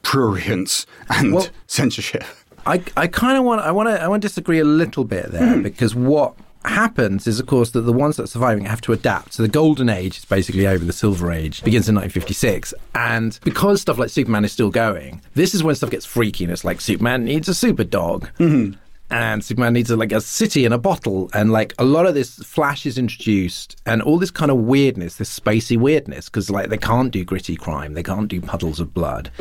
prurience 0.04 0.86
and 1.10 1.34
well, 1.34 1.48
censorship. 1.68 2.24
I, 2.66 2.84
I 2.98 3.08
kind 3.08 3.38
of 3.38 3.44
want 3.44 3.62
I 3.62 3.72
want 3.72 3.90
to 3.90 4.02
I 4.02 4.08
want 4.08 4.22
to 4.22 4.28
disagree 4.28 4.60
a 4.60 4.66
little 4.66 5.04
bit 5.04 5.32
there 5.32 5.56
mm. 5.56 5.64
because 5.64 5.96
what 5.96 6.36
happens 6.66 7.26
is, 7.26 7.40
of 7.40 7.48
course, 7.48 7.72
that 7.72 7.82
the 7.82 7.94
ones 7.94 8.18
that 8.18 8.24
are 8.24 8.28
surviving 8.28 8.66
have 8.66 8.82
to 8.82 8.92
adapt. 8.92 9.34
So 9.34 9.44
the 9.44 9.50
golden 9.50 9.90
age 9.90 10.18
is 10.18 10.26
basically 10.26 10.68
over. 10.68 10.84
The 10.84 10.94
silver 10.94 11.32
age 11.32 11.64
begins 11.64 11.88
in 11.88 11.96
1956, 11.96 12.74
and 12.96 13.40
because 13.44 13.82
stuff 13.82 13.98
like 13.98 14.10
Superman 14.10 14.46
is 14.46 14.52
still 14.52 14.70
going, 14.70 15.22
this 15.36 15.54
is 15.54 15.64
when 15.64 15.76
stuff 15.76 15.90
gets 15.90 16.06
freaky. 16.06 16.44
And 16.44 16.52
it's 16.52 16.66
like 16.66 16.82
Superman 16.82 17.26
needs 17.26 17.48
a 17.48 17.54
super 17.54 17.84
dog. 17.84 18.30
Mm-hmm 18.40 18.78
and 19.10 19.44
Superman 19.44 19.74
needs 19.74 19.90
a, 19.90 19.96
like 19.96 20.12
a 20.12 20.22
city 20.22 20.66
in 20.66 20.74
a 20.74 20.78
bottle, 20.78 21.30
and 21.34 21.52
like 21.52 21.74
a 21.78 21.86
lot 21.86 22.06
of 22.06 22.14
this 22.14 22.36
Flash 22.40 22.86
is 22.86 22.98
introduced, 22.98 23.76
and 23.86 24.02
all 24.02 24.18
this 24.18 24.32
kind 24.32 24.52
of 24.52 24.58
weirdness, 24.58 25.16
this 25.16 25.38
spacey 25.38 25.78
weirdness, 25.78 26.30
because 26.30 26.50
like 26.50 26.70
they 26.70 26.78
can't 26.78 27.12
do 27.12 27.24
gritty 27.24 27.56
crime, 27.56 27.94
they 27.94 28.04
can't 28.04 28.28
do 28.28 28.42
puddles 28.42 28.80
of 28.80 28.94
blood, 28.94 29.32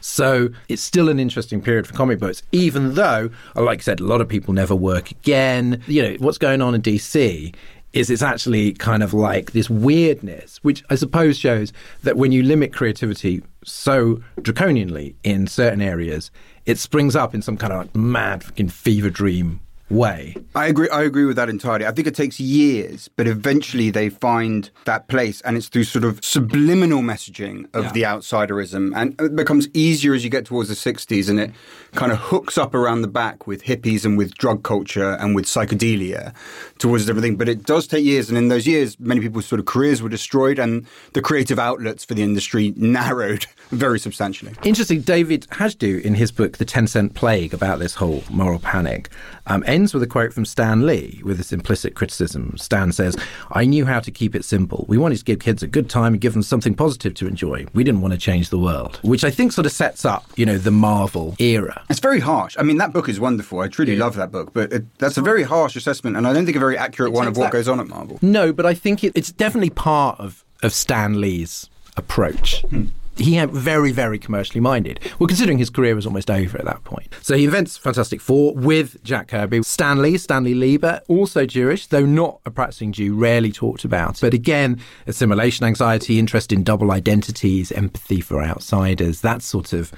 so 0.00 0.48
it's 0.68 0.82
still 0.82 1.08
an 1.08 1.18
interesting 1.18 1.60
period 1.60 1.86
for 1.86 1.94
comic 1.94 2.18
books, 2.18 2.42
even 2.52 2.94
though, 2.94 3.30
like 3.54 3.80
I 3.80 3.82
said, 3.82 4.00
a 4.00 4.04
lot 4.04 4.20
of 4.20 4.28
people 4.28 4.54
never 4.54 4.74
work 4.74 5.10
again. 5.10 5.82
You 5.86 6.02
know 6.02 6.16
what's 6.18 6.38
going 6.38 6.62
on 6.62 6.74
in 6.74 6.82
DC 6.82 7.54
is 7.92 8.10
it's 8.10 8.22
actually 8.22 8.72
kind 8.74 9.02
of 9.02 9.14
like 9.14 9.52
this 9.52 9.70
weirdness, 9.70 10.58
which 10.62 10.84
I 10.90 10.94
suppose 10.94 11.38
shows 11.38 11.72
that 12.02 12.16
when 12.16 12.32
you 12.32 12.42
limit 12.42 12.72
creativity 12.72 13.42
so 13.64 14.22
draconianly 14.40 15.14
in 15.24 15.46
certain 15.46 15.80
areas, 15.80 16.30
it 16.68 16.78
springs 16.78 17.16
up 17.16 17.34
in 17.34 17.40
some 17.40 17.56
kind 17.56 17.72
of 17.72 17.78
like 17.78 17.96
mad 17.96 18.44
fucking 18.44 18.68
fever 18.68 19.08
dream 19.08 19.60
way. 19.90 20.36
I 20.54 20.66
agree. 20.66 20.88
I 20.90 21.02
agree 21.02 21.24
with 21.24 21.36
that 21.36 21.48
entirely. 21.48 21.86
I 21.86 21.92
think 21.92 22.06
it 22.06 22.14
takes 22.14 22.38
years, 22.40 23.08
but 23.16 23.26
eventually 23.26 23.90
they 23.90 24.08
find 24.08 24.70
that 24.84 25.08
place, 25.08 25.40
and 25.42 25.56
it's 25.56 25.68
through 25.68 25.84
sort 25.84 26.04
of 26.04 26.22
subliminal 26.24 27.00
messaging 27.00 27.66
of 27.74 27.84
yeah. 27.84 27.92
the 27.92 28.02
outsiderism, 28.02 28.92
and 28.94 29.18
it 29.20 29.36
becomes 29.36 29.68
easier 29.74 30.14
as 30.14 30.24
you 30.24 30.30
get 30.30 30.44
towards 30.44 30.68
the 30.68 30.74
'60s, 30.74 31.28
and 31.28 31.40
it 31.40 31.50
kind 31.92 32.12
of 32.12 32.18
hooks 32.18 32.58
up 32.58 32.74
around 32.74 33.02
the 33.02 33.08
back 33.08 33.46
with 33.46 33.64
hippies 33.64 34.04
and 34.04 34.18
with 34.18 34.34
drug 34.34 34.62
culture 34.62 35.12
and 35.14 35.34
with 35.34 35.46
psychedelia 35.46 36.34
towards 36.78 37.08
everything. 37.08 37.36
But 37.36 37.48
it 37.48 37.64
does 37.64 37.86
take 37.86 38.04
years, 38.04 38.28
and 38.28 38.36
in 38.36 38.48
those 38.48 38.66
years, 38.66 38.98
many 39.00 39.20
people's 39.20 39.46
sort 39.46 39.60
of 39.60 39.66
careers 39.66 40.02
were 40.02 40.08
destroyed, 40.08 40.58
and 40.58 40.86
the 41.14 41.22
creative 41.22 41.58
outlets 41.58 42.04
for 42.04 42.14
the 42.14 42.22
industry 42.22 42.74
narrowed 42.76 43.46
very 43.70 43.98
substantially. 43.98 44.52
Interesting. 44.64 45.00
David 45.00 45.46
Hajdu, 45.50 46.02
in 46.02 46.14
his 46.14 46.30
book 46.30 46.58
*The 46.58 46.64
Ten 46.64 46.86
Cent 46.86 47.14
Plague*, 47.14 47.54
about 47.54 47.78
this 47.78 47.94
whole 47.94 48.22
moral 48.30 48.58
panic. 48.58 49.08
Um, 49.46 49.64
ends 49.78 49.94
with 49.94 50.02
a 50.02 50.08
quote 50.08 50.32
from 50.32 50.44
Stan 50.44 50.84
Lee 50.86 51.20
with 51.22 51.36
this 51.36 51.52
implicit 51.52 51.94
criticism. 51.94 52.52
Stan 52.58 52.90
says, 52.90 53.16
I 53.52 53.64
knew 53.64 53.86
how 53.86 54.00
to 54.00 54.10
keep 54.10 54.34
it 54.34 54.44
simple. 54.44 54.84
We 54.88 54.98
wanted 54.98 55.18
to 55.18 55.24
give 55.24 55.38
kids 55.38 55.62
a 55.62 55.68
good 55.68 55.88
time 55.88 56.14
and 56.14 56.20
give 56.20 56.32
them 56.32 56.42
something 56.42 56.74
positive 56.74 57.14
to 57.14 57.28
enjoy. 57.28 57.64
We 57.74 57.84
didn't 57.84 58.00
want 58.00 58.12
to 58.12 58.18
change 58.18 58.50
the 58.50 58.58
world, 58.58 58.98
which 59.04 59.22
I 59.22 59.30
think 59.30 59.52
sort 59.52 59.66
of 59.66 59.72
sets 59.72 60.04
up, 60.04 60.24
you 60.34 60.44
know, 60.44 60.58
the 60.58 60.72
Marvel 60.72 61.36
era. 61.38 61.84
It's 61.88 62.00
very 62.00 62.18
harsh. 62.18 62.56
I 62.58 62.64
mean, 62.64 62.78
that 62.78 62.92
book 62.92 63.08
is 63.08 63.20
wonderful. 63.20 63.60
I 63.60 63.68
truly 63.68 63.94
yeah. 63.94 64.00
love 64.00 64.16
that 64.16 64.32
book, 64.32 64.52
but 64.52 64.72
it, 64.72 64.98
that's 64.98 65.16
a 65.16 65.22
very 65.22 65.44
harsh 65.44 65.76
assessment, 65.76 66.16
and 66.16 66.26
I 66.26 66.32
don't 66.32 66.44
think 66.44 66.56
a 66.56 66.60
very 66.60 66.76
accurate 66.76 67.12
one 67.12 67.28
of 67.28 67.36
what 67.36 67.52
goes 67.52 67.68
on 67.68 67.78
at 67.78 67.86
Marvel. 67.86 68.18
No, 68.20 68.52
but 68.52 68.66
I 68.66 68.74
think 68.74 69.04
it, 69.04 69.12
it's 69.14 69.30
definitely 69.30 69.70
part 69.70 70.18
of, 70.18 70.44
of 70.64 70.72
Stan 70.72 71.20
Lee's 71.20 71.70
approach. 71.96 72.62
Hmm 72.62 72.86
he 73.18 73.34
had 73.34 73.50
very, 73.50 73.92
very 73.92 74.18
commercially 74.18 74.60
minded. 74.60 75.00
Well, 75.18 75.26
considering 75.26 75.58
his 75.58 75.70
career 75.70 75.94
was 75.94 76.06
almost 76.06 76.30
over 76.30 76.58
at 76.58 76.64
that 76.64 76.84
point. 76.84 77.14
So 77.22 77.36
he 77.36 77.44
invents 77.44 77.76
Fantastic 77.76 78.20
Four 78.20 78.54
with 78.54 79.02
Jack 79.02 79.28
Kirby. 79.28 79.62
Stan 79.62 80.02
Lee, 80.02 80.18
Stanley 80.18 80.54
Lieber, 80.54 81.00
also 81.08 81.46
Jewish, 81.46 81.86
though 81.86 82.06
not 82.06 82.40
a 82.44 82.50
practicing 82.50 82.92
Jew, 82.92 83.14
rarely 83.14 83.52
talked 83.52 83.84
about. 83.84 84.20
But 84.20 84.34
again, 84.34 84.80
assimilation 85.06 85.66
anxiety, 85.66 86.18
interest 86.18 86.52
in 86.52 86.62
double 86.62 86.90
identities, 86.90 87.72
empathy 87.72 88.20
for 88.20 88.42
outsiders, 88.42 89.20
that 89.22 89.42
sort 89.42 89.72
of 89.72 89.92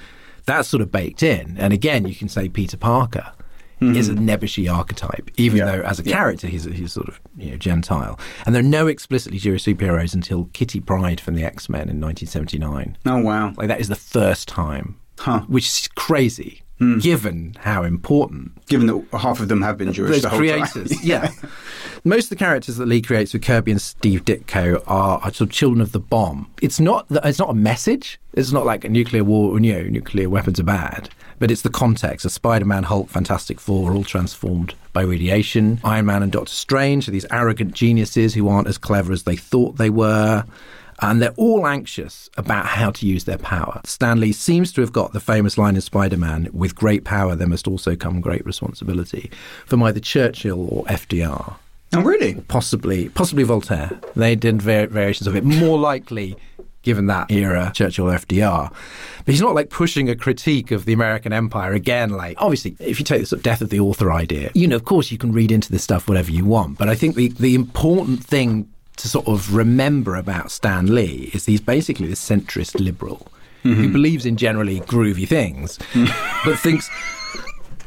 that's 0.45 0.67
sort 0.67 0.81
of 0.81 0.91
baked 0.91 1.21
in. 1.21 1.55
And 1.59 1.71
again, 1.71 2.07
you 2.07 2.15
can 2.15 2.27
say 2.27 2.49
Peter 2.49 2.77
Parker 2.77 3.31
mm-hmm. 3.81 3.95
is 3.95 4.09
a 4.09 4.13
nebbishy 4.13 4.71
archetype, 4.71 5.29
even 5.37 5.59
yeah. 5.59 5.65
though 5.65 5.81
as 5.81 5.99
a 5.99 6.03
character 6.03 6.47
he's, 6.47 6.63
he's 6.65 6.93
sort 6.93 7.07
of 7.07 7.19
you 7.37 7.51
know 7.51 7.57
Gentile. 7.57 8.19
And 8.45 8.55
there 8.55 8.61
are 8.61 8.63
no 8.63 8.87
explicitly 8.87 9.39
Jewish 9.39 9.63
superheroes 9.65 10.13
until 10.13 10.45
Kitty 10.53 10.79
Pryde 10.79 11.19
from 11.19 11.35
the 11.35 11.43
X 11.43 11.67
Men 11.67 11.89
in 11.89 11.99
1979. 11.99 12.97
Oh 13.05 13.19
wow! 13.19 13.53
Like 13.57 13.67
that 13.67 13.81
is 13.81 13.87
the 13.87 13.95
first 13.95 14.47
time, 14.47 14.99
huh. 15.19 15.41
which 15.47 15.65
is 15.65 15.87
crazy. 15.95 16.60
Mm. 16.81 17.01
Given 17.01 17.55
how 17.59 17.83
important, 17.83 18.65
given 18.65 18.87
that 18.87 19.05
half 19.19 19.39
of 19.39 19.49
them 19.49 19.61
have 19.61 19.77
been 19.77 19.93
Jewish, 19.93 20.23
those 20.23 20.31
creators, 20.33 21.03
yeah. 21.05 21.31
Most 22.03 22.25
of 22.25 22.29
the 22.29 22.35
characters 22.37 22.77
that 22.77 22.87
Lee 22.87 23.03
creates 23.03 23.33
with 23.33 23.43
Kirby 23.43 23.69
and 23.69 23.79
Steve 23.79 24.25
Ditko 24.25 24.81
are, 24.87 25.19
are 25.19 25.31
sort 25.31 25.41
of 25.41 25.51
children 25.51 25.79
of 25.79 25.91
the 25.91 25.99
bomb. 25.99 26.49
It's 26.59 26.79
not 26.79 27.05
it's 27.11 27.37
not 27.37 27.51
a 27.51 27.53
message. 27.53 28.19
It's 28.33 28.51
not 28.51 28.65
like 28.65 28.83
a 28.83 28.89
nuclear 28.89 29.23
war. 29.23 29.59
You 29.59 29.73
know, 29.73 29.83
nuclear 29.83 30.27
weapons 30.27 30.59
are 30.59 30.63
bad 30.63 31.09
but 31.41 31.49
it's 31.49 31.63
the 31.63 31.71
context. 31.71 32.23
A 32.23 32.29
Spider-Man, 32.29 32.83
Hulk, 32.83 33.09
Fantastic 33.09 33.59
Four 33.59 33.91
are 33.91 33.95
all 33.95 34.03
transformed 34.03 34.75
by 34.93 35.01
radiation. 35.01 35.81
Iron 35.83 36.05
Man 36.05 36.21
and 36.21 36.31
Doctor 36.31 36.53
Strange 36.53 37.07
are 37.07 37.11
these 37.11 37.25
arrogant 37.31 37.73
geniuses 37.73 38.35
who 38.35 38.47
aren't 38.47 38.67
as 38.67 38.77
clever 38.77 39.11
as 39.11 39.23
they 39.23 39.35
thought 39.35 39.77
they 39.77 39.89
were. 39.89 40.45
And 41.01 41.21
they're 41.21 41.33
all 41.35 41.65
anxious 41.65 42.29
about 42.37 42.65
how 42.65 42.91
to 42.91 43.07
use 43.07 43.23
their 43.23 43.37
power. 43.39 43.81
Stanley 43.85 44.31
seems 44.31 44.71
to 44.73 44.81
have 44.81 44.93
got 44.93 45.13
the 45.13 45.19
famous 45.19 45.57
line 45.57 45.75
in 45.75 45.81
Spider 45.81 46.17
Man 46.17 46.47
with 46.53 46.75
great 46.75 47.03
power, 47.03 47.35
there 47.35 47.47
must 47.47 47.67
also 47.67 47.95
come 47.95 48.21
great 48.21 48.45
responsibility 48.45 49.31
from 49.65 49.81
either 49.83 49.99
Churchill 49.99 50.67
or 50.69 50.83
FDR. 50.85 51.55
Oh, 51.93 52.01
really? 52.01 52.35
Possibly, 52.47 53.09
possibly 53.09 53.43
Voltaire. 53.43 53.99
They 54.15 54.35
did 54.35 54.61
variations 54.61 55.27
of 55.27 55.35
it. 55.35 55.43
More 55.43 55.77
likely, 55.77 56.37
given 56.83 57.07
that 57.07 57.29
era, 57.29 57.71
Churchill 57.75 58.09
or 58.09 58.13
FDR. 58.13 58.71
But 59.25 59.31
he's 59.31 59.41
not 59.41 59.55
like 59.55 59.69
pushing 59.69 60.09
a 60.09 60.15
critique 60.15 60.71
of 60.71 60.85
the 60.85 60.93
American 60.93 61.33
empire 61.33 61.73
again. 61.73 62.11
Like, 62.11 62.37
obviously, 62.39 62.77
if 62.79 62.99
you 62.99 63.05
take 63.05 63.21
the 63.21 63.25
sort 63.25 63.39
of 63.39 63.43
death 63.43 63.61
of 63.61 63.71
the 63.71 63.81
author 63.81 64.11
idea, 64.11 64.51
you 64.53 64.67
know, 64.67 64.77
of 64.77 64.85
course 64.85 65.11
you 65.11 65.17
can 65.17 65.33
read 65.33 65.51
into 65.51 65.71
this 65.71 65.83
stuff 65.83 66.07
whatever 66.07 66.31
you 66.31 66.45
want. 66.45 66.77
But 66.77 66.87
I 66.87 66.95
think 66.95 67.15
the, 67.15 67.27
the 67.27 67.55
important 67.55 68.23
thing 68.23 68.71
to 69.01 69.09
sort 69.09 69.27
of 69.27 69.55
remember 69.55 70.15
about 70.15 70.51
Stan 70.51 70.93
Lee 70.93 71.31
is 71.33 71.45
he's 71.45 71.61
basically 71.61 72.07
the 72.07 72.15
centrist 72.15 72.79
liberal 72.79 73.27
mm-hmm. 73.63 73.73
who 73.73 73.91
believes 73.91 74.25
in 74.25 74.37
generally 74.37 74.79
groovy 74.81 75.27
things, 75.27 75.79
but 76.45 76.57
thinks 76.59 76.89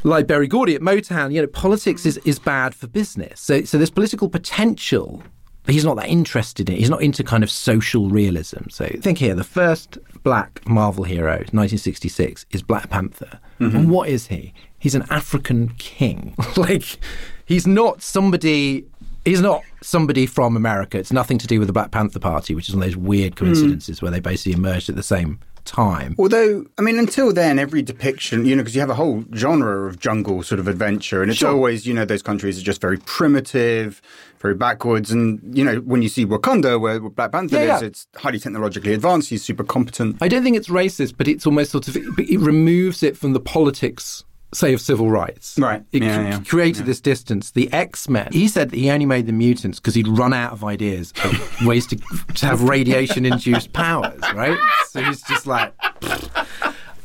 like 0.05 0.27
Berry 0.27 0.47
Gordy 0.47 0.75
at 0.75 0.83
Motown, 0.83 1.33
you 1.33 1.41
know, 1.41 1.47
politics 1.47 2.05
is, 2.07 2.19
is 2.19 2.39
bad 2.39 2.75
for 2.75 2.87
business. 2.87 3.41
So, 3.41 3.65
so 3.65 3.79
there's 3.79 3.91
political 3.91 4.29
potential, 4.29 5.23
but 5.65 5.75
he's 5.75 5.85
not 5.85 5.97
that 5.97 6.09
interested 6.09 6.69
in 6.69 6.77
it. 6.77 6.79
He's 6.79 6.91
not 6.91 7.03
into 7.03 7.25
kind 7.25 7.43
of 7.43 7.51
social 7.51 8.11
realism. 8.11 8.69
So 8.69 8.87
think 9.01 9.19
here, 9.19 9.35
the 9.35 9.45
first 9.45 9.99
black 10.23 10.67
Marvel 10.69 11.05
hero, 11.05 11.31
1966, 11.31 12.47
is 12.51 12.63
Black 12.63 12.91
Panther. 12.91 13.41
Mm-hmm. 13.61 13.77
And 13.77 13.91
what 13.91 14.09
is 14.09 14.27
he? 14.27 14.53
He's 14.79 14.95
an 14.95 15.05
African 15.09 15.71
king. 15.79 16.35
like, 16.57 16.99
he's 17.47 17.67
not 17.67 18.03
somebody 18.03 18.85
he's 19.25 19.41
not 19.41 19.63
somebody 19.83 20.27
from 20.27 20.57
America. 20.57 20.99
It's 20.99 21.13
nothing 21.13 21.39
to 21.39 21.47
do 21.47 21.59
with 21.59 21.69
the 21.69 21.73
Black 21.73 21.91
Panther 21.91 22.19
Party, 22.19 22.55
which 22.55 22.69
is 22.69 22.75
one 22.75 22.83
of 22.83 22.89
those 22.89 22.97
weird 22.97 23.37
coincidences 23.37 23.99
mm. 23.99 24.03
where 24.03 24.11
they 24.11 24.21
basically 24.21 24.53
emerged 24.53 24.89
at 24.89 24.97
the 24.97 25.03
same 25.03 25.41
time. 25.65 26.15
Although, 26.19 26.67
I 26.79 26.83
mean, 26.83 26.99
until 26.99 27.33
then, 27.33 27.59
every 27.59 27.83
depiction, 27.83 28.45
you 28.45 28.55
know, 28.55 28.63
because 28.63 28.75
you 28.75 28.81
have 28.81 28.91
a 28.91 28.95
whole 28.95 29.25
genre 29.35 29.87
of 29.87 29.99
jungle 29.99 30.43
sort 30.43 30.59
of 30.59 30.69
adventure, 30.69 31.23
and 31.23 31.31
it's 31.31 31.41
sure. 31.41 31.51
always, 31.51 31.87
you 31.87 31.95
know, 31.95 32.05
those 32.05 32.23
countries 32.23 32.59
are 32.59 32.63
just 32.63 32.83
very 32.83 32.99
primitive, 32.99 34.03
very 34.41 34.55
backwards. 34.55 35.11
And, 35.11 35.41
you 35.57 35.65
know, 35.65 35.77
when 35.77 36.03
you 36.03 36.11
see 36.11 36.27
Wakanda, 36.27 36.79
where 36.79 37.01
Black 37.01 37.33
Panther 37.33 37.57
yeah, 37.57 37.77
is, 37.77 37.81
yeah. 37.81 37.87
it's 37.87 38.07
highly 38.17 38.39
technologically 38.39 38.93
advanced, 38.93 39.31
he's 39.31 39.43
super 39.43 39.65
competent. 39.65 40.19
I 40.21 40.29
don't 40.29 40.43
think 40.43 40.57
it's 40.57 40.69
racist, 40.69 41.15
but 41.17 41.29
it's 41.29 41.47
almost 41.47 41.71
sort 41.71 41.89
of, 41.89 41.97
it 41.97 42.41
removes 42.41 43.03
it 43.03 43.17
from 43.17 43.33
the 43.33 43.41
politics 43.41 44.23
say 44.55 44.73
of 44.73 44.81
civil 44.81 45.11
rights. 45.11 45.59
Right. 45.59 45.83
It 45.93 46.03
yeah, 46.03 46.29
yeah. 46.29 46.41
created 46.41 46.81
yeah. 46.81 46.87
this 46.87 47.01
distance. 47.01 47.51
The 47.51 47.73
X 47.73 48.09
Men. 48.09 48.29
He 48.33 48.49
said 48.49 48.71
that 48.71 48.77
he 48.77 48.91
only 48.91 49.07
made 49.07 49.27
the 49.27 49.33
mutants 49.33 49.81
because 49.81 49.95
he'd 49.95 50.09
run 50.09 50.33
out 50.33 50.53
of 50.53 50.65
ideas 50.65 51.13
of 51.25 51.63
ways 51.67 51.87
to, 51.89 51.97
to 51.97 52.47
have 52.47 52.63
radiation 52.63 53.27
induced 53.27 53.73
powers. 53.73 54.21
Right. 54.35 54.59
So 54.89 55.03
he's 55.03 55.23
just 55.23 55.47
like. 55.47 55.73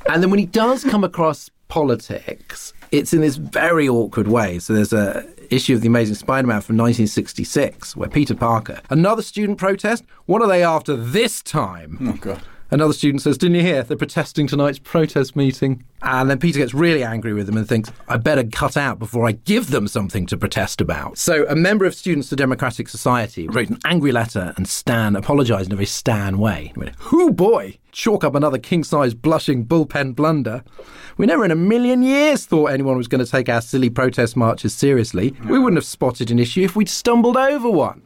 And 0.09 0.23
then 0.23 0.29
when 0.29 0.39
he 0.39 0.45
does 0.45 0.83
come 0.83 1.03
across 1.03 1.49
politics, 1.67 2.73
it's 2.91 3.13
in 3.13 3.21
this 3.21 3.35
very 3.35 3.87
awkward 3.87 4.27
way. 4.27 4.59
So 4.59 4.73
there's 4.73 4.93
a 4.93 5.27
issue 5.49 5.73
of 5.73 5.81
the 5.81 5.87
Amazing 5.87 6.15
Spider-Man 6.15 6.61
from 6.61 6.77
1966 6.77 7.95
where 7.95 8.09
Peter 8.09 8.35
Parker, 8.35 8.81
another 8.89 9.21
student 9.21 9.57
protest. 9.57 10.03
What 10.25 10.41
are 10.41 10.47
they 10.47 10.63
after 10.63 10.95
this 10.95 11.41
time? 11.41 11.97
Oh 12.01 12.13
God. 12.13 12.41
Another 12.71 12.93
student 12.93 13.21
says, 13.21 13.37
Didn't 13.37 13.55
you 13.55 13.63
hear? 13.63 13.83
They're 13.83 13.97
protesting 13.97 14.47
tonight's 14.47 14.79
protest 14.79 15.35
meeting. 15.35 15.83
And 16.01 16.29
then 16.29 16.39
Peter 16.39 16.59
gets 16.59 16.73
really 16.73 17.03
angry 17.03 17.33
with 17.33 17.47
them 17.47 17.57
and 17.57 17.67
thinks, 17.67 17.91
I 18.07 18.17
better 18.17 18.43
cut 18.43 18.77
out 18.77 18.99
before 18.99 19.27
I 19.27 19.33
give 19.33 19.71
them 19.71 19.87
something 19.87 20.25
to 20.27 20.37
protest 20.37 20.79
about. 20.79 21.17
So 21.17 21.45
a 21.47 21.55
member 21.55 21.85
of 21.85 21.93
Students 21.93 22.29
for 22.29 22.35
Democratic 22.35 22.87
Society 22.87 23.47
wrote 23.49 23.69
an 23.69 23.79
angry 23.85 24.11
letter 24.11 24.53
and 24.55 24.67
Stan 24.67 25.15
apologised 25.15 25.67
in 25.67 25.73
a 25.73 25.75
very 25.75 25.85
Stan 25.85 26.37
way. 26.37 26.71
He 26.73 26.79
went, 26.79 26.95
Who 26.99 27.31
boy? 27.31 27.77
Chalk 27.91 28.23
up 28.23 28.35
another 28.35 28.59
king 28.59 28.83
size 28.83 29.13
blushing 29.15 29.65
bullpen 29.65 30.15
blunder. 30.15 30.63
We 31.17 31.25
never 31.25 31.43
in 31.43 31.51
a 31.51 31.55
million 31.55 32.03
years 32.03 32.45
thought 32.45 32.67
anyone 32.67 32.97
was 32.97 33.07
going 33.07 33.25
to 33.25 33.29
take 33.29 33.49
our 33.49 33.61
silly 33.61 33.89
protest 33.89 34.37
marches 34.37 34.73
seriously. 34.75 35.35
We 35.49 35.57
wouldn't 35.57 35.77
have 35.77 35.85
spotted 35.85 36.29
an 36.31 36.39
issue 36.39 36.61
if 36.61 36.75
we'd 36.75 36.87
stumbled 36.87 37.35
over 37.35 37.69
one. 37.69 38.03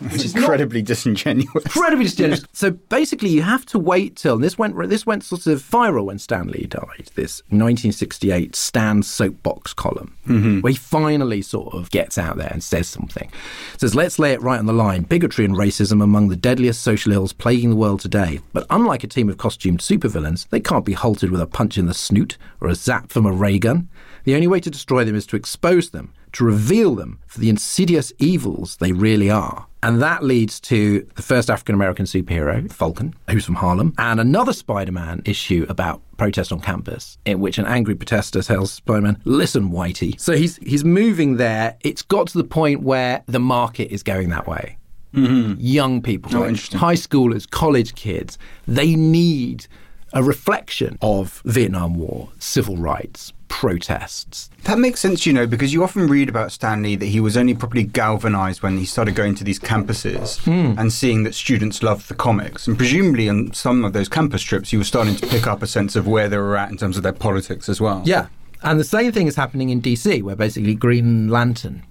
Which 0.00 0.24
is 0.24 0.34
incredibly 0.34 0.82
disingenuous. 0.82 1.64
Incredibly 1.64 2.04
disingenuous. 2.04 2.44
so 2.52 2.70
basically, 2.70 3.28
you 3.30 3.42
have 3.42 3.64
to 3.66 3.78
wait 3.78 4.16
till 4.16 4.38
this 4.38 4.58
went 4.58 4.76
this 4.88 5.06
went 5.06 5.24
sort 5.24 5.46
of 5.46 5.62
viral 5.62 6.06
when 6.06 6.18
Stan 6.18 6.48
Lee 6.48 6.66
died. 6.66 7.10
This 7.14 7.42
1968 7.48 8.54
Stan 8.54 9.02
soapbox 9.02 9.72
column, 9.72 10.16
mm-hmm. 10.26 10.60
where 10.60 10.72
he 10.72 10.76
finally 10.76 11.42
sort 11.42 11.74
of 11.74 11.90
gets 11.90 12.18
out 12.18 12.36
there 12.36 12.50
and 12.50 12.62
says 12.62 12.88
something. 12.88 13.30
says, 13.78 13.94
"Let's 13.94 14.18
lay 14.18 14.32
it 14.32 14.42
right 14.42 14.58
on 14.58 14.66
the 14.66 14.72
line: 14.72 15.02
bigotry 15.02 15.44
and 15.44 15.54
racism 15.54 16.02
among 16.02 16.28
the 16.28 16.36
deadliest 16.36 16.82
social 16.82 17.12
ills 17.12 17.32
plaguing 17.32 17.70
the 17.70 17.76
world 17.76 18.00
today. 18.00 18.40
But 18.52 18.66
unlike 18.70 19.04
a 19.04 19.08
team 19.08 19.28
of 19.28 19.38
costumed 19.38 19.80
supervillains, 19.80 20.48
they 20.48 20.60
can't 20.60 20.84
be 20.84 20.92
halted 20.92 21.30
with 21.30 21.40
a 21.40 21.46
punch 21.46 21.78
in 21.78 21.86
the 21.86 21.94
snoot 21.94 22.36
or 22.60 22.68
a 22.68 22.74
zap 22.74 23.10
from 23.10 23.26
a 23.26 23.32
ray 23.32 23.58
gun. 23.58 23.88
The 24.24 24.34
only 24.34 24.46
way 24.46 24.60
to 24.60 24.70
destroy 24.70 25.04
them 25.04 25.14
is 25.14 25.26
to 25.26 25.36
expose 25.36 25.90
them." 25.90 26.12
to 26.34 26.44
reveal 26.44 26.94
them 26.94 27.18
for 27.26 27.40
the 27.40 27.48
insidious 27.48 28.12
evils 28.18 28.76
they 28.76 28.92
really 28.92 29.30
are. 29.30 29.66
And 29.82 30.02
that 30.02 30.24
leads 30.24 30.60
to 30.60 31.06
the 31.14 31.22
first 31.22 31.48
African 31.48 31.74
American 31.74 32.06
superhero, 32.06 32.70
Falcon, 32.72 33.14
who's 33.30 33.44
from 33.44 33.56
Harlem, 33.56 33.94
and 33.98 34.18
another 34.18 34.52
Spider 34.52 34.92
Man 34.92 35.22
issue 35.24 35.64
about 35.68 36.02
protest 36.16 36.52
on 36.52 36.60
campus, 36.60 37.18
in 37.24 37.40
which 37.40 37.58
an 37.58 37.66
angry 37.66 37.94
protester 37.94 38.42
tells 38.42 38.72
Spider 38.72 39.02
Man, 39.02 39.20
Listen, 39.24 39.70
Whitey. 39.70 40.18
So 40.20 40.36
he's, 40.36 40.56
he's 40.58 40.84
moving 40.84 41.36
there. 41.36 41.76
It's 41.82 42.02
got 42.02 42.28
to 42.28 42.38
the 42.38 42.44
point 42.44 42.82
where 42.82 43.22
the 43.26 43.40
market 43.40 43.92
is 43.92 44.02
going 44.02 44.30
that 44.30 44.46
way. 44.46 44.78
Mm-hmm. 45.12 45.60
Young 45.60 46.02
people, 46.02 46.36
oh, 46.36 46.48
high 46.48 46.96
schoolers, 46.96 47.48
college 47.48 47.94
kids, 47.94 48.36
they 48.66 48.96
need 48.96 49.66
a 50.12 50.24
reflection 50.24 50.98
of 51.02 51.40
Vietnam 51.44 51.94
War, 51.94 52.30
civil 52.38 52.76
rights, 52.76 53.32
protests. 53.54 54.50
That 54.64 54.80
makes 54.80 54.98
sense, 54.98 55.26
you 55.26 55.32
know, 55.32 55.46
because 55.46 55.72
you 55.72 55.84
often 55.84 56.08
read 56.08 56.28
about 56.28 56.50
Stanley 56.50 56.96
that 56.96 57.06
he 57.06 57.20
was 57.20 57.36
only 57.36 57.54
properly 57.54 57.84
galvanized 57.84 58.64
when 58.64 58.78
he 58.78 58.84
started 58.84 59.14
going 59.14 59.36
to 59.36 59.44
these 59.44 59.60
campuses 59.60 60.40
mm. 60.40 60.76
and 60.76 60.92
seeing 60.92 61.22
that 61.22 61.36
students 61.36 61.80
loved 61.80 62.08
the 62.08 62.16
comics. 62.16 62.66
And 62.66 62.76
presumably 62.76 63.28
on 63.28 63.52
some 63.52 63.84
of 63.84 63.92
those 63.92 64.08
campus 64.08 64.42
trips, 64.42 64.72
you 64.72 64.80
were 64.80 64.84
starting 64.84 65.14
to 65.14 65.26
pick 65.28 65.46
up 65.46 65.62
a 65.62 65.68
sense 65.68 65.94
of 65.94 66.08
where 66.08 66.28
they 66.28 66.36
were 66.36 66.56
at 66.56 66.72
in 66.72 66.76
terms 66.76 66.96
of 66.96 67.04
their 67.04 67.12
politics 67.12 67.68
as 67.68 67.80
well. 67.80 68.02
Yeah. 68.04 68.26
And 68.64 68.80
the 68.80 68.84
same 68.84 69.12
thing 69.12 69.28
is 69.28 69.36
happening 69.36 69.70
in 69.70 69.80
DC, 69.80 70.20
where 70.24 70.34
basically 70.34 70.74
Green 70.74 71.28
Lantern 71.28 71.84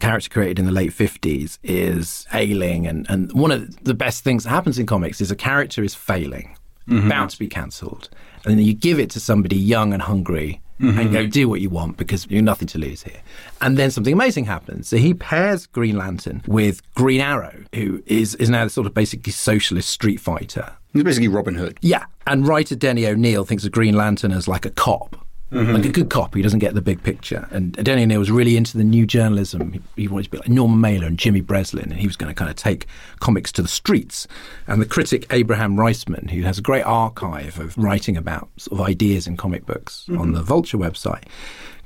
character 0.00 0.28
created 0.28 0.58
in 0.58 0.64
the 0.64 0.72
late 0.72 0.90
50s 0.90 1.58
is 1.62 2.26
ailing 2.34 2.88
and, 2.88 3.06
and 3.08 3.32
one 3.32 3.52
of 3.52 3.84
the 3.84 3.94
best 3.94 4.24
things 4.24 4.42
that 4.42 4.50
happens 4.50 4.80
in 4.80 4.86
comics 4.86 5.20
is 5.20 5.30
a 5.30 5.36
character 5.36 5.84
is 5.84 5.94
failing 5.94 6.56
mm-hmm. 6.88 7.06
about 7.06 7.30
to 7.30 7.38
be 7.38 7.46
cancelled 7.46 8.08
and 8.44 8.58
then 8.58 8.66
you 8.66 8.74
give 8.74 8.98
it 8.98 9.08
to 9.10 9.20
somebody 9.20 9.56
young 9.56 9.92
and 9.92 10.02
hungry 10.02 10.60
mm-hmm. 10.80 10.98
and 10.98 11.12
go 11.12 11.26
do 11.26 11.48
what 11.48 11.60
you 11.60 11.70
want 11.70 11.96
because 11.96 12.26
you've 12.30 12.44
nothing 12.44 12.68
to 12.68 12.78
lose 12.78 13.02
here. 13.02 13.20
And 13.60 13.76
then 13.76 13.90
something 13.90 14.12
amazing 14.12 14.44
happens. 14.44 14.88
So 14.88 14.96
he 14.96 15.14
pairs 15.14 15.66
Green 15.66 15.96
Lantern 15.96 16.42
with 16.46 16.82
Green 16.94 17.20
Arrow, 17.20 17.64
who 17.74 18.02
is, 18.06 18.34
is 18.36 18.50
now 18.50 18.64
the 18.64 18.70
sort 18.70 18.86
of 18.86 18.94
basically 18.94 19.32
socialist 19.32 19.88
street 19.88 20.20
fighter. 20.20 20.72
He's 20.92 21.02
basically 21.02 21.28
Robin 21.28 21.54
Hood. 21.54 21.78
Yeah. 21.80 22.04
And 22.26 22.46
writer 22.46 22.76
Denny 22.76 23.06
O'Neil 23.06 23.44
thinks 23.44 23.64
of 23.64 23.72
Green 23.72 23.96
Lantern 23.96 24.32
as 24.32 24.46
like 24.46 24.64
a 24.64 24.70
cop 24.70 25.23
Mm-hmm. 25.52 25.72
Like 25.72 25.84
a 25.84 25.90
good 25.90 26.10
cop, 26.10 26.34
he 26.34 26.42
doesn't 26.42 26.58
get 26.58 26.74
the 26.74 26.82
big 26.82 27.02
picture. 27.02 27.46
And 27.52 27.72
Denny 27.74 28.02
O'Neil 28.02 28.18
was 28.18 28.30
really 28.30 28.56
into 28.56 28.76
the 28.76 28.82
new 28.82 29.06
journalism. 29.06 29.72
He, 29.72 30.02
he, 30.02 30.08
wanted 30.08 30.24
to 30.24 30.30
be 30.30 30.38
like 30.38 30.48
Norman 30.48 30.80
Mailer 30.80 31.06
and 31.06 31.16
Jimmy 31.16 31.42
Breslin, 31.42 31.92
and 31.92 32.00
he 32.00 32.08
was 32.08 32.16
going 32.16 32.28
to 32.28 32.34
kind 32.34 32.50
of 32.50 32.56
take 32.56 32.86
comics 33.20 33.52
to 33.52 33.62
the 33.62 33.68
streets. 33.68 34.26
And 34.66 34.82
the 34.82 34.86
critic 34.86 35.26
Abraham 35.30 35.76
Riesman, 35.76 36.30
who 36.30 36.42
has 36.42 36.58
a 36.58 36.62
great 36.62 36.82
archive 36.82 37.60
of 37.60 37.78
writing 37.78 38.16
about 38.16 38.48
sort 38.56 38.80
of 38.80 38.86
ideas 38.86 39.26
in 39.28 39.36
comic 39.36 39.64
books 39.64 40.06
mm-hmm. 40.08 40.20
on 40.20 40.32
the 40.32 40.42
Vulture 40.42 40.78
website, 40.78 41.24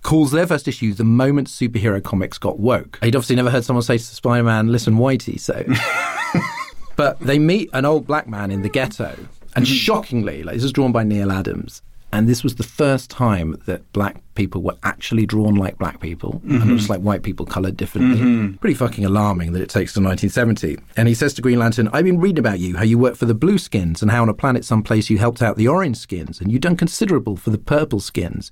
calls 0.03 0.31
their 0.31 0.47
first 0.47 0.67
issue 0.67 0.95
the 0.95 1.05
moment 1.05 1.49
superhero 1.49 2.03
comics 2.03 2.39
got 2.39 2.59
woke. 2.59 2.99
He'd 3.03 3.17
obviously 3.17 3.37
never 3.37 3.51
heard 3.51 3.65
someone 3.65 3.83
say 3.83 3.99
to 3.99 4.05
Spider 4.05 4.45
Man, 4.45 4.73
listen, 4.73 4.95
Whitey, 4.95 5.39
so. 5.39 5.65
but 6.97 7.19
they 7.21 7.39
meet 7.39 7.69
an 7.75 7.85
old 7.85 8.07
black 8.07 8.27
man 8.27 8.51
in 8.51 8.63
the 8.63 8.71
ghetto. 8.71 9.15
And 9.57 9.67
mm-hmm. 9.67 9.75
shockingly, 9.75 10.43
like 10.43 10.55
this 10.55 10.65
is 10.65 10.73
drawn 10.73 10.93
by 10.93 11.05
Neal 11.05 11.33
Adams, 11.33 11.83
and 12.13 12.29
this 12.29 12.43
was 12.43 12.55
the 12.55 12.63
first 12.63 13.11
time 13.11 13.61
that 13.67 13.93
black 13.93 14.23
people 14.35 14.63
were 14.63 14.77
actually 14.83 15.27
drawn 15.27 15.55
like 15.55 15.77
black 15.79 16.01
people, 16.01 16.41
mm-hmm. 16.45 16.63
and 16.63 16.79
just 16.79 16.89
like 16.89 17.01
white 17.01 17.23
people 17.23 17.45
coloured 17.45 17.77
differently. 17.77 18.21
Mm-hmm. 18.21 18.57
Pretty 18.57 18.75
fucking 18.75 19.05
alarming 19.05 19.53
that 19.53 19.61
it 19.61 19.69
takes 19.69 19.93
to 19.95 20.01
1970. 20.01 20.79
And 20.97 21.09
he 21.09 21.15
says 21.15 21.35
to 21.35 21.43
Green 21.43 21.59
Lantern, 21.59 21.89
I've 21.93 22.05
been 22.05 22.21
reading 22.21 22.39
about 22.39 22.61
you, 22.61 22.77
how 22.77 22.85
you 22.85 22.99
worked 22.99 23.19
for 23.19 23.27
the 23.27 23.35
blue 23.35 23.59
skins, 23.59 24.01
and 24.01 24.11
how 24.11 24.23
on 24.23 24.29
a 24.29 24.35
planet 24.35 24.65
someplace 24.65 25.11
you 25.11 25.19
helped 25.19 25.43
out 25.43 25.57
the 25.57 25.69
orange 25.69 25.99
skins, 25.99 26.41
and 26.41 26.51
you've 26.51 26.63
done 26.63 26.77
considerable 26.77 27.37
for 27.37 27.51
the 27.51 27.59
purple 27.59 28.01
skins. 28.01 28.51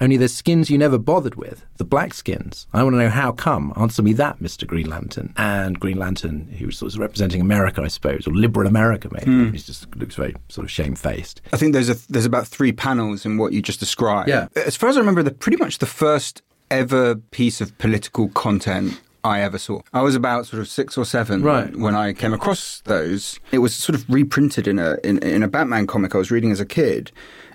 Only 0.00 0.16
there's 0.16 0.34
skins 0.34 0.70
you 0.70 0.78
never 0.78 0.98
bothered 0.98 1.34
with, 1.34 1.64
the 1.76 1.84
black 1.84 2.14
skins. 2.14 2.66
I 2.72 2.82
want 2.82 2.94
to 2.94 2.98
know 2.98 3.10
how 3.10 3.32
come. 3.32 3.72
Answer 3.76 4.02
me 4.02 4.12
that, 4.14 4.38
Mr. 4.38 4.66
Green 4.66 4.88
Lantern. 4.88 5.34
And 5.36 5.78
Green 5.78 5.98
Lantern, 5.98 6.48
who 6.58 6.66
was 6.66 6.98
representing 6.98 7.40
America, 7.40 7.82
I 7.82 7.88
suppose, 7.88 8.26
or 8.26 8.32
liberal 8.32 8.66
America, 8.66 9.08
maybe. 9.12 9.30
Mm. 9.30 9.52
He 9.52 9.58
just 9.58 9.94
looks 9.96 10.14
very 10.14 10.34
sort 10.48 10.64
of 10.64 10.70
shamefaced. 10.70 11.42
I 11.52 11.56
think 11.56 11.74
there's 11.74 11.90
a, 11.90 11.96
there's 12.10 12.26
about 12.26 12.46
three 12.46 12.72
panels 12.72 13.26
in 13.26 13.36
what 13.36 13.52
you 13.52 13.60
just 13.60 13.80
described. 13.80 14.28
Yeah. 14.28 14.48
As 14.56 14.76
far 14.76 14.88
as 14.88 14.96
I 14.96 15.00
remember, 15.00 15.22
the 15.22 15.32
pretty 15.32 15.58
much 15.58 15.78
the 15.78 15.86
first 15.86 16.42
ever 16.70 17.16
piece 17.16 17.60
of 17.60 17.76
political 17.78 18.28
content 18.28 19.00
I 19.22 19.40
ever 19.42 19.58
saw. 19.58 19.80
I 19.92 20.02
was 20.02 20.14
about 20.14 20.46
sort 20.46 20.60
of 20.60 20.68
six 20.68 20.96
or 20.96 21.04
seven 21.04 21.42
right. 21.42 21.74
when 21.76 21.94
I 21.94 22.12
came 22.12 22.32
across 22.32 22.80
those. 22.86 23.38
It 23.52 23.58
was 23.58 23.74
sort 23.74 23.94
of 23.94 24.08
reprinted 24.08 24.66
in 24.66 24.78
a 24.78 24.96
in, 25.04 25.18
in 25.18 25.42
a 25.42 25.48
Batman 25.48 25.86
comic 25.86 26.14
I 26.14 26.18
was 26.18 26.30
reading 26.30 26.52
as 26.52 26.60
a 26.60 26.66
kid, 26.66 27.12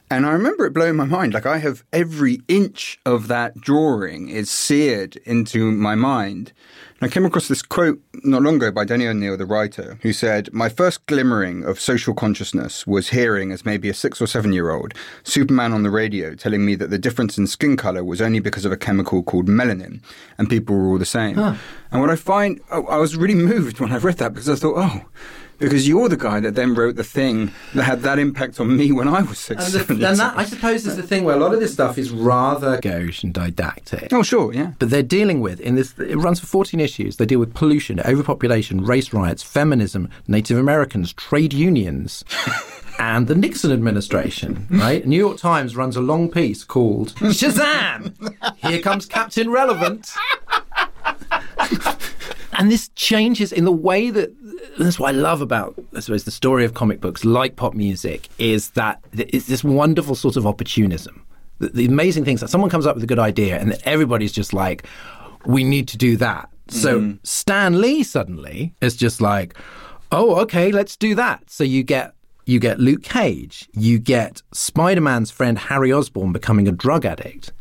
and 0.10 0.26
I 0.26 0.32
remember 0.32 0.66
it 0.66 0.74
blowing 0.74 0.95
my 0.95 1.06
mind. 1.06 1.34
Like 1.34 1.45
I 1.45 1.58
have 1.58 1.84
every 1.91 2.41
inch 2.47 2.99
of 3.06 3.28
that 3.28 3.60
drawing 3.60 4.30
is 4.30 4.49
seared 4.49 5.16
into 5.26 5.72
my 5.72 5.95
mind. 5.95 6.53
And 7.01 7.10
I 7.10 7.14
came 7.14 7.26
across 7.26 7.47
this 7.47 7.64
quote 7.64 7.99
not 8.24 8.43
long 8.43 8.56
ago 8.56 8.72
by 8.72 8.86
Denny 8.86 9.08
O'Neil, 9.08 9.36
the 9.36 9.45
writer, 9.45 9.97
who 10.01 10.14
said, 10.14 10.53
My 10.53 10.70
first 10.70 11.06
glimmering 11.08 11.64
of 11.64 11.80
social 11.80 12.14
consciousness 12.14 12.86
was 12.86 13.10
hearing, 13.10 13.51
as 13.51 13.66
maybe 13.66 13.89
a 13.89 13.93
six 13.93 14.22
or 14.22 14.28
seven 14.28 14.53
year 14.53 14.70
old, 14.70 14.93
Superman 15.24 15.74
on 15.74 15.84
the 15.84 15.89
radio 15.89 16.36
telling 16.36 16.66
me 16.66 16.76
that 16.76 16.91
the 16.91 16.99
difference 16.99 17.38
in 17.38 17.47
skin 17.47 17.76
color 17.76 18.03
was 18.03 18.22
only 18.22 18.39
because 18.39 18.64
of 18.64 18.72
a 18.72 18.78
chemical 18.78 19.24
called 19.24 19.47
melanin, 19.47 20.01
and 20.38 20.49
people 20.49 20.76
were 20.76 20.88
all 20.88 20.97
the 20.97 21.06
same. 21.06 21.36
Huh. 21.36 21.56
And 21.91 22.01
what 22.01 22.12
I 22.12 22.16
find, 22.16 22.62
I 22.72 22.97
was 22.97 23.18
really 23.18 23.36
moved 23.36 23.80
when 23.80 23.91
I 23.91 23.97
read 23.97 24.18
that 24.18 24.34
because 24.34 24.49
I 24.49 24.56
thought, 24.56 24.76
oh, 24.78 25.01
because 25.58 25.88
you're 25.88 26.10
the 26.10 26.18
guy 26.18 26.39
that 26.39 26.56
then 26.56 26.74
wrote 26.74 26.95
the 26.95 27.03
thing 27.03 27.51
that 27.74 27.84
had 27.84 28.01
that 28.01 28.20
impact 28.20 28.60
on 28.60 28.76
me 28.76 28.91
when 28.91 29.08
I 29.08 29.22
was 29.22 29.39
six. 29.39 29.74
And, 29.74 29.99
the, 29.99 30.08
and 30.08 30.20
that. 30.20 30.38
I 30.38 30.45
suppose, 30.45 30.86
is 30.86 30.95
the 30.95 31.03
thing 31.03 31.24
where 31.24 31.36
a 31.36 31.39
lot 31.39 31.53
of 31.53 31.60
this 31.60 31.74
stuff 31.74 31.97
is 31.97 32.12
rather 32.12 32.80
gauche 32.82 33.24
and 33.24 33.34
didactic. 33.34 34.12
Oh, 34.12 34.24
sure, 34.24 34.53
yeah. 34.53 34.74
But 34.80 34.89
they're 34.89 35.03
dealing 35.03 35.41
with, 35.41 35.60
in 35.60 35.76
this, 35.76 35.97
it 35.99 36.18
runs 36.18 36.39
for 36.39 36.47
14 36.47 36.80
issues. 36.80 37.18
They 37.18 37.26
deal 37.26 37.39
with 37.39 37.53
pollution, 37.53 37.99
overpopulation, 38.01 38.86
race 38.86 39.14
riots, 39.14 39.43
feminism, 39.43 40.10
Native 40.28 40.58
Americans, 40.58 41.14
trade 41.14 41.53
unions, 41.53 42.24
and 42.99 43.28
the 43.28 43.36
Nixon 43.36 43.72
administration, 43.72 44.68
right? 44.70 45.06
New 45.06 45.18
York 45.18 45.38
Times 45.38 45.76
runs 45.76 45.95
a 45.95 46.01
long 46.01 46.30
piece 46.30 46.64
called 46.64 47.14
Shazam! 47.16 48.14
Here 48.58 48.80
comes 48.80 49.06
Captain 49.06 49.49
Relevant. 49.49 50.12
and 52.58 52.72
this 52.72 52.89
changes 52.89 53.51
in 53.51 53.66
the 53.66 53.72
way 53.72 54.10
that 54.10 54.34
that's 54.78 54.99
what 54.99 55.10
I 55.14 55.18
love 55.18 55.41
about 55.41 55.76
I 55.95 55.99
suppose 55.99 56.24
the 56.24 56.32
story 56.32 56.66
of 56.66 56.74
comic 56.74 57.01
books 57.01 57.26
like 57.26 57.56
pop 57.56 57.74
music 57.74 58.30
is 58.38 58.72
that 58.72 59.01
it's 59.14 59.47
this 59.47 59.64
wonderful 59.64 60.16
sort 60.16 60.36
of 60.36 60.45
opportunism. 60.45 61.26
The, 61.60 61.70
the 61.70 61.86
amazing 61.86 62.26
things 62.26 62.41
that 62.41 62.49
someone 62.49 62.70
comes 62.70 62.86
up 62.86 62.95
with 62.95 63.03
a 63.03 63.08
good 63.08 63.20
idea 63.20 63.58
and 63.60 63.78
everybody's 63.86 64.34
just 64.34 64.53
like, 64.53 64.86
we 65.45 65.64
need 65.64 65.88
to 65.89 65.97
do 65.97 66.18
that. 66.18 66.49
So 66.68 66.99
mm. 66.99 67.20
Stan 67.26 67.80
Lee 67.80 68.03
suddenly 68.03 68.74
is 68.82 68.95
just 68.95 69.22
like, 69.22 69.56
oh, 70.12 70.36
okay, 70.41 70.72
let's 70.72 70.97
do 70.97 71.16
that. 71.16 71.49
So 71.49 71.64
you 71.64 71.84
get 71.84 72.14
you 72.45 72.60
get 72.60 72.80
Luke 72.80 73.01
Cage, 73.01 73.68
you 73.74 73.97
get 73.97 74.43
Spider-Man's 74.51 75.32
friend 75.32 75.58
Harry 75.58 75.91
Osborn 75.91 76.32
becoming 76.32 76.68
a 76.68 76.72
drug 76.72 77.03
addict, 77.03 77.51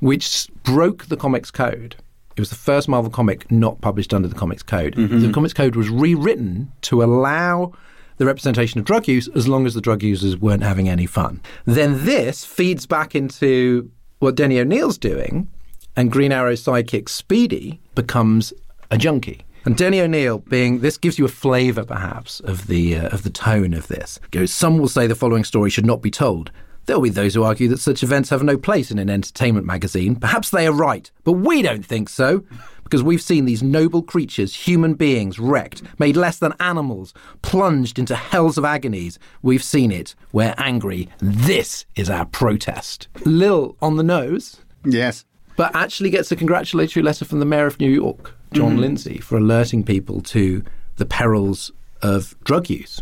which 0.00 0.48
broke 0.62 1.06
the 1.06 1.16
comics 1.16 1.50
code. 1.50 1.96
It 2.40 2.48
was 2.48 2.48
the 2.48 2.56
first 2.56 2.88
Marvel 2.88 3.10
comic 3.10 3.52
not 3.52 3.82
published 3.82 4.14
under 4.14 4.26
the 4.26 4.34
comics 4.34 4.62
code. 4.62 4.94
The 4.94 5.30
comics 5.30 5.52
code 5.52 5.76
was 5.76 5.90
rewritten 5.90 6.72
to 6.80 7.02
allow 7.02 7.74
the 8.16 8.24
representation 8.24 8.80
of 8.80 8.86
drug 8.86 9.06
use 9.06 9.28
as 9.34 9.46
long 9.46 9.66
as 9.66 9.74
the 9.74 9.82
drug 9.82 10.02
users 10.02 10.38
weren't 10.38 10.62
having 10.62 10.88
any 10.88 11.04
fun. 11.04 11.42
Then 11.66 12.06
this 12.06 12.46
feeds 12.46 12.86
back 12.86 13.14
into 13.14 13.90
what 14.20 14.36
Denny 14.36 14.58
O'Neil's 14.58 14.96
doing, 14.96 15.50
and 15.96 16.10
Green 16.10 16.32
Arrow's 16.32 16.64
sidekick 16.64 17.10
Speedy 17.10 17.78
becomes 17.94 18.54
a 18.90 18.96
junkie. 18.96 19.42
And 19.66 19.76
Denny 19.76 20.00
O'Neil 20.00 20.38
being 20.38 20.80
this 20.80 20.96
gives 20.96 21.18
you 21.18 21.26
a 21.26 21.28
flavour, 21.28 21.84
perhaps, 21.84 22.40
of 22.40 22.68
the 22.68 22.96
uh, 22.96 23.08
of 23.08 23.22
the 23.22 23.28
tone 23.28 23.74
of 23.74 23.88
this. 23.88 24.18
Goes, 24.30 24.50
some 24.50 24.78
will 24.78 24.88
say 24.88 25.06
the 25.06 25.14
following 25.14 25.44
story 25.44 25.68
should 25.68 25.84
not 25.84 26.00
be 26.00 26.10
told. 26.10 26.50
There 26.90 26.98
will 26.98 27.04
be 27.04 27.10
those 27.10 27.34
who 27.34 27.44
argue 27.44 27.68
that 27.68 27.78
such 27.78 28.02
events 28.02 28.30
have 28.30 28.42
no 28.42 28.58
place 28.58 28.90
in 28.90 28.98
an 28.98 29.08
entertainment 29.08 29.64
magazine. 29.64 30.16
Perhaps 30.16 30.50
they 30.50 30.66
are 30.66 30.72
right, 30.72 31.08
but 31.22 31.34
we 31.34 31.62
don't 31.62 31.86
think 31.86 32.08
so. 32.08 32.42
Because 32.82 33.00
we've 33.00 33.22
seen 33.22 33.44
these 33.44 33.62
noble 33.62 34.02
creatures, 34.02 34.56
human 34.56 34.94
beings, 34.94 35.38
wrecked, 35.38 35.82
made 36.00 36.16
less 36.16 36.40
than 36.40 36.52
animals, 36.58 37.14
plunged 37.42 38.00
into 38.00 38.16
hells 38.16 38.58
of 38.58 38.64
agonies. 38.64 39.20
We've 39.40 39.62
seen 39.62 39.92
it. 39.92 40.16
We're 40.32 40.56
angry. 40.58 41.08
This 41.20 41.86
is 41.94 42.10
our 42.10 42.24
protest. 42.24 43.06
Lil 43.24 43.76
on 43.80 43.96
the 43.96 44.02
nose, 44.02 44.60
Yes. 44.84 45.24
but 45.54 45.72
actually 45.76 46.10
gets 46.10 46.32
a 46.32 46.36
congratulatory 46.36 47.04
letter 47.04 47.24
from 47.24 47.38
the 47.38 47.46
mayor 47.46 47.66
of 47.66 47.78
New 47.78 47.88
York, 47.88 48.34
John 48.52 48.70
mm-hmm. 48.70 48.80
Lindsay, 48.80 49.18
for 49.18 49.36
alerting 49.36 49.84
people 49.84 50.22
to 50.22 50.64
the 50.96 51.06
perils 51.06 51.70
of 52.02 52.34
drug 52.42 52.68
use. 52.68 53.00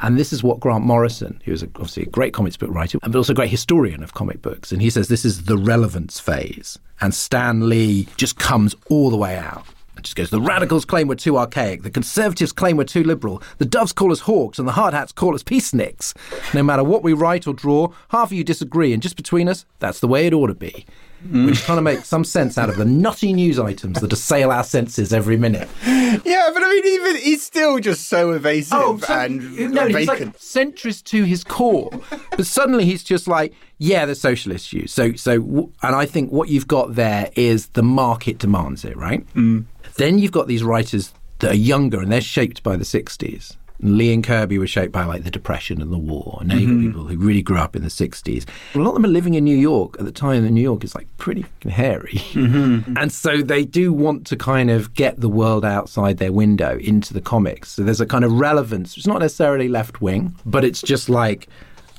And 0.00 0.18
this 0.18 0.32
is 0.32 0.42
what 0.42 0.60
Grant 0.60 0.84
Morrison, 0.84 1.40
who 1.44 1.52
is 1.52 1.62
obviously 1.62 2.02
a 2.02 2.06
great 2.06 2.34
comics 2.34 2.56
book 2.56 2.70
writer, 2.70 2.98
but 3.00 3.14
also 3.16 3.32
a 3.32 3.36
great 3.36 3.50
historian 3.50 4.02
of 4.02 4.14
comic 4.14 4.42
books, 4.42 4.72
and 4.72 4.82
he 4.82 4.90
says 4.90 5.08
this 5.08 5.24
is 5.24 5.44
the 5.44 5.56
relevance 5.56 6.20
phase. 6.20 6.78
And 7.00 7.14
Stan 7.14 7.68
Lee 7.68 8.06
just 8.16 8.38
comes 8.38 8.74
all 8.90 9.10
the 9.10 9.16
way 9.16 9.36
out. 9.36 9.64
It 9.96 10.02
just 10.02 10.16
goes, 10.16 10.28
the 10.28 10.40
radicals 10.40 10.84
claim 10.84 11.08
we're 11.08 11.14
too 11.14 11.38
archaic, 11.38 11.82
the 11.82 11.90
conservatives 11.90 12.52
claim 12.52 12.76
we're 12.76 12.84
too 12.84 13.02
liberal, 13.02 13.42
the 13.56 13.64
doves 13.64 13.94
call 13.94 14.12
us 14.12 14.20
hawks, 14.20 14.58
and 14.58 14.68
the 14.68 14.72
hard 14.72 14.92
hats 14.92 15.12
call 15.12 15.34
us 15.34 15.42
peaceniks. 15.42 16.12
No 16.52 16.62
matter 16.62 16.84
what 16.84 17.02
we 17.02 17.14
write 17.14 17.46
or 17.46 17.54
draw, 17.54 17.88
half 18.10 18.28
of 18.28 18.32
you 18.34 18.44
disagree, 18.44 18.92
and 18.92 19.02
just 19.02 19.16
between 19.16 19.48
us, 19.48 19.64
that's 19.78 20.00
the 20.00 20.08
way 20.08 20.26
it 20.26 20.34
ought 20.34 20.48
to 20.48 20.54
be. 20.54 20.84
We're 21.32 21.50
just 21.50 21.64
trying 21.64 21.78
to 21.78 21.82
make 21.82 22.04
some 22.04 22.24
sense 22.24 22.56
out 22.58 22.68
of 22.68 22.76
the 22.76 22.84
nutty 22.84 23.32
news 23.32 23.58
items 23.58 24.00
that 24.00 24.12
assail 24.12 24.50
our 24.52 24.62
senses 24.64 25.12
every 25.12 25.36
minute. 25.36 25.68
Yeah, 25.84 26.50
but 26.54 26.62
I 26.62 26.68
mean, 26.70 26.86
even 26.86 27.16
he's 27.16 27.44
still 27.44 27.78
just 27.80 28.08
so 28.08 28.30
evasive 28.32 28.72
Oh, 28.78 28.98
so- 28.98 29.12
and 29.12 29.72
no, 29.74 29.86
he's 29.86 30.06
like 30.06 30.20
centrist 30.38 31.04
to 31.04 31.24
his 31.24 31.42
core. 31.42 31.90
but 32.30 32.46
suddenly 32.46 32.84
he's 32.84 33.02
just 33.02 33.26
like, 33.26 33.54
yeah, 33.78 34.06
the 34.06 34.14
socialist 34.14 34.70
view. 34.70 34.86
So, 34.86 35.12
so, 35.14 35.70
and 35.82 35.96
I 35.96 36.06
think 36.06 36.30
what 36.30 36.48
you've 36.48 36.68
got 36.68 36.94
there 36.94 37.30
is 37.34 37.66
the 37.68 37.82
market 37.82 38.38
demands 38.38 38.84
it, 38.84 38.96
right? 38.96 39.26
Mm. 39.34 39.64
Then 39.96 40.18
you've 40.18 40.32
got 40.32 40.46
these 40.46 40.62
writers 40.62 41.12
that 41.40 41.50
are 41.52 41.54
younger 41.56 42.00
and 42.00 42.10
they're 42.12 42.20
shaped 42.20 42.62
by 42.62 42.76
the 42.76 42.84
'60s. 42.84 43.56
And 43.80 43.98
Lee 43.98 44.12
and 44.12 44.24
Kirby 44.24 44.58
were 44.58 44.66
shaped 44.66 44.92
by 44.92 45.04
like 45.04 45.24
the 45.24 45.30
Depression 45.30 45.82
and 45.82 45.92
the 45.92 45.98
war. 45.98 46.38
And 46.40 46.48
now 46.48 46.56
you've 46.56 46.68
got 46.68 46.74
mm-hmm. 46.74 46.86
people 46.86 47.06
who 47.06 47.18
really 47.18 47.42
grew 47.42 47.58
up 47.58 47.76
in 47.76 47.82
the 47.82 47.88
60s. 47.88 48.46
A 48.74 48.78
lot 48.78 48.88
of 48.88 48.94
them 48.94 49.04
are 49.04 49.08
living 49.08 49.34
in 49.34 49.44
New 49.44 49.56
York 49.56 49.96
at 49.98 50.04
the 50.04 50.12
time, 50.12 50.44
and 50.44 50.54
New 50.54 50.62
York 50.62 50.84
is 50.84 50.94
like 50.94 51.08
pretty 51.16 51.44
hairy. 51.62 52.20
Mm-hmm. 52.36 52.96
And 52.96 53.12
so 53.12 53.42
they 53.42 53.64
do 53.64 53.92
want 53.92 54.26
to 54.28 54.36
kind 54.36 54.70
of 54.70 54.94
get 54.94 55.20
the 55.20 55.28
world 55.28 55.64
outside 55.64 56.18
their 56.18 56.32
window 56.32 56.78
into 56.78 57.12
the 57.14 57.20
comics. 57.20 57.70
So 57.70 57.82
there's 57.82 58.00
a 58.00 58.06
kind 58.06 58.24
of 58.24 58.32
relevance. 58.32 58.96
It's 58.96 59.06
not 59.06 59.20
necessarily 59.20 59.68
left 59.68 60.00
wing, 60.00 60.34
but 60.44 60.64
it's 60.64 60.82
just 60.82 61.08
like, 61.08 61.48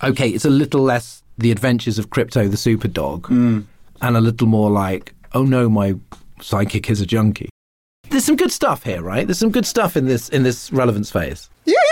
okay, 0.04 0.30
it's 0.30 0.46
a 0.46 0.50
little 0.50 0.82
less 0.82 1.24
the 1.38 1.52
adventures 1.52 2.00
of 2.00 2.10
Krypto 2.10 2.50
the 2.50 2.58
Super 2.58 2.88
Dog 2.88 3.28
mm. 3.28 3.66
and 4.02 4.18
a 4.18 4.22
little 4.22 4.48
more 4.48 4.72
like, 4.72 5.14
oh 5.34 5.44
no, 5.44 5.70
my 5.70 5.96
psychic 6.42 6.90
is 6.90 7.02
a 7.02 7.06
junkie. 7.06 7.50
There's 8.10 8.26
some 8.26 8.36
good 8.36 8.52
stuff 8.52 8.84
here, 8.84 9.02
right? 9.02 9.28
There's 9.28 9.40
some 9.40 9.52
good 9.52 9.66
stuff 9.66 9.98
in 9.98 10.06
this 10.06 10.30
in 10.30 10.44
this 10.44 10.72
relevance 10.72 11.12
phase. 11.12 11.50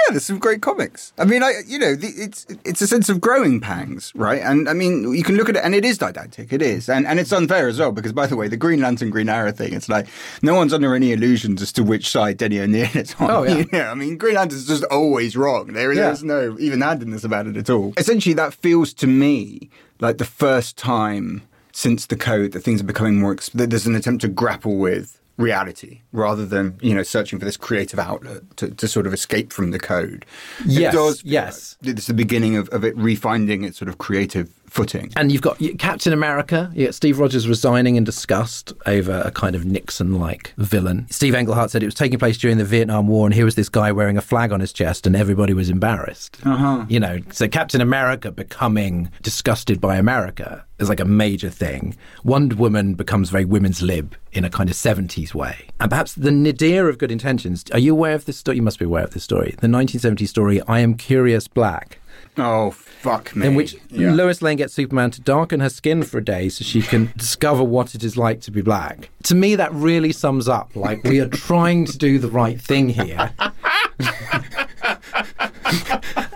There's 0.09 0.25
some 0.25 0.39
great 0.39 0.61
comics. 0.61 1.13
I 1.17 1.25
mean, 1.25 1.41
I, 1.43 1.61
you 1.65 1.79
know, 1.79 1.95
the, 1.95 2.07
it's 2.07 2.45
it's 2.63 2.81
a 2.81 2.87
sense 2.87 3.09
of 3.09 3.19
growing 3.19 3.59
pangs, 3.59 4.11
right? 4.15 4.41
And 4.41 4.69
I 4.69 4.73
mean, 4.73 5.11
you 5.13 5.23
can 5.23 5.35
look 5.35 5.49
at 5.49 5.55
it, 5.55 5.63
and 5.63 5.73
it 5.75 5.83
is 5.85 5.97
didactic. 5.97 6.53
It 6.53 6.61
is, 6.61 6.87
and 6.89 7.05
and 7.07 7.19
it's 7.19 7.31
unfair 7.31 7.67
as 7.67 7.79
well 7.79 7.91
because, 7.91 8.13
by 8.13 8.27
the 8.27 8.35
way, 8.35 8.47
the 8.47 8.57
Green 8.57 8.81
Lantern, 8.81 9.09
Green 9.09 9.29
Arrow 9.29 9.51
thing, 9.51 9.73
it's 9.73 9.89
like 9.89 10.07
no 10.41 10.53
one's 10.55 10.73
under 10.73 10.93
any 10.95 11.11
illusions 11.11 11.61
as 11.61 11.71
to 11.73 11.83
which 11.83 12.07
side 12.09 12.37
Denny 12.37 12.59
O'Neil 12.59 12.89
is 12.93 13.15
on. 13.19 13.31
Oh, 13.31 13.43
yeah. 13.43 13.55
You 13.57 13.67
know, 13.73 13.85
I 13.89 13.93
mean, 13.95 14.17
Green 14.17 14.35
Lantern's 14.35 14.67
just 14.67 14.83
always 14.85 15.35
wrong. 15.35 15.73
There 15.73 15.91
is 15.91 15.97
Yeah. 15.97 16.15
no 16.27 16.55
even 16.59 16.81
handedness 16.81 17.23
about 17.23 17.47
it 17.47 17.57
at 17.57 17.69
all. 17.69 17.93
Essentially, 17.97 18.35
that 18.35 18.53
feels 18.53 18.93
to 18.95 19.07
me 19.07 19.69
like 19.99 20.17
the 20.17 20.25
first 20.25 20.77
time 20.77 21.41
since 21.71 22.05
the 22.05 22.15
code 22.15 22.51
that 22.53 22.61
things 22.61 22.79
are 22.81 22.85
becoming 22.85 23.19
more. 23.19 23.35
That 23.53 23.69
there's 23.69 23.85
an 23.87 23.95
attempt 23.95 24.21
to 24.21 24.27
grapple 24.27 24.77
with 24.77 25.19
reality 25.37 26.01
rather 26.13 26.45
than 26.45 26.77
you 26.81 26.93
know 26.93 27.03
searching 27.03 27.39
for 27.39 27.45
this 27.45 27.57
creative 27.57 27.99
outlet 27.99 28.41
to, 28.57 28.69
to 28.71 28.87
sort 28.87 29.05
of 29.05 29.13
escape 29.13 29.51
from 29.51 29.71
the 29.71 29.79
code. 29.79 30.25
Yes, 30.65 30.93
it 30.93 30.97
does. 30.97 31.23
yes. 31.23 31.77
like 31.81 31.97
it's 31.97 32.07
the 32.07 32.13
beginning 32.13 32.55
of, 32.55 32.69
of 32.69 32.83
it 32.83 32.95
refinding 32.97 33.65
its 33.65 33.77
sort 33.77 33.89
of 33.89 33.97
creative 33.97 34.49
footing. 34.75 35.11
And 35.15 35.31
you've 35.31 35.41
got 35.41 35.57
Captain 35.79 36.11
America. 36.11 36.69
You 36.75 36.85
get 36.85 36.95
Steve 36.95 37.17
Rogers 37.17 37.47
resigning 37.47 37.95
in 37.95 38.03
disgust 38.03 38.73
over 38.85 39.21
a 39.25 39.31
kind 39.31 39.55
of 39.55 39.65
Nixon-like 39.65 40.53
villain. 40.57 41.07
Steve 41.09 41.33
Englehart 41.33 41.71
said 41.71 41.81
it 41.81 41.87
was 41.87 41.95
taking 41.95 42.19
place 42.19 42.37
during 42.37 42.57
the 42.57 42.65
Vietnam 42.65 43.07
War, 43.07 43.25
and 43.25 43.33
here 43.33 43.45
was 43.45 43.55
this 43.55 43.69
guy 43.69 43.91
wearing 43.93 44.17
a 44.17 44.21
flag 44.21 44.51
on 44.51 44.59
his 44.59 44.73
chest, 44.73 45.07
and 45.07 45.15
everybody 45.15 45.53
was 45.53 45.69
embarrassed. 45.69 46.37
Uh-huh. 46.45 46.85
You 46.89 46.99
know, 46.99 47.19
so 47.31 47.47
Captain 47.47 47.79
America 47.79 48.31
becoming 48.31 49.09
disgusted 49.21 49.79
by 49.79 49.95
America 49.95 50.65
is 50.77 50.89
like 50.89 50.99
a 50.99 51.05
major 51.05 51.49
thing. 51.49 51.95
Wonder 52.25 52.57
Woman 52.57 52.95
becomes 52.95 53.29
very 53.29 53.45
women's 53.45 53.81
lib 53.81 54.13
in 54.33 54.43
a 54.43 54.49
kind 54.49 54.69
of 54.69 54.75
70s 54.75 55.33
way. 55.33 55.55
And 55.79 55.89
perhaps 55.89 56.13
the 56.15 56.31
nadir 56.31 56.89
of 56.89 56.97
good 56.97 57.11
intentions. 57.11 57.63
Are 57.71 57.79
you 57.79 57.93
aware 57.93 58.13
of 58.13 58.25
this 58.25 58.37
story? 58.37 58.57
You 58.57 58.63
must 58.63 58.79
be 58.79 58.85
aware 58.85 59.05
of 59.05 59.11
this 59.11 59.23
story. 59.23 59.55
The 59.61 59.67
1970s 59.67 60.27
story, 60.27 60.61
I 60.67 60.79
Am 60.81 60.95
Curious 60.95 61.47
Black 61.47 61.99
Oh 62.37 62.71
fuck 62.71 63.35
me! 63.35 63.47
in 63.47 63.55
which 63.55 63.75
Yeah. 63.89 64.13
Lois 64.13 64.41
Lane 64.41 64.57
gets 64.57 64.73
Superman 64.73 65.11
to 65.11 65.21
darken 65.21 65.61
her 65.61 65.69
skin 65.69 66.03
for 66.03 66.17
a 66.17 66.23
day 66.23 66.49
so 66.49 66.63
she 66.63 66.81
can 66.81 67.11
discover 67.17 67.63
what 67.63 67.95
it 67.95 68.03
is 68.03 68.17
like 68.17 68.41
to 68.41 68.51
be 68.51 68.61
black. 68.61 69.09
To 69.23 69.35
me, 69.35 69.55
that 69.55 69.73
really 69.73 70.11
sums 70.11 70.49
up 70.49 70.75
like 70.75 71.03
we 71.03 71.21
are 71.21 71.29
trying 71.29 71.85
to 71.85 71.97
do 71.97 72.19
the 72.19 72.29
right 72.29 72.59
thing 72.59 72.89
here. 72.89 73.33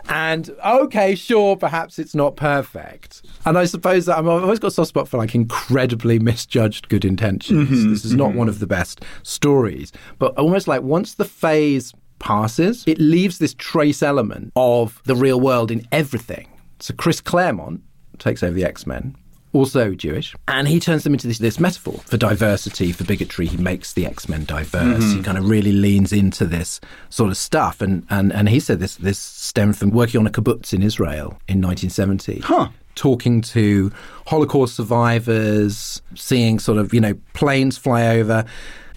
and 0.09 0.49
okay, 0.65 1.15
sure, 1.15 1.57
perhaps 1.57 1.99
it's 1.99 2.15
not 2.15 2.35
perfect. 2.35 3.23
And 3.45 3.57
I 3.57 3.65
suppose 3.65 4.05
that 4.05 4.15
I 4.15 4.19
I've 4.19 4.27
always 4.27 4.59
got 4.59 4.67
a 4.67 4.71
soft 4.71 4.89
spot 4.89 5.07
for 5.07 5.17
like 5.17 5.35
incredibly 5.35 6.19
misjudged 6.19 6.89
good 6.89 7.05
intentions. 7.05 7.69
Mm-hmm, 7.69 7.91
this 7.91 8.05
is 8.05 8.15
not 8.15 8.29
mm-hmm. 8.29 8.39
one 8.39 8.49
of 8.49 8.59
the 8.59 8.67
best 8.67 9.03
stories, 9.23 9.91
but 10.17 10.37
almost 10.37 10.67
like 10.67 10.81
once 10.81 11.15
the 11.15 11.25
phase 11.25 11.93
passes, 12.19 12.83
it 12.85 12.99
leaves 12.99 13.39
this 13.39 13.53
trace 13.55 14.03
element 14.03 14.51
of 14.55 15.01
the 15.05 15.15
real 15.15 15.39
world 15.39 15.71
in 15.71 15.87
everything. 15.91 16.47
So 16.79 16.93
Chris 16.93 17.21
Claremont 17.21 17.81
takes 18.19 18.43
over 18.43 18.53
the 18.53 18.65
X 18.65 18.85
Men, 18.85 19.15
also 19.53 19.93
Jewish, 19.93 20.35
and 20.47 20.67
he 20.67 20.79
turns 20.79 21.03
them 21.03 21.13
into 21.13 21.27
this, 21.27 21.39
this 21.39 21.59
metaphor 21.59 21.99
for 22.05 22.17
diversity, 22.17 22.91
for 22.91 23.03
bigotry. 23.03 23.47
He 23.47 23.57
makes 23.57 23.93
the 23.93 24.05
X 24.05 24.29
Men 24.29 24.45
diverse. 24.45 25.03
Mm-hmm. 25.03 25.17
He 25.17 25.23
kind 25.23 25.37
of 25.37 25.49
really 25.49 25.71
leans 25.71 26.13
into 26.13 26.45
this 26.45 26.79
sort 27.09 27.31
of 27.31 27.37
stuff, 27.37 27.81
and 27.81 28.05
and 28.09 28.31
and 28.31 28.49
he 28.49 28.59
said 28.59 28.79
this 28.79 28.95
this 28.97 29.19
stemmed 29.19 29.77
from 29.77 29.91
working 29.91 30.19
on 30.19 30.27
a 30.27 30.31
kibbutz 30.31 30.73
in 30.73 30.83
Israel 30.83 31.39
in 31.47 31.61
1970. 31.61 32.39
Huh. 32.39 32.69
Talking 32.95 33.41
to 33.41 33.91
Holocaust 34.27 34.75
survivors, 34.75 36.01
seeing 36.15 36.59
sort 36.59 36.77
of, 36.77 36.93
you 36.93 36.99
know, 36.99 37.13
planes 37.33 37.77
fly 37.77 38.07
over. 38.17 38.43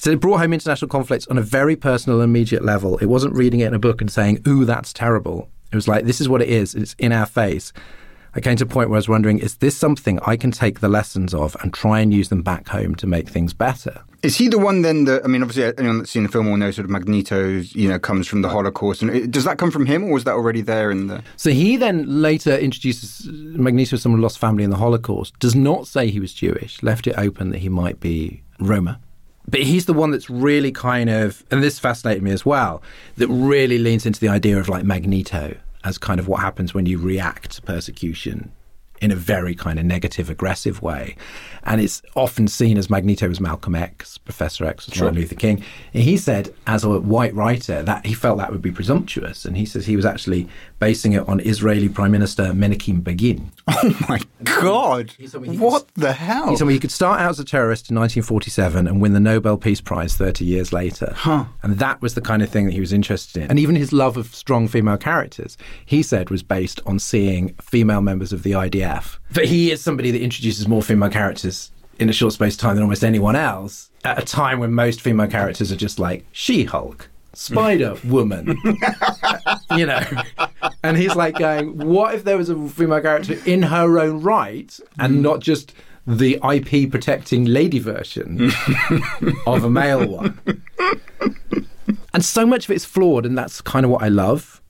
So 0.03 0.11
it 0.11 0.19
brought 0.19 0.41
home 0.41 0.53
international 0.53 0.89
conflicts 0.89 1.29
on 1.29 1.39
a 1.39 1.43
very 1.43 1.77
personal 1.77 2.21
and 2.21 2.29
immediate 2.29 2.65
level. 2.65 2.99
It 2.99 3.07
wasn't 3.07 3.37
reading 3.37 3.61
it 3.61 3.69
in 3.69 3.75
a 3.75 3.79
book 3.79 4.01
and 4.01 4.11
saying, 4.11 4.43
ooh, 4.49 4.65
that's 4.65 4.93
terrible. 4.93 5.49
It 5.71 5.77
was 5.77 5.87
like, 5.87 6.07
this 6.07 6.21
is 6.21 6.29
what 6.29 6.43
it 6.43 6.49
is. 6.49 6.75
It's 6.75 6.97
in 6.99 7.13
our 7.13 7.25
face. 7.25 7.73
I 8.35 8.41
came 8.41 8.57
to 8.57 8.65
a 8.65 8.67
point 8.67 8.89
where 8.89 8.97
I 8.97 8.99
was 8.99 9.09
wondering, 9.09 9.39
is 9.39 9.59
this 9.59 9.77
something 9.77 10.19
I 10.27 10.37
can 10.37 10.51
take 10.51 10.81
the 10.81 10.89
lessons 10.89 11.33
of 11.33 11.57
and 11.63 11.73
try 11.73 12.01
and 12.01 12.13
use 12.13 12.31
them 12.31 12.43
back 12.43 12.67
home 12.67 12.97
to 12.97 13.07
make 13.07 13.29
things 13.29 13.55
better? 13.55 14.03
Is 14.25 14.37
he 14.37 14.49
the 14.49 14.59
one 14.59 14.83
then 14.83 15.05
that, 15.05 15.25
I 15.25 15.29
mean, 15.29 15.41
obviously 15.41 15.73
anyone 15.79 15.99
that's 15.99 16.11
seen 16.11 16.25
the 16.25 16.29
film 16.29 16.51
will 16.51 16.57
know 16.57 16.73
sort 16.73 16.85
of 16.85 16.91
Magneto, 16.91 17.61
you 17.61 17.89
know, 17.89 18.01
comes 18.01 18.27
from 18.27 18.43
the 18.43 18.49
Holocaust. 18.49 19.03
And 19.03 19.33
does 19.33 19.45
that 19.45 19.59
come 19.59 19.71
from 19.71 19.87
him 19.87 20.03
or 20.03 20.15
was 20.15 20.25
that 20.25 20.35
already 20.35 20.63
there 20.63 20.91
in 20.91 21.07
the. 21.07 21.23
So 21.37 21.51
he 21.51 21.77
then 21.77 22.23
later 22.23 22.57
introduces 22.57 23.29
Magneto 23.31 23.95
as 23.95 24.03
someone 24.03 24.19
who 24.19 24.25
lost 24.25 24.41
family 24.41 24.65
in 24.65 24.71
the 24.71 24.79
Holocaust, 24.79 25.39
does 25.39 25.55
not 25.55 25.87
say 25.87 26.09
he 26.09 26.19
was 26.19 26.35
Jewish, 26.35 26.83
left 26.83 27.07
it 27.07 27.15
open 27.17 27.51
that 27.51 27.59
he 27.59 27.69
might 27.69 28.01
be 28.01 28.43
Roma. 28.59 28.99
But 29.49 29.63
he's 29.63 29.87
the 29.87 29.93
one 29.93 30.11
that's 30.11 30.31
really 30.31 30.73
kind 30.73 31.11
of, 31.11 31.45
and 31.51 31.63
this 31.63 31.79
fascinated 31.79 32.23
me 32.23 32.31
as 32.31 32.47
well, 32.47 32.83
that 33.17 33.29
really 33.29 33.79
leans 33.79 34.07
into 34.07 34.21
the 34.21 34.29
idea 34.29 34.59
of 34.59 34.69
like 34.69 34.85
Magneto 34.85 35.57
as 35.85 35.99
kind 35.99 36.21
of 36.21 36.29
what 36.29 36.41
happens 36.41 36.75
when 36.75 36.87
you 36.87 36.99
react 36.99 37.53
to 37.53 37.63
persecution 37.63 38.53
in 39.01 39.11
a 39.11 39.17
very 39.17 39.53
kind 39.53 39.81
of 39.81 39.85
negative, 39.85 40.31
aggressive 40.31 40.81
way. 40.81 41.17
And 41.65 41.81
it's 41.81 42.03
often 42.15 42.47
seen 42.47 42.79
as 42.79 42.89
Magneto 42.89 43.29
as 43.29 43.41
Malcolm 43.41 43.75
X, 43.75 44.17
Professor 44.17 44.65
X 44.65 44.87
was 44.87 44.95
sure. 44.95 45.07
Martin 45.07 45.21
Luther 45.21 45.35
King. 45.35 45.65
And 45.93 46.05
he 46.05 46.17
said, 46.17 46.55
as 46.69 46.85
a 46.85 47.01
white 47.01 47.35
writer, 47.35 47.83
that 47.83 48.07
he 48.07 48.15
felt 48.15 48.39
that 48.39 48.53
would 48.53 48.63
be 48.63 48.71
presumptuous. 48.71 49.45
And 49.45 49.57
he 49.57 49.67
says 49.67 49.87
he 49.87 49.97
was 49.97 50.07
actually 50.07 50.49
basing 50.83 51.13
it 51.13 51.29
on 51.29 51.39
Israeli 51.39 51.89
Prime 51.89 52.11
Minister 52.11 52.47
Menachem 52.47 53.05
Begin. 53.05 53.53
Oh 53.69 53.97
my 54.09 54.21
God! 54.43 55.13
what 55.37 55.87
the 55.95 56.13
hell? 56.13 56.57
He 56.57 56.65
me 56.65 56.73
he 56.73 56.81
could 56.81 56.91
start 56.91 57.21
out 57.21 57.31
as 57.31 57.39
a 57.39 57.45
terrorist 57.45 57.89
in 57.89 57.97
1947 57.97 58.89
and 58.89 59.01
win 59.01 59.13
the 59.13 59.21
Nobel 59.21 59.57
Peace 59.57 59.81
Prize 59.81 60.17
30 60.17 60.45
years 60.45 60.73
later. 60.73 61.13
Huh. 61.17 61.45
And 61.63 61.79
that 61.79 62.03
was 62.03 62.15
the 62.15 62.21
kind 62.21 62.43
of 62.43 62.49
thing 62.49 62.67
that 62.67 62.73
he 62.73 62.81
was 62.81 62.93
interested 62.93 63.43
in. 63.43 63.49
And 63.49 63.61
even 63.61 63.77
his 63.77 63.93
love 63.93 64.17
of 64.17 64.35
strong 64.35 64.67
female 64.67 64.97
characters, 64.97 65.57
he 65.87 66.03
said, 66.03 66.31
was 66.31 66.43
based 66.43 66.81
on 66.85 66.99
seeing 66.99 67.55
female 67.61 68.03
members 68.03 68.33
of 68.33 68.43
the 68.43 68.53
IDF. 68.53 69.19
But 69.33 69.45
he 69.45 69.71
is 69.71 69.81
somebody 69.81 70.11
that 70.11 70.21
introduces 70.21 70.67
more 70.67 70.83
female 70.83 71.11
characters 71.11 71.71
in 72.01 72.09
a 72.09 72.13
short 72.13 72.33
space 72.33 72.55
of 72.55 72.61
time 72.61 72.75
than 72.75 72.83
almost 72.83 73.05
anyone 73.05 73.37
else 73.37 73.91
at 74.05 74.21
a 74.21 74.25
time 74.25 74.59
when 74.59 74.73
most 74.73 75.01
female 75.01 75.29
characters 75.29 75.71
are 75.71 75.77
just 75.77 76.01
like 76.01 76.27
She 76.33 76.65
Hulk. 76.65 77.09
Spider 77.35 77.97
Woman, 78.05 78.59
you 79.77 79.87
know, 79.87 80.03
and 80.83 80.97
he's 80.97 81.15
like 81.17 81.39
going, 81.39 81.79
"What 81.79 82.15
if 82.15 82.25
there 82.25 82.37
was 82.37 82.49
a 82.49 82.69
female 82.69 83.01
character 83.01 83.39
in 83.47 83.63
her 83.63 83.99
own 83.99 84.23
right, 84.23 84.79
and 84.99 85.17
mm. 85.17 85.21
not 85.21 85.41
just 85.41 85.75
the 86.07 86.39
IP 86.43 86.91
protecting 86.91 87.45
lady 87.45 87.79
version 87.79 88.51
of 89.47 89.65
a 89.65 89.71
male 89.71 90.07
one?" 90.07 90.39
And 92.15 92.25
so 92.25 92.45
much 92.47 92.67
of 92.67 92.71
it's 92.71 92.85
flawed, 92.85 93.27
and 93.27 93.37
that's 93.37 93.61
kind 93.61 93.85
of 93.85 93.91
what 93.91 94.03
I 94.03 94.09
love 94.09 94.62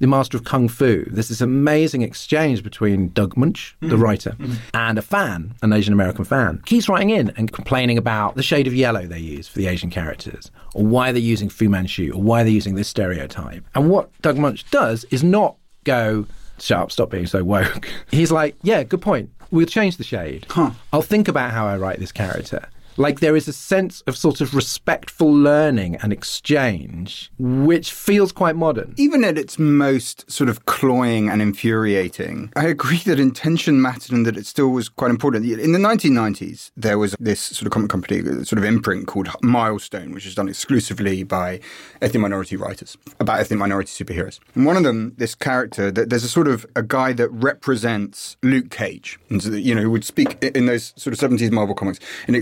the 0.00 0.06
master 0.06 0.36
of 0.36 0.44
kung 0.44 0.66
fu, 0.68 1.04
there's 1.04 1.28
this 1.28 1.40
amazing 1.40 2.02
exchange 2.02 2.64
between 2.64 3.10
Doug 3.10 3.34
mm-hmm. 3.34 3.88
the 3.88 3.96
writer, 3.96 4.30
mm-hmm. 4.30 4.54
and 4.74 4.98
a 4.98 5.02
fan, 5.02 5.54
an 5.62 5.72
Asian 5.72 5.92
American 5.92 6.24
fan. 6.24 6.62
He's 6.66 6.88
writing 6.88 7.10
in 7.10 7.30
and 7.36 7.52
complaining 7.52 7.98
about 7.98 8.34
the 8.34 8.42
shade 8.42 8.66
of 8.66 8.74
yellow 8.74 9.06
they 9.06 9.18
use 9.18 9.46
for 9.46 9.58
the 9.58 9.66
Asian 9.66 9.90
characters, 9.90 10.50
or 10.74 10.84
why 10.84 11.12
they're 11.12 11.20
using 11.20 11.48
Fu 11.48 11.68
Manchu, 11.68 12.12
or 12.14 12.22
why 12.22 12.42
they're 12.42 12.52
using 12.52 12.74
this 12.74 12.88
stereotype. 12.88 13.64
And 13.74 13.90
what 13.90 14.10
Doug 14.22 14.36
Moench 14.36 14.68
does 14.70 15.04
is 15.10 15.22
not 15.22 15.56
go, 15.84 16.26
shut 16.58 16.78
up, 16.78 16.92
stop 16.92 17.10
being 17.10 17.26
so 17.26 17.44
woke. 17.44 17.88
He's 18.10 18.32
like, 18.32 18.56
yeah, 18.62 18.82
good 18.82 19.02
point. 19.02 19.30
We'll 19.50 19.66
change 19.66 19.98
the 19.98 20.04
shade. 20.04 20.46
Huh. 20.48 20.70
I'll 20.92 21.02
think 21.02 21.28
about 21.28 21.50
how 21.50 21.66
I 21.66 21.76
write 21.76 21.98
this 21.98 22.12
character. 22.12 22.68
Like 22.96 23.20
there 23.20 23.36
is 23.36 23.48
a 23.48 23.52
sense 23.52 24.02
of 24.02 24.16
sort 24.16 24.40
of 24.40 24.54
respectful 24.54 25.32
learning 25.32 25.96
and 25.96 26.12
exchange, 26.12 27.30
which 27.38 27.92
feels 27.92 28.32
quite 28.32 28.56
modern. 28.56 28.94
Even 28.96 29.24
at 29.24 29.38
its 29.38 29.58
most 29.58 30.30
sort 30.30 30.50
of 30.50 30.66
cloying 30.66 31.28
and 31.28 31.40
infuriating, 31.40 32.52
I 32.56 32.66
agree 32.66 32.98
that 33.06 33.18
intention 33.18 33.80
mattered 33.80 34.12
and 34.12 34.26
that 34.26 34.36
it 34.36 34.46
still 34.46 34.68
was 34.68 34.88
quite 34.88 35.10
important. 35.10 35.46
In 35.46 35.72
the 35.72 35.78
1990s, 35.78 36.70
there 36.76 36.98
was 36.98 37.14
this 37.18 37.40
sort 37.40 37.66
of 37.66 37.72
comic 37.72 37.90
company, 37.90 38.20
uh, 38.20 38.44
sort 38.44 38.58
of 38.58 38.64
imprint 38.64 39.06
called 39.06 39.28
Milestone, 39.42 40.12
which 40.12 40.26
is 40.26 40.34
done 40.34 40.48
exclusively 40.48 41.22
by 41.22 41.60
ethnic 42.02 42.20
minority 42.20 42.56
writers 42.56 42.96
about 43.18 43.40
ethnic 43.40 43.58
minority 43.58 44.04
superheroes. 44.04 44.40
And 44.54 44.66
one 44.66 44.76
of 44.76 44.82
them, 44.82 45.14
this 45.16 45.34
character, 45.34 45.90
there's 45.90 46.24
a 46.24 46.28
sort 46.28 46.48
of 46.48 46.66
a 46.76 46.82
guy 46.82 47.12
that 47.14 47.28
represents 47.30 48.36
Luke 48.42 48.70
Cage, 48.70 49.18
and, 49.28 49.42
you 49.44 49.74
know, 49.74 49.82
who 49.82 49.90
would 49.90 50.04
speak 50.04 50.42
in 50.42 50.66
those 50.66 50.92
sort 50.96 51.12
of 51.14 51.30
70s 51.30 51.50
Marvel 51.50 51.74
comics 51.74 51.98
in 52.28 52.34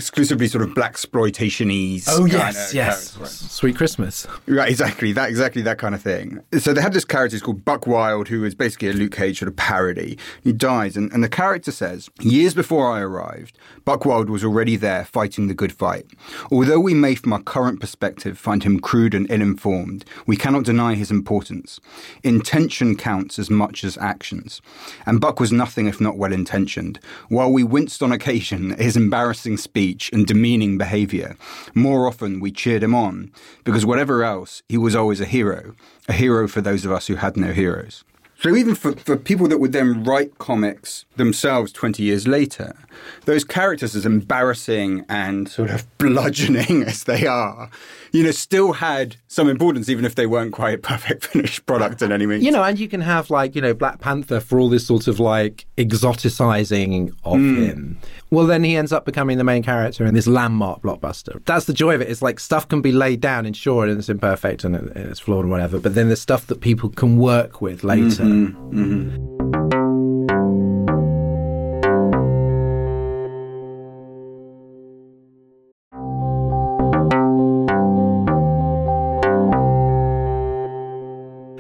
exclusively 0.42 0.48
sort 0.48 0.68
of 0.68 0.74
black 0.74 0.90
exploitation 0.90 1.70
Oh 2.08 2.24
yes, 2.24 2.74
yes, 2.74 3.16
right. 3.16 3.28
Sweet 3.28 3.76
Christmas. 3.76 4.26
Right, 4.46 4.68
exactly 4.68 5.12
that, 5.12 5.28
exactly 5.28 5.62
that 5.62 5.78
kind 5.78 5.94
of 5.94 6.02
thing. 6.02 6.40
So 6.58 6.72
they 6.72 6.80
had 6.80 6.92
this 6.92 7.04
character 7.04 7.38
called 7.38 7.64
Buck 7.64 7.86
Wild, 7.86 8.28
who 8.28 8.44
is 8.44 8.54
basically 8.54 8.88
a 8.88 8.92
Luke 8.92 9.12
Cage 9.12 9.38
sort 9.38 9.48
of 9.48 9.56
parody. 9.56 10.18
He 10.42 10.52
dies, 10.52 10.96
and, 10.96 11.12
and 11.12 11.22
the 11.22 11.28
character 11.28 11.70
says, 11.70 12.10
"Years 12.20 12.54
before 12.54 12.90
I 12.90 13.00
arrived, 13.00 13.58
Buck 13.84 14.04
Wild 14.04 14.28
was 14.30 14.44
already 14.44 14.76
there 14.76 15.04
fighting 15.04 15.48
the 15.48 15.54
good 15.54 15.72
fight. 15.72 16.06
Although 16.50 16.80
we 16.80 16.94
may, 16.94 17.14
from 17.14 17.32
our 17.32 17.42
current 17.42 17.80
perspective, 17.80 18.38
find 18.38 18.62
him 18.62 18.80
crude 18.80 19.14
and 19.14 19.30
ill-informed, 19.30 20.04
we 20.26 20.36
cannot 20.36 20.64
deny 20.64 20.94
his 20.94 21.10
importance. 21.10 21.80
Intention 22.22 22.96
counts 22.96 23.38
as 23.38 23.50
much 23.50 23.84
as 23.84 23.98
actions, 23.98 24.60
and 25.06 25.20
Buck 25.20 25.40
was 25.40 25.52
nothing 25.52 25.86
if 25.86 26.00
not 26.00 26.18
well-intentioned. 26.18 27.00
While 27.28 27.52
we 27.52 27.64
winced 27.64 28.02
on 28.02 28.12
occasion 28.12 28.72
at 28.72 28.80
his 28.80 28.96
embarrassing 28.96 29.56
speech 29.56 30.10
and 30.12 30.26
demeaning 30.28 30.78
behavior. 30.78 31.36
More 31.74 32.06
often, 32.06 32.38
we 32.38 32.52
cheered 32.52 32.84
him 32.84 32.94
on, 32.94 33.32
because 33.64 33.84
whatever 33.84 34.22
else, 34.22 34.62
he 34.68 34.78
was 34.78 34.94
always 34.94 35.20
a 35.20 35.24
hero, 35.24 35.74
a 36.08 36.12
hero 36.12 36.46
for 36.46 36.60
those 36.60 36.84
of 36.84 36.92
us 36.92 37.08
who 37.08 37.16
had 37.16 37.36
no 37.36 37.52
heroes. 37.52 38.04
So 38.40 38.54
even 38.54 38.76
for, 38.76 38.92
for 38.92 39.16
people 39.16 39.48
that 39.48 39.58
would 39.58 39.72
then 39.72 40.04
write 40.04 40.38
comics 40.38 41.06
themselves 41.16 41.72
20 41.72 42.04
years 42.04 42.28
later, 42.28 42.76
those 43.24 43.42
characters, 43.42 43.96
as 43.96 44.06
embarrassing 44.06 45.04
and 45.08 45.48
sort 45.48 45.70
of 45.70 45.86
bludgeoning 45.98 46.84
as 46.84 47.02
they 47.02 47.26
are, 47.26 47.68
you 48.12 48.22
know, 48.22 48.30
still 48.30 48.72
had 48.72 49.16
some 49.28 49.48
importance, 49.48 49.88
even 49.88 50.04
if 50.04 50.14
they 50.14 50.26
weren't 50.26 50.52
quite 50.52 50.74
a 50.74 50.78
perfect 50.78 51.26
finished 51.26 51.66
product 51.66 52.02
in 52.02 52.12
any 52.12 52.26
means. 52.26 52.44
You 52.44 52.50
know, 52.50 52.62
and 52.62 52.78
you 52.78 52.88
can 52.88 53.00
have 53.00 53.30
like, 53.30 53.54
you 53.54 53.62
know, 53.62 53.74
Black 53.74 54.00
Panther 54.00 54.40
for 54.40 54.58
all 54.58 54.68
this 54.68 54.86
sort 54.86 55.08
of 55.08 55.20
like 55.20 55.66
exoticizing 55.76 57.10
of 57.24 57.38
mm. 57.38 57.66
him. 57.66 57.98
Well, 58.30 58.46
then 58.46 58.62
he 58.62 58.76
ends 58.76 58.92
up 58.92 59.04
becoming 59.04 59.38
the 59.38 59.44
main 59.44 59.62
character 59.62 60.04
in 60.04 60.14
this 60.14 60.26
landmark 60.26 60.82
blockbuster. 60.82 61.42
That's 61.46 61.64
the 61.64 61.72
joy 61.72 61.94
of 61.94 62.02
it. 62.02 62.08
It's 62.08 62.22
like 62.22 62.40
stuff 62.40 62.68
can 62.68 62.82
be 62.82 62.92
laid 62.92 63.20
down 63.20 63.46
and 63.46 63.56
sure, 63.56 63.86
and 63.86 63.98
it's 63.98 64.08
imperfect 64.08 64.64
and 64.64 64.76
it's 64.96 65.20
flawed 65.20 65.44
and 65.44 65.50
whatever, 65.50 65.78
but 65.78 65.94
then 65.94 66.08
there's 66.08 66.20
stuff 66.20 66.46
that 66.48 66.60
people 66.60 66.90
can 66.90 67.18
work 67.18 67.62
with 67.62 67.84
later. 67.84 68.24
Mm-hmm. 68.24 68.78
Mm-hmm. 68.78 70.77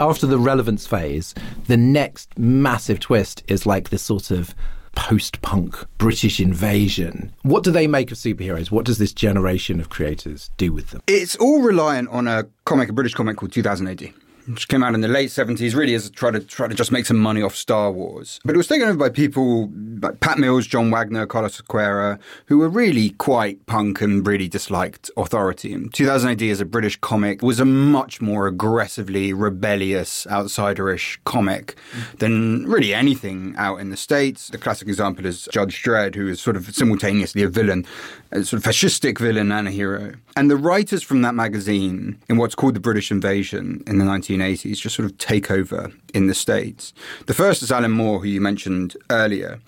After 0.08 0.26
the 0.26 0.38
relevance 0.38 0.86
phase, 0.86 1.34
the 1.66 1.76
next 1.76 2.38
massive 2.38 2.98
twist 2.98 3.42
is 3.46 3.66
like 3.66 3.90
this 3.90 4.02
sort 4.02 4.30
of 4.30 4.54
post 4.94 5.42
punk 5.42 5.76
British 5.98 6.40
invasion. 6.40 7.32
What 7.42 7.62
do 7.62 7.70
they 7.70 7.86
make 7.86 8.10
of 8.10 8.16
superheroes? 8.16 8.70
What 8.70 8.86
does 8.86 8.96
this 8.96 9.12
generation 9.12 9.80
of 9.80 9.90
creators 9.90 10.50
do 10.56 10.72
with 10.72 10.90
them? 10.90 11.02
It's 11.06 11.36
all 11.36 11.60
reliant 11.60 12.08
on 12.08 12.26
a 12.26 12.46
comic, 12.64 12.88
a 12.88 12.92
British 12.94 13.12
comic 13.12 13.36
called 13.36 13.52
2000 13.52 13.86
AD 13.86 14.12
which 14.48 14.68
came 14.68 14.82
out 14.82 14.94
in 14.94 15.00
the 15.00 15.08
late 15.08 15.30
70s, 15.30 15.74
really 15.74 15.94
as 15.94 16.08
try 16.10 16.30
to 16.30 16.40
try 16.40 16.66
to 16.66 16.74
just 16.74 16.90
make 16.90 17.06
some 17.06 17.18
money 17.18 17.42
off 17.42 17.54
Star 17.54 17.90
Wars. 17.92 18.40
But 18.44 18.54
it 18.54 18.58
was 18.58 18.66
taken 18.66 18.88
over 18.88 18.96
by 18.96 19.10
people 19.10 19.70
like 20.00 20.20
Pat 20.20 20.38
Mills, 20.38 20.66
John 20.66 20.90
Wagner, 20.90 21.26
Carlos 21.26 21.60
Ezquerra, 21.60 22.18
who 22.46 22.58
were 22.58 22.68
really 22.68 23.10
quite 23.10 23.64
punk 23.66 24.00
and 24.00 24.26
really 24.26 24.48
disliked 24.48 25.10
authority. 25.16 25.72
And 25.72 25.92
2000 25.92 26.30
AD 26.30 26.42
as 26.42 26.60
a 26.60 26.64
British 26.64 26.96
comic 27.00 27.42
was 27.42 27.60
a 27.60 27.64
much 27.64 28.20
more 28.20 28.46
aggressively 28.46 29.32
rebellious, 29.32 30.26
outsiderish 30.30 31.18
comic 31.24 31.76
than 32.18 32.66
really 32.66 32.94
anything 32.94 33.54
out 33.56 33.80
in 33.80 33.90
the 33.90 33.96
States. 33.96 34.48
The 34.48 34.58
classic 34.58 34.88
example 34.88 35.26
is 35.26 35.48
Judge 35.52 35.82
Dredd, 35.82 36.14
who 36.14 36.28
is 36.28 36.40
sort 36.40 36.56
of 36.56 36.74
simultaneously 36.74 37.42
a 37.42 37.48
villain, 37.48 37.86
a 38.30 38.44
sort 38.44 38.64
of 38.64 38.70
fascistic 38.70 39.18
villain 39.18 39.52
and 39.52 39.68
a 39.68 39.70
hero. 39.70 40.14
And 40.36 40.50
the 40.50 40.56
writers 40.56 41.02
from 41.02 41.22
that 41.22 41.34
magazine 41.34 42.18
in 42.28 42.36
what's 42.36 42.54
called 42.54 42.74
the 42.74 42.80
British 42.80 43.10
Invasion 43.10 43.82
in 43.86 43.98
the 43.98 44.04
19 44.04 44.37
1980s 44.38 44.76
just 44.78 44.96
sort 44.96 45.06
of 45.06 45.16
take 45.18 45.50
over 45.50 45.92
in 46.14 46.26
the 46.26 46.34
States. 46.34 46.92
The 47.26 47.34
first 47.34 47.62
is 47.62 47.72
Alan 47.72 47.90
Moore, 47.90 48.20
who 48.20 48.28
you 48.28 48.40
mentioned 48.40 48.96
earlier, 49.10 49.60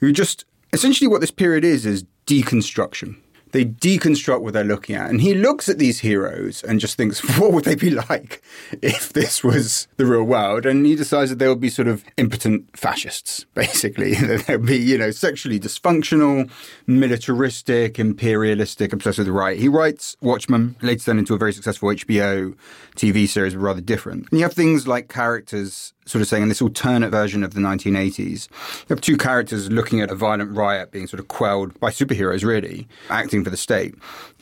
who 0.00 0.12
just 0.12 0.44
essentially 0.72 1.08
what 1.08 1.20
this 1.20 1.30
period 1.30 1.64
is 1.64 1.86
is 1.86 2.04
deconstruction. 2.26 3.16
They 3.52 3.64
deconstruct 3.64 4.42
what 4.42 4.52
they're 4.52 4.64
looking 4.64 4.96
at. 4.96 5.10
And 5.10 5.20
he 5.20 5.34
looks 5.34 5.68
at 5.68 5.78
these 5.78 6.00
heroes 6.00 6.62
and 6.62 6.80
just 6.80 6.96
thinks, 6.96 7.20
what 7.38 7.52
would 7.52 7.64
they 7.64 7.74
be 7.74 7.90
like 7.90 8.42
if 8.82 9.12
this 9.12 9.42
was 9.42 9.88
the 9.96 10.06
real 10.06 10.24
world? 10.24 10.66
And 10.66 10.84
he 10.86 10.96
decides 10.96 11.30
that 11.30 11.38
they 11.38 11.48
would 11.48 11.60
be 11.60 11.70
sort 11.70 11.88
of 11.88 12.04
impotent 12.16 12.76
fascists, 12.76 13.44
basically. 13.54 14.14
They'd 14.14 14.64
be, 14.64 14.76
you 14.76 14.98
know, 14.98 15.10
sexually 15.10 15.58
dysfunctional, 15.58 16.50
militaristic, 16.86 17.98
imperialistic, 17.98 18.92
obsessed 18.92 19.18
with 19.18 19.26
the 19.26 19.32
right. 19.32 19.58
He 19.58 19.68
writes 19.68 20.16
Watchmen, 20.20 20.76
later 20.82 21.04
turned 21.04 21.18
into 21.20 21.34
a 21.34 21.38
very 21.38 21.52
successful 21.52 21.88
HBO 21.90 22.54
TV 22.96 23.28
series, 23.28 23.54
but 23.54 23.60
rather 23.60 23.80
different. 23.80 24.28
And 24.30 24.38
you 24.38 24.44
have 24.44 24.54
things 24.54 24.86
like 24.86 25.08
characters 25.08 25.92
sort 26.08 26.22
of 26.22 26.28
saying 26.28 26.44
in 26.44 26.48
this 26.48 26.62
alternate 26.62 27.10
version 27.10 27.44
of 27.44 27.54
the 27.54 27.60
1980s, 27.60 28.48
you 28.48 28.86
have 28.88 29.00
two 29.00 29.16
characters 29.16 29.70
looking 29.70 30.00
at 30.00 30.10
a 30.10 30.14
violent 30.14 30.56
riot 30.56 30.90
being 30.90 31.06
sort 31.06 31.20
of 31.20 31.28
quelled 31.28 31.78
by 31.80 31.90
superheroes, 31.90 32.44
really, 32.44 32.88
acting 33.10 33.44
for 33.44 33.50
the 33.50 33.56
state. 33.56 33.94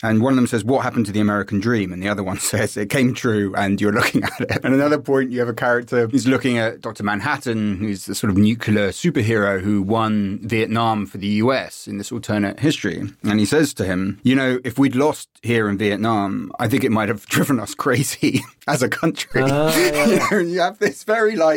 And 0.02 0.20
one 0.20 0.32
of 0.32 0.36
them 0.36 0.46
says, 0.46 0.64
What 0.64 0.82
happened 0.82 1.06
to 1.06 1.12
the 1.12 1.20
American 1.20 1.58
dream? 1.58 1.92
And 1.92 2.02
the 2.02 2.08
other 2.08 2.22
one 2.22 2.38
says, 2.52 2.76
It 2.76 2.90
came 2.90 3.14
true 3.14 3.54
and 3.56 3.80
you're 3.80 3.92
looking 3.92 4.22
at 4.24 4.40
it. 4.40 4.64
And 4.64 4.74
another 4.74 4.98
point, 4.98 5.30
you 5.30 5.40
have 5.40 5.48
a 5.48 5.54
character 5.54 6.06
who's 6.06 6.26
looking 6.26 6.58
at 6.58 6.80
Dr. 6.80 7.02
Manhattan, 7.02 7.76
who's 7.78 8.06
the 8.06 8.14
sort 8.14 8.30
of 8.30 8.36
nuclear 8.36 8.90
superhero 8.90 9.60
who 9.60 9.82
won 9.82 10.38
Vietnam 10.42 11.06
for 11.06 11.18
the 11.18 11.26
US 11.26 11.86
in 11.86 11.98
this 11.98 12.12
alternate 12.12 12.60
history. 12.60 13.02
And 13.22 13.40
he 13.40 13.46
says 13.46 13.72
to 13.74 13.84
him, 13.84 14.20
You 14.22 14.34
know, 14.34 14.60
if 14.64 14.78
we'd 14.78 14.94
lost 14.94 15.28
here 15.42 15.68
in 15.68 15.78
Vietnam, 15.78 16.52
I 16.58 16.68
think 16.68 16.84
it 16.84 16.92
might 16.92 17.08
have 17.08 17.26
driven 17.36 17.58
us 17.58 17.74
crazy 17.74 18.42
as 18.66 18.82
a 18.82 18.88
country. 18.88 19.42
Uh, 19.42 19.74
you, 19.76 20.18
know, 20.18 20.38
you 20.38 20.60
have 20.60 20.78
this 20.78 21.04
very 21.04 21.36
like 21.36 21.55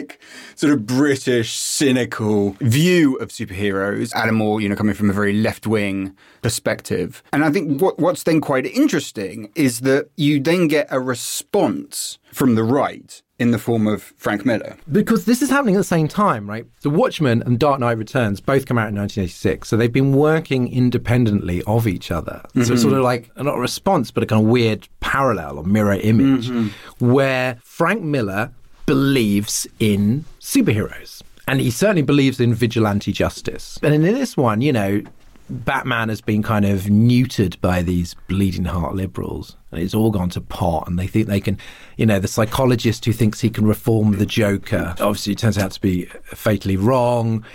sort 0.56 0.74
of 0.74 0.86
British 0.86 1.54
cynical 1.58 2.56
view 2.60 3.16
of 3.18 3.30
superheroes. 3.30 4.14
Alan 4.14 4.36
Moore, 4.36 4.62
you 4.62 4.70
know, 4.70 4.76
coming 4.76 4.96
from 4.96 5.10
a 5.10 5.14
very 5.14 5.34
left 5.34 5.68
wing 5.68 6.16
perspective. 6.42 7.24
And 7.34 7.44
I 7.44 7.52
think 7.52 7.82
what, 7.82 8.00
what's 8.00 8.24
then 8.24 8.42
quite 8.42 8.66
interesting 8.66 9.52
is 9.56 9.82
that 9.82 10.10
you 10.16 10.40
then 10.40 10.68
get 10.68 10.88
a 10.90 11.00
response 11.00 12.20
from 12.32 12.56
the 12.56 12.64
right 12.64 13.22
in 13.40 13.52
the 13.52 13.58
form 13.58 13.88
of 13.88 14.04
Frank 14.18 14.46
Miller. 14.46 14.78
Because 14.92 15.24
this 15.24 15.42
is 15.42 15.50
happening 15.50 15.76
at 15.76 15.80
the 15.80 15.84
same 15.86 16.10
time, 16.10 16.48
right? 16.48 16.66
The 16.82 16.90
Watchmen 16.90 17.42
and 17.44 17.58
Dark 17.58 17.80
Knight 17.80 17.98
Returns 17.98 18.42
both 18.42 18.66
come 18.66 18.78
out 18.78 18.90
in 18.90 18.96
1986. 18.96 19.70
So 19.70 19.78
they've 19.78 19.92
been 19.92 20.12
working 20.12 20.72
independently 20.72 21.64
of 21.64 21.88
each 21.88 22.12
other. 22.12 22.42
Mm-hmm. 22.50 22.64
So 22.64 22.74
it's 22.74 22.82
sort 22.82 22.94
of 22.94 23.02
like 23.02 23.32
not 23.38 23.56
a 23.56 23.60
response, 23.60 24.12
but 24.12 24.24
a 24.24 24.26
kind 24.26 24.44
of 24.44 24.50
weird 24.50 24.90
parallel 25.00 25.58
or 25.58 25.64
mirror 25.64 25.94
image 25.94 26.50
mm-hmm. 26.50 27.12
where 27.12 27.58
Frank 27.64 28.04
Miller 28.04 28.54
believes 28.90 29.68
in 29.80 30.26
superheroes. 30.40 31.22
And 31.48 31.62
he 31.62 31.70
certainly 31.70 32.02
believes 32.02 32.40
in 32.40 32.56
vigilante 32.56 33.12
justice. 33.12 33.78
And 33.84 33.94
in 33.94 34.02
this 34.02 34.36
one, 34.36 34.62
you 34.62 34.74
know, 34.74 35.04
Batman 35.48 36.10
has 36.10 36.22
been 36.22 36.42
kind 36.42 36.66
of 36.66 36.86
neutered 36.86 37.62
by 37.62 37.84
these 37.84 38.16
bleeding 38.28 38.66
heart 38.66 38.96
liberals. 38.96 39.56
And 39.72 39.80
it's 39.80 39.94
all 39.94 40.10
gone 40.10 40.32
to 40.32 40.42
pot, 40.42 40.88
and 40.88 40.98
they 40.98 41.06
think 41.06 41.28
they 41.28 41.40
can, 41.40 41.60
you 41.98 42.08
know, 42.08 42.18
the 42.18 42.28
psychologist 42.28 43.06
who 43.06 43.14
thinks 43.14 43.40
he 43.40 43.52
can 43.52 43.68
reform 43.68 44.18
the 44.18 44.26
Joker 44.26 44.96
obviously 45.00 45.36
turns 45.36 45.60
out 45.60 45.70
to 45.74 45.82
be 45.82 46.06
fatally 46.24 46.76
wrong. 46.76 47.46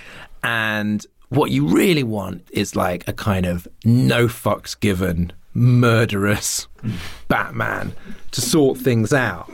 And 0.44 1.04
what 1.30 1.50
you 1.50 1.66
really 1.66 2.04
want 2.04 2.46
is 2.52 2.76
like 2.76 3.08
a 3.08 3.12
kind 3.12 3.44
of 3.44 3.66
no 3.84 4.28
fucks 4.28 4.78
given 4.78 5.32
murderous 5.54 6.66
Batman 7.28 7.94
to 8.32 8.40
sort 8.40 8.78
things 8.78 9.12
out. 9.12 9.50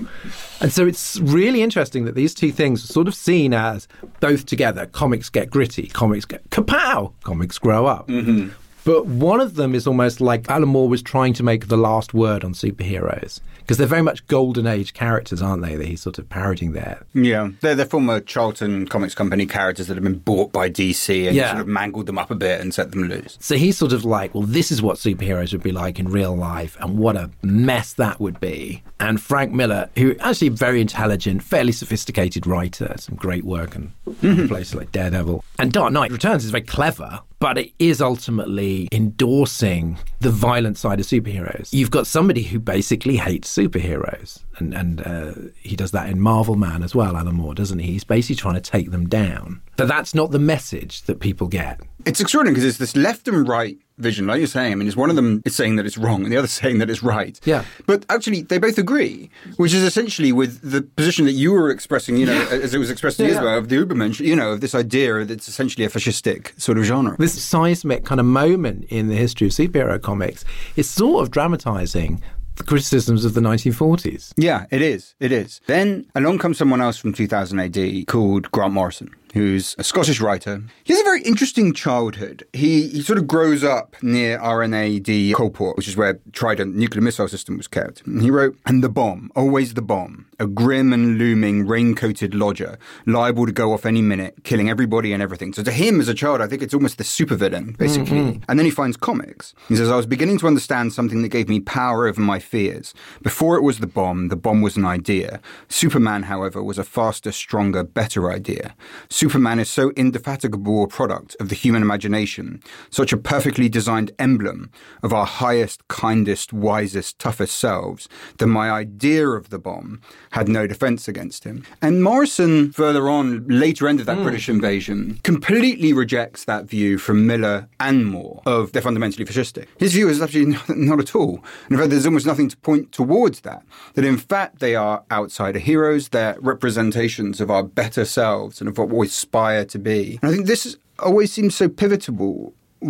And 0.61 0.72
so 0.72 0.86
it's 0.86 1.20
really 1.20 1.62
interesting 1.62 2.05
that 2.07 2.14
these 2.14 2.34
two 2.34 2.53
things 2.53 2.82
are 2.84 2.92
sort 2.92 3.09
of 3.09 3.14
seen 3.14 3.55
as 3.55 3.86
both 4.20 4.46
together. 4.46 4.86
Comics 4.86 5.30
get 5.30 5.51
gritty, 5.51 5.86
comics 5.88 6.24
get 6.24 6.48
kapow, 6.51 7.12
comics 7.22 7.59
grow 7.59 7.86
up. 7.86 8.09
Mm-hmm. 8.09 8.51
But 8.84 9.06
one 9.06 9.40
of 9.40 9.54
them 9.54 9.74
is 9.74 9.86
almost 9.86 10.20
like 10.20 10.48
Alan 10.50 10.68
Moore 10.68 10.88
was 10.88 11.02
trying 11.02 11.32
to 11.34 11.42
make 11.42 11.68
the 11.68 11.76
last 11.76 12.14
word 12.14 12.44
on 12.44 12.54
superheroes 12.54 13.40
because 13.70 13.78
they're 13.78 13.86
very 13.86 14.02
much 14.02 14.26
golden 14.26 14.66
age 14.66 14.94
characters, 14.94 15.40
aren't 15.40 15.62
they? 15.62 15.76
That 15.76 15.86
he's 15.86 16.00
sort 16.00 16.18
of 16.18 16.28
parodying 16.28 16.72
there. 16.72 17.06
Yeah, 17.14 17.50
they're 17.60 17.76
the 17.76 17.86
former 17.86 18.18
Charlton 18.18 18.88
Comics 18.88 19.14
Company 19.14 19.46
characters 19.46 19.86
that 19.86 19.94
have 19.94 20.02
been 20.02 20.18
bought 20.18 20.50
by 20.50 20.68
DC 20.68 21.28
and 21.28 21.36
yeah. 21.36 21.50
sort 21.50 21.60
of 21.60 21.68
mangled 21.68 22.06
them 22.06 22.18
up 22.18 22.32
a 22.32 22.34
bit 22.34 22.60
and 22.60 22.74
set 22.74 22.90
them 22.90 23.04
loose. 23.04 23.38
So 23.40 23.54
he's 23.54 23.78
sort 23.78 23.92
of 23.92 24.04
like, 24.04 24.34
well, 24.34 24.42
this 24.42 24.72
is 24.72 24.82
what 24.82 24.96
superheroes 24.96 25.52
would 25.52 25.62
be 25.62 25.70
like 25.70 26.00
in 26.00 26.08
real 26.08 26.34
life, 26.34 26.76
and 26.80 26.98
what 26.98 27.16
a 27.16 27.30
mess 27.42 27.92
that 27.92 28.18
would 28.18 28.40
be. 28.40 28.82
And 28.98 29.22
Frank 29.22 29.52
Miller, 29.52 29.88
who 29.96 30.16
actually 30.18 30.48
a 30.48 30.50
very 30.50 30.80
intelligent, 30.80 31.42
fairly 31.42 31.70
sophisticated 31.70 32.48
writer, 32.48 32.92
some 32.98 33.14
great 33.14 33.44
work 33.44 33.76
and 33.76 33.92
mm-hmm. 34.08 34.48
places 34.48 34.74
like 34.74 34.90
Daredevil, 34.90 35.44
and 35.60 35.72
Dark 35.72 35.92
Knight 35.92 36.10
Returns 36.10 36.44
is 36.44 36.50
very 36.50 36.64
clever 36.64 37.20
but 37.41 37.59
it 37.59 37.72
is 37.78 38.01
ultimately 38.01 38.88
endorsing 38.93 39.99
the 40.20 40.30
violent 40.30 40.78
side 40.78 41.01
of 41.01 41.07
superheroes. 41.07 41.72
You've 41.72 41.91
got 41.91 42.07
somebody 42.07 42.43
who 42.43 42.61
basically 42.61 43.16
hates 43.16 43.55
superheroes, 43.55 44.45
and 44.59 44.74
and 44.74 45.01
uh, 45.01 45.32
he 45.57 45.74
does 45.74 45.91
that 45.91 46.09
in 46.09 46.20
Marvel 46.20 46.55
Man 46.55 46.82
as 46.82 46.95
well, 46.95 47.16
Alan 47.16 47.34
Moore, 47.34 47.55
doesn't 47.55 47.78
he? 47.78 47.93
He's 47.93 48.05
basically 48.05 48.36
trying 48.36 48.55
to 48.55 48.61
take 48.61 48.91
them 48.91 49.09
down. 49.09 49.62
But 49.76 49.88
that's 49.88 50.14
not 50.14 50.30
the 50.30 50.38
message 50.38 51.03
that 51.03 51.20
people 51.20 51.49
get. 51.49 51.80
It's 52.05 52.20
extraordinary 52.20 52.55
because 52.55 52.68
it's 52.68 52.78
this 52.78 52.97
left 52.97 53.26
and 53.28 53.49
right 53.49 53.78
vision, 54.01 54.26
like 54.26 54.38
you're 54.38 54.46
saying. 54.46 54.72
I 54.72 54.74
mean, 54.74 54.88
it's 54.88 54.96
one 54.96 55.11
of 55.11 55.16
them 55.16 55.42
is 55.44 55.55
saying 55.55 55.76
that 55.76 55.86
it's 55.86 55.98
wrong, 55.98 56.22
and 56.22 56.32
the 56.32 56.36
other 56.36 56.48
saying 56.61 56.78
that 56.78 56.90
it's 56.90 57.03
right. 57.03 57.38
Yeah. 57.44 57.64
But 57.86 58.05
actually, 58.09 58.42
they 58.42 58.59
both 58.59 58.78
agree, 58.78 59.30
which 59.57 59.72
is 59.72 59.82
essentially 59.82 60.32
with 60.32 60.61
the 60.68 60.82
position 60.82 61.24
that 61.26 61.32
you 61.32 61.53
were 61.53 61.70
expressing, 61.70 62.16
you 62.16 62.26
know, 62.26 62.40
as 62.51 62.74
it 62.74 62.78
was 62.78 62.90
expressed 62.90 63.18
yeah, 63.18 63.26
years 63.26 63.38
ago, 63.38 63.57
of 63.57 63.68
the 63.68 63.76
Ubermensch, 63.76 64.24
you 64.24 64.36
know, 64.36 64.53
of 64.53 64.61
this 64.61 64.74
idea 64.74 65.24
that 65.24 65.30
it's 65.30 65.48
essentially 65.48 65.84
a 65.84 65.88
fascistic 65.88 66.59
sort 66.61 66.78
of 66.78 66.84
genre. 66.84 67.16
This 67.18 67.40
seismic 67.42 68.05
kind 68.05 68.20
of 68.20 68.26
moment 68.26 68.84
in 68.88 69.09
the 69.09 69.16
history 69.16 69.46
of 69.46 69.53
superhero 69.53 70.01
comics 70.01 70.44
is 70.76 70.88
sort 70.88 71.22
of 71.22 71.30
dramatizing 71.30 72.22
the 72.57 72.64
criticisms 72.64 73.24
of 73.24 73.34
the 73.34 73.40
1940s. 73.40 74.32
Yeah, 74.36 74.66
it 74.70 74.82
is. 74.82 75.14
It 75.18 75.32
is. 75.32 75.61
Then 75.66 76.07
along 76.14 76.38
comes 76.38 76.59
someone 76.59 76.80
else 76.80 76.98
from 76.98 77.12
2000 77.12 77.59
AD 77.59 78.07
called 78.07 78.51
Grant 78.51 78.74
Morrison 78.74 79.14
who's 79.34 79.74
a 79.78 79.84
Scottish 79.84 80.20
writer. 80.20 80.62
He 80.84 80.92
has 80.92 81.00
a 81.00 81.04
very 81.04 81.22
interesting 81.22 81.72
childhood. 81.72 82.46
He, 82.52 82.88
he 82.88 83.02
sort 83.02 83.18
of 83.18 83.26
grows 83.26 83.62
up 83.62 83.96
near 84.02 84.38
RNAD 84.38 85.32
Coulport, 85.32 85.76
which 85.76 85.88
is 85.88 85.96
where 85.96 86.20
Trident 86.32 86.74
nuclear 86.74 87.02
missile 87.02 87.28
system 87.28 87.56
was 87.56 87.68
kept. 87.68 88.06
And 88.06 88.22
he 88.22 88.30
wrote, 88.30 88.56
And 88.66 88.82
the 88.82 88.88
bomb, 88.88 89.30
always 89.36 89.74
the 89.74 89.82
bomb, 89.82 90.26
a 90.38 90.46
grim 90.46 90.92
and 90.92 91.18
looming 91.18 91.66
rain-coated 91.66 92.34
lodger, 92.34 92.78
liable 93.06 93.46
to 93.46 93.52
go 93.52 93.72
off 93.72 93.86
any 93.86 94.02
minute, 94.02 94.42
killing 94.44 94.68
everybody 94.68 95.12
and 95.12 95.22
everything. 95.22 95.52
So 95.52 95.62
to 95.62 95.72
him 95.72 96.00
as 96.00 96.08
a 96.08 96.14
child, 96.14 96.40
I 96.40 96.46
think 96.46 96.62
it's 96.62 96.74
almost 96.74 96.98
the 96.98 97.04
supervillain, 97.04 97.76
basically. 97.76 98.18
Mm-hmm. 98.18 98.44
And 98.48 98.58
then 98.58 98.64
he 98.64 98.70
finds 98.70 98.96
comics. 98.96 99.54
He 99.68 99.76
says, 99.76 99.90
I 99.90 99.96
was 99.96 100.06
beginning 100.06 100.38
to 100.38 100.46
understand 100.46 100.92
something 100.92 101.22
that 101.22 101.28
gave 101.28 101.48
me 101.48 101.60
power 101.60 102.06
over 102.06 102.20
my 102.20 102.38
fears. 102.38 102.94
Before 103.22 103.56
it 103.56 103.62
was 103.62 103.78
the 103.78 103.86
bomb, 103.86 104.28
the 104.28 104.36
bomb 104.36 104.62
was 104.62 104.76
an 104.76 104.84
idea. 104.84 105.40
Superman, 105.68 106.24
however, 106.24 106.62
was 106.62 106.78
a 106.78 106.84
faster, 106.84 107.32
stronger, 107.32 107.84
better 107.84 108.30
idea. 108.30 108.74
Superman 109.20 109.58
is 109.58 109.68
so 109.68 109.90
indefatigable 109.96 110.82
a 110.82 110.88
product 110.88 111.36
of 111.40 111.50
the 111.50 111.54
human 111.54 111.82
imagination, 111.82 112.62
such 112.88 113.12
a 113.12 113.18
perfectly 113.18 113.68
designed 113.68 114.12
emblem 114.18 114.70
of 115.02 115.12
our 115.12 115.26
highest, 115.26 115.86
kindest, 115.88 116.54
wisest, 116.54 117.18
toughest 117.18 117.58
selves, 117.58 118.08
that 118.38 118.46
my 118.46 118.70
idea 118.70 119.28
of 119.28 119.50
the 119.50 119.58
bomb 119.58 120.00
had 120.30 120.48
no 120.48 120.66
defense 120.66 121.06
against 121.06 121.44
him. 121.44 121.66
And 121.82 122.02
Morrison, 122.02 122.72
further 122.72 123.10
on, 123.10 123.46
later 123.46 123.88
end 123.88 124.00
of 124.00 124.06
that 124.06 124.16
mm. 124.16 124.22
British 124.22 124.48
invasion, 124.48 125.20
completely 125.22 125.92
rejects 125.92 126.46
that 126.46 126.64
view 126.64 126.96
from 126.96 127.26
Miller 127.26 127.68
and 127.78 128.06
Moore 128.06 128.40
of 128.46 128.72
they're 128.72 128.80
fundamentally 128.80 129.26
fascistic. 129.26 129.66
His 129.78 129.92
view 129.92 130.08
is 130.08 130.22
absolutely 130.22 130.54
not, 130.68 130.70
not 130.70 130.98
at 130.98 131.14
all. 131.14 131.44
And 131.64 131.72
in 131.72 131.76
fact, 131.76 131.90
there's 131.90 132.06
almost 132.06 132.24
nothing 132.24 132.48
to 132.48 132.56
point 132.56 132.90
towards 132.90 133.40
that. 133.40 133.64
That 133.96 134.06
in 134.06 134.16
fact, 134.16 134.60
they 134.60 134.74
are 134.74 135.04
outsider 135.10 135.58
heroes, 135.58 136.08
they're 136.08 136.38
representations 136.40 137.38
of 137.42 137.50
our 137.50 137.62
better 137.62 138.06
selves 138.06 138.62
and 138.62 138.68
of 138.70 138.78
what 138.78 138.88
we 138.88 139.09
aspire 139.11 139.64
to 139.66 139.78
be. 139.78 140.18
And 140.22 140.30
I 140.30 140.34
think 140.34 140.46
this 140.46 140.76
always 140.98 141.32
seems 141.32 141.54
so 141.54 141.68
pivotal 141.68 142.14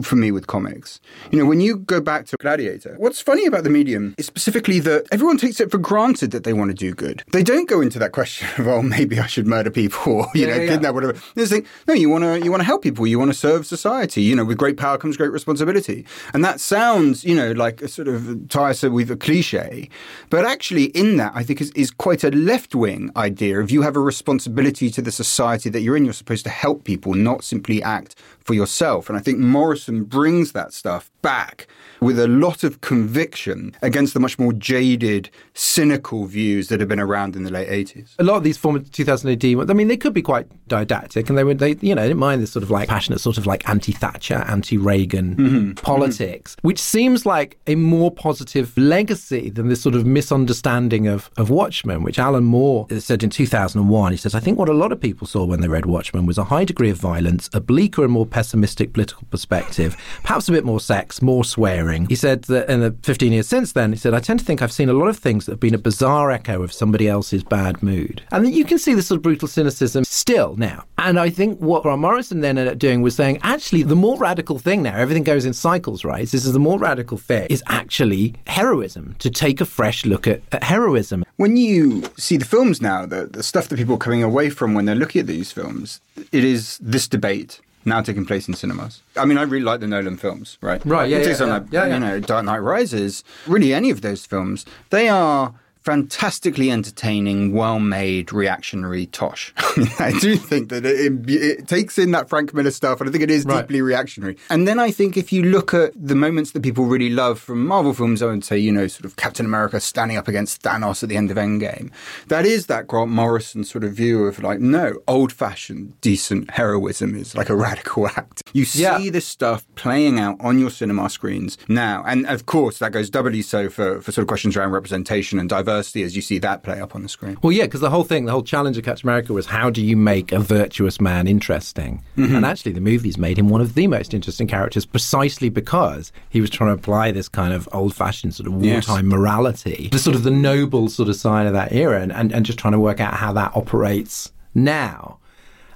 for 0.02 0.16
me 0.16 0.30
with 0.30 0.46
comics. 0.46 1.00
You 1.30 1.38
know, 1.38 1.44
when 1.44 1.60
you 1.60 1.78
go 1.78 2.00
back 2.00 2.26
to 2.26 2.36
Gladiator, 2.36 2.94
what's 2.98 3.20
funny 3.20 3.46
about 3.46 3.64
the 3.64 3.70
medium 3.70 4.14
is 4.18 4.26
specifically 4.26 4.80
that 4.80 5.06
everyone 5.10 5.36
takes 5.36 5.60
it 5.60 5.70
for 5.70 5.78
granted 5.78 6.30
that 6.30 6.44
they 6.44 6.52
want 6.52 6.70
to 6.70 6.74
do 6.74 6.94
good. 6.94 7.22
They 7.32 7.42
don't 7.42 7.68
go 7.68 7.80
into 7.80 7.98
that 7.98 8.12
question 8.12 8.48
of, 8.58 8.68
oh, 8.68 8.82
maybe 8.82 9.18
I 9.18 9.26
should 9.26 9.46
murder 9.46 9.70
people 9.70 10.12
or, 10.12 10.28
you 10.34 10.46
yeah, 10.46 10.56
know, 10.56 10.62
yeah. 10.62 10.68
kidnap, 10.68 10.94
whatever. 10.94 11.20
They 11.34 11.46
think, 11.46 11.66
no, 11.88 11.94
you 11.94 12.08
want 12.08 12.24
to, 12.24 12.40
you 12.40 12.50
want 12.50 12.60
to 12.60 12.66
help 12.66 12.82
people. 12.82 13.06
You 13.06 13.18
want 13.18 13.32
to 13.32 13.38
serve 13.38 13.66
society. 13.66 14.22
You 14.22 14.36
know, 14.36 14.44
with 14.44 14.58
great 14.58 14.76
power 14.76 14.98
comes 14.98 15.16
great 15.16 15.32
responsibility. 15.32 16.06
And 16.32 16.44
that 16.44 16.60
sounds, 16.60 17.24
you 17.24 17.34
know, 17.34 17.52
like 17.52 17.82
a 17.82 17.88
sort 17.88 18.08
of 18.08 18.48
tiresome 18.48 18.92
with 18.92 19.10
a 19.10 19.16
cliche. 19.16 19.88
But 20.28 20.44
actually 20.44 20.84
in 20.84 21.16
that, 21.16 21.32
I 21.34 21.42
think 21.42 21.60
is, 21.60 21.70
is 21.72 21.90
quite 21.90 22.24
a 22.24 22.30
left-wing 22.30 23.10
idea 23.16 23.60
of 23.60 23.70
you 23.70 23.82
have 23.82 23.96
a 23.96 24.00
responsibility 24.00 24.90
to 24.90 25.02
the 25.02 25.12
society 25.12 25.70
that 25.70 25.80
you're 25.80 25.96
in. 25.96 26.04
You're 26.04 26.14
supposed 26.14 26.44
to 26.44 26.50
help 26.50 26.84
people, 26.84 27.14
not 27.14 27.44
simply 27.44 27.82
act 27.82 28.14
for 28.44 28.54
yourself. 28.54 29.08
And 29.08 29.18
I 29.18 29.20
think 29.20 29.38
Morris 29.38 29.79
Morrison 29.80 30.04
brings 30.04 30.52
that 30.52 30.74
stuff 30.74 31.10
back 31.22 31.66
with 32.00 32.18
a 32.18 32.26
lot 32.26 32.64
of 32.64 32.80
conviction 32.80 33.76
against 33.82 34.14
the 34.14 34.20
much 34.20 34.38
more 34.38 34.52
jaded, 34.52 35.30
cynical 35.54 36.24
views 36.24 36.68
that 36.68 36.80
have 36.80 36.88
been 36.88 37.00
around 37.00 37.36
in 37.36 37.42
the 37.42 37.50
late 37.50 37.68
80s. 37.68 38.14
A 38.18 38.24
lot 38.24 38.36
of 38.36 38.42
these 38.42 38.56
former 38.56 38.78
2000 38.78 39.30
AD, 39.30 39.70
I 39.70 39.74
mean, 39.74 39.88
they 39.88 39.96
could 39.96 40.14
be 40.14 40.22
quite 40.22 40.46
didactic 40.68 41.28
and 41.28 41.36
they 41.36 41.44
would, 41.44 41.58
they, 41.58 41.76
you 41.80 41.94
know, 41.94 42.02
didn't 42.02 42.18
mind 42.18 42.42
this 42.42 42.52
sort 42.52 42.62
of 42.62 42.70
like 42.70 42.88
passionate 42.88 43.20
sort 43.20 43.36
of 43.36 43.46
like 43.46 43.68
anti-Thatcher, 43.68 44.44
anti-Reagan 44.46 45.36
mm-hmm. 45.36 45.72
politics, 45.72 46.56
mm-hmm. 46.56 46.68
which 46.68 46.78
seems 46.78 47.26
like 47.26 47.58
a 47.66 47.74
more 47.74 48.10
positive 48.10 48.76
legacy 48.78 49.50
than 49.50 49.68
this 49.68 49.82
sort 49.82 49.94
of 49.94 50.06
misunderstanding 50.06 51.06
of, 51.06 51.30
of 51.36 51.50
Watchmen, 51.50 52.02
which 52.02 52.18
Alan 52.18 52.44
Moore 52.44 52.86
said 52.98 53.22
in 53.22 53.30
2001. 53.30 54.12
He 54.12 54.16
says, 54.16 54.34
I 54.34 54.40
think 54.40 54.58
what 54.58 54.68
a 54.68 54.74
lot 54.74 54.92
of 54.92 55.00
people 55.00 55.26
saw 55.26 55.44
when 55.44 55.60
they 55.60 55.68
read 55.68 55.86
Watchmen 55.86 56.24
was 56.24 56.38
a 56.38 56.44
high 56.44 56.64
degree 56.64 56.90
of 56.90 56.96
violence, 56.96 57.50
a 57.52 57.60
bleaker 57.60 58.04
and 58.04 58.12
more 58.12 58.26
pessimistic 58.26 58.94
political 58.94 59.26
perspective, 59.30 59.96
perhaps 60.22 60.48
a 60.48 60.52
bit 60.52 60.64
more 60.64 60.80
sex, 60.80 61.09
more 61.20 61.44
swearing. 61.44 62.06
He 62.06 62.14
said 62.14 62.44
that 62.44 62.68
in 62.70 62.80
the 62.80 62.94
15 63.02 63.32
years 63.32 63.48
since 63.48 63.72
then, 63.72 63.92
he 63.92 63.98
said, 63.98 64.14
I 64.14 64.20
tend 64.20 64.40
to 64.40 64.44
think 64.44 64.62
I've 64.62 64.72
seen 64.72 64.88
a 64.88 64.92
lot 64.92 65.08
of 65.08 65.18
things 65.18 65.46
that 65.46 65.52
have 65.52 65.60
been 65.60 65.74
a 65.74 65.78
bizarre 65.78 66.30
echo 66.30 66.62
of 66.62 66.72
somebody 66.72 67.08
else's 67.08 67.42
bad 67.42 67.82
mood. 67.82 68.22
And 68.30 68.52
you 68.52 68.64
can 68.64 68.78
see 68.78 68.94
this 68.94 69.08
sort 69.08 69.16
of 69.16 69.22
brutal 69.22 69.48
cynicism 69.48 70.04
still 70.04 70.56
now. 70.56 70.84
And 70.98 71.18
I 71.18 71.30
think 71.30 71.58
what 71.58 71.82
Grant 71.82 72.00
Morrison 72.00 72.40
then 72.40 72.58
ended 72.58 72.72
up 72.72 72.78
doing 72.78 73.02
was 73.02 73.16
saying, 73.16 73.38
actually, 73.42 73.82
the 73.82 73.96
more 73.96 74.18
radical 74.18 74.58
thing 74.58 74.82
now, 74.82 74.96
everything 74.96 75.24
goes 75.24 75.44
in 75.44 75.52
cycles, 75.52 76.04
right? 76.04 76.28
This 76.28 76.44
is 76.44 76.52
the 76.52 76.58
more 76.58 76.78
radical 76.78 77.18
thing 77.18 77.46
is 77.50 77.62
actually 77.66 78.34
heroism, 78.46 79.16
to 79.18 79.30
take 79.30 79.60
a 79.60 79.64
fresh 79.64 80.04
look 80.04 80.26
at, 80.26 80.42
at 80.52 80.62
heroism. 80.62 81.24
When 81.36 81.56
you 81.56 82.04
see 82.16 82.36
the 82.36 82.44
films 82.44 82.80
now, 82.80 83.06
the, 83.06 83.26
the 83.26 83.42
stuff 83.42 83.68
that 83.68 83.76
people 83.76 83.94
are 83.94 83.98
coming 83.98 84.22
away 84.22 84.50
from 84.50 84.74
when 84.74 84.84
they're 84.84 84.94
looking 84.94 85.20
at 85.20 85.26
these 85.26 85.52
films, 85.52 86.00
it 86.32 86.44
is 86.44 86.78
this 86.78 87.08
debate 87.08 87.60
now 87.84 88.00
taking 88.02 88.24
place 88.24 88.48
in 88.48 88.54
cinemas. 88.54 89.02
I 89.16 89.24
mean, 89.24 89.38
I 89.38 89.42
really 89.42 89.64
like 89.64 89.80
the 89.80 89.86
Nolan 89.86 90.16
films, 90.16 90.58
right? 90.60 90.84
Right, 90.84 91.08
yeah, 91.08 91.18
yeah, 91.18 91.36
yeah, 91.38 91.44
like, 91.44 91.62
yeah. 91.70 91.86
You 91.86 92.00
know, 92.00 92.20
Dark 92.20 92.44
Knight 92.44 92.58
Rises, 92.58 93.24
really 93.46 93.72
any 93.72 93.90
of 93.90 94.02
those 94.02 94.26
films, 94.26 94.66
they 94.90 95.08
are 95.08 95.54
fantastically 95.82 96.70
entertaining, 96.70 97.52
well-made, 97.52 98.32
reactionary 98.32 99.06
tosh. 99.06 99.52
I 99.98 100.12
do 100.20 100.36
think 100.36 100.68
that 100.68 100.84
it, 100.84 101.12
it, 101.28 101.68
takes 101.68 101.98
in 101.98 102.10
that 102.10 102.28
Frank 102.28 102.52
Miller 102.52 102.70
stuff, 102.70 103.00
and 103.00 103.08
I 103.08 103.12
think 103.12 103.24
it 103.24 103.30
is 103.30 103.44
right. 103.44 103.62
deeply 103.62 103.80
reactionary. 103.80 104.36
And 104.50 104.68
then 104.68 104.78
I 104.78 104.90
think 104.90 105.16
if 105.16 105.32
you 105.32 105.42
look 105.42 105.72
at 105.72 105.92
the 105.96 106.14
moments 106.14 106.52
that 106.52 106.62
people 106.62 106.84
really 106.84 107.08
love 107.08 107.38
from 107.38 107.66
Marvel 107.66 107.94
films, 107.94 108.22
I 108.22 108.26
would 108.26 108.44
say, 108.44 108.58
you 108.58 108.70
know, 108.70 108.86
sort 108.88 109.06
of 109.06 109.16
Captain 109.16 109.46
America 109.46 109.80
standing 109.80 110.18
up 110.18 110.28
against 110.28 110.62
Thanos 110.62 111.02
at 111.02 111.08
the 111.08 111.16
end 111.16 111.30
of 111.30 111.38
Endgame. 111.38 111.90
That 112.28 112.44
is 112.44 112.66
that 112.66 112.86
Grant 112.86 113.10
Morrison 113.10 113.64
sort 113.64 113.84
of 113.84 113.94
view 113.94 114.24
of 114.26 114.42
like, 114.42 114.60
no, 114.60 115.00
old-fashioned, 115.08 115.98
decent 116.02 116.50
heroism 116.50 117.16
is 117.16 117.34
like 117.34 117.48
a 117.48 117.56
radical 117.56 118.06
act. 118.16 118.42
You 118.52 118.66
see 118.66 118.82
yeah. 118.82 119.10
this 119.10 119.26
stuff 119.26 119.66
playing 119.76 120.20
out 120.20 120.36
on 120.40 120.58
your 120.58 120.70
cinema 120.70 121.08
screens 121.08 121.56
now, 121.68 122.04
and 122.06 122.26
of 122.26 122.44
course 122.44 122.78
that 122.78 122.92
goes 122.92 123.08
doubly 123.08 123.42
so 123.42 123.70
for 123.70 124.00
for 124.02 124.12
sort 124.12 124.22
of 124.22 124.28
questions 124.28 124.56
around 124.56 124.72
representation 124.72 125.38
and 125.38 125.48
diversity 125.48 125.69
diversity 125.70 126.02
as 126.02 126.16
you 126.16 126.22
see 126.22 126.38
that 126.38 126.62
play 126.62 126.80
up 126.80 126.94
on 126.94 127.02
the 127.02 127.08
screen. 127.08 127.38
Well, 127.42 127.52
yeah, 127.52 127.64
because 127.64 127.80
the 127.80 127.90
whole 127.90 128.04
thing, 128.04 128.24
the 128.24 128.32
whole 128.32 128.42
challenge 128.42 128.76
of 128.76 128.84
Catch 128.84 129.02
America 129.02 129.32
was 129.32 129.46
how 129.46 129.70
do 129.70 129.82
you 129.82 129.96
make 129.96 130.32
a 130.32 130.38
virtuous 130.38 131.00
man 131.00 131.26
interesting? 131.26 132.02
Mm-hmm. 132.16 132.36
And 132.36 132.46
actually, 132.46 132.72
the 132.72 132.80
movies 132.80 133.16
made 133.18 133.38
him 133.38 133.48
one 133.48 133.60
of 133.60 133.74
the 133.74 133.86
most 133.86 134.14
interesting 134.14 134.46
characters 134.46 134.84
precisely 134.84 135.48
because 135.48 136.12
he 136.28 136.40
was 136.40 136.50
trying 136.50 136.70
to 136.70 136.74
apply 136.74 137.12
this 137.12 137.28
kind 137.28 137.52
of 137.52 137.68
old 137.72 137.94
fashioned 137.94 138.34
sort 138.34 138.46
of 138.46 138.54
wartime 138.54 139.10
yes. 139.10 139.18
morality, 139.18 139.88
the 139.92 139.98
sort 139.98 140.16
of 140.16 140.22
the 140.22 140.30
noble 140.30 140.88
sort 140.88 141.08
of 141.08 141.16
side 141.16 141.46
of 141.46 141.52
that 141.52 141.72
era, 141.72 142.00
and, 142.00 142.12
and, 142.12 142.32
and 142.32 142.44
just 142.44 142.58
trying 142.58 142.72
to 142.72 142.80
work 142.80 143.00
out 143.00 143.14
how 143.14 143.32
that 143.32 143.52
operates 143.54 144.32
now. 144.54 145.18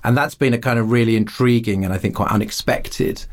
And 0.02 0.16
that's 0.16 0.34
been 0.34 0.52
a 0.52 0.58
kind 0.58 0.78
of 0.78 0.90
really 0.90 1.16
intriguing 1.16 1.82
and 1.82 1.94
I 1.94 1.98
think 1.98 2.14
quite 2.16 2.30
unexpected 2.30 3.24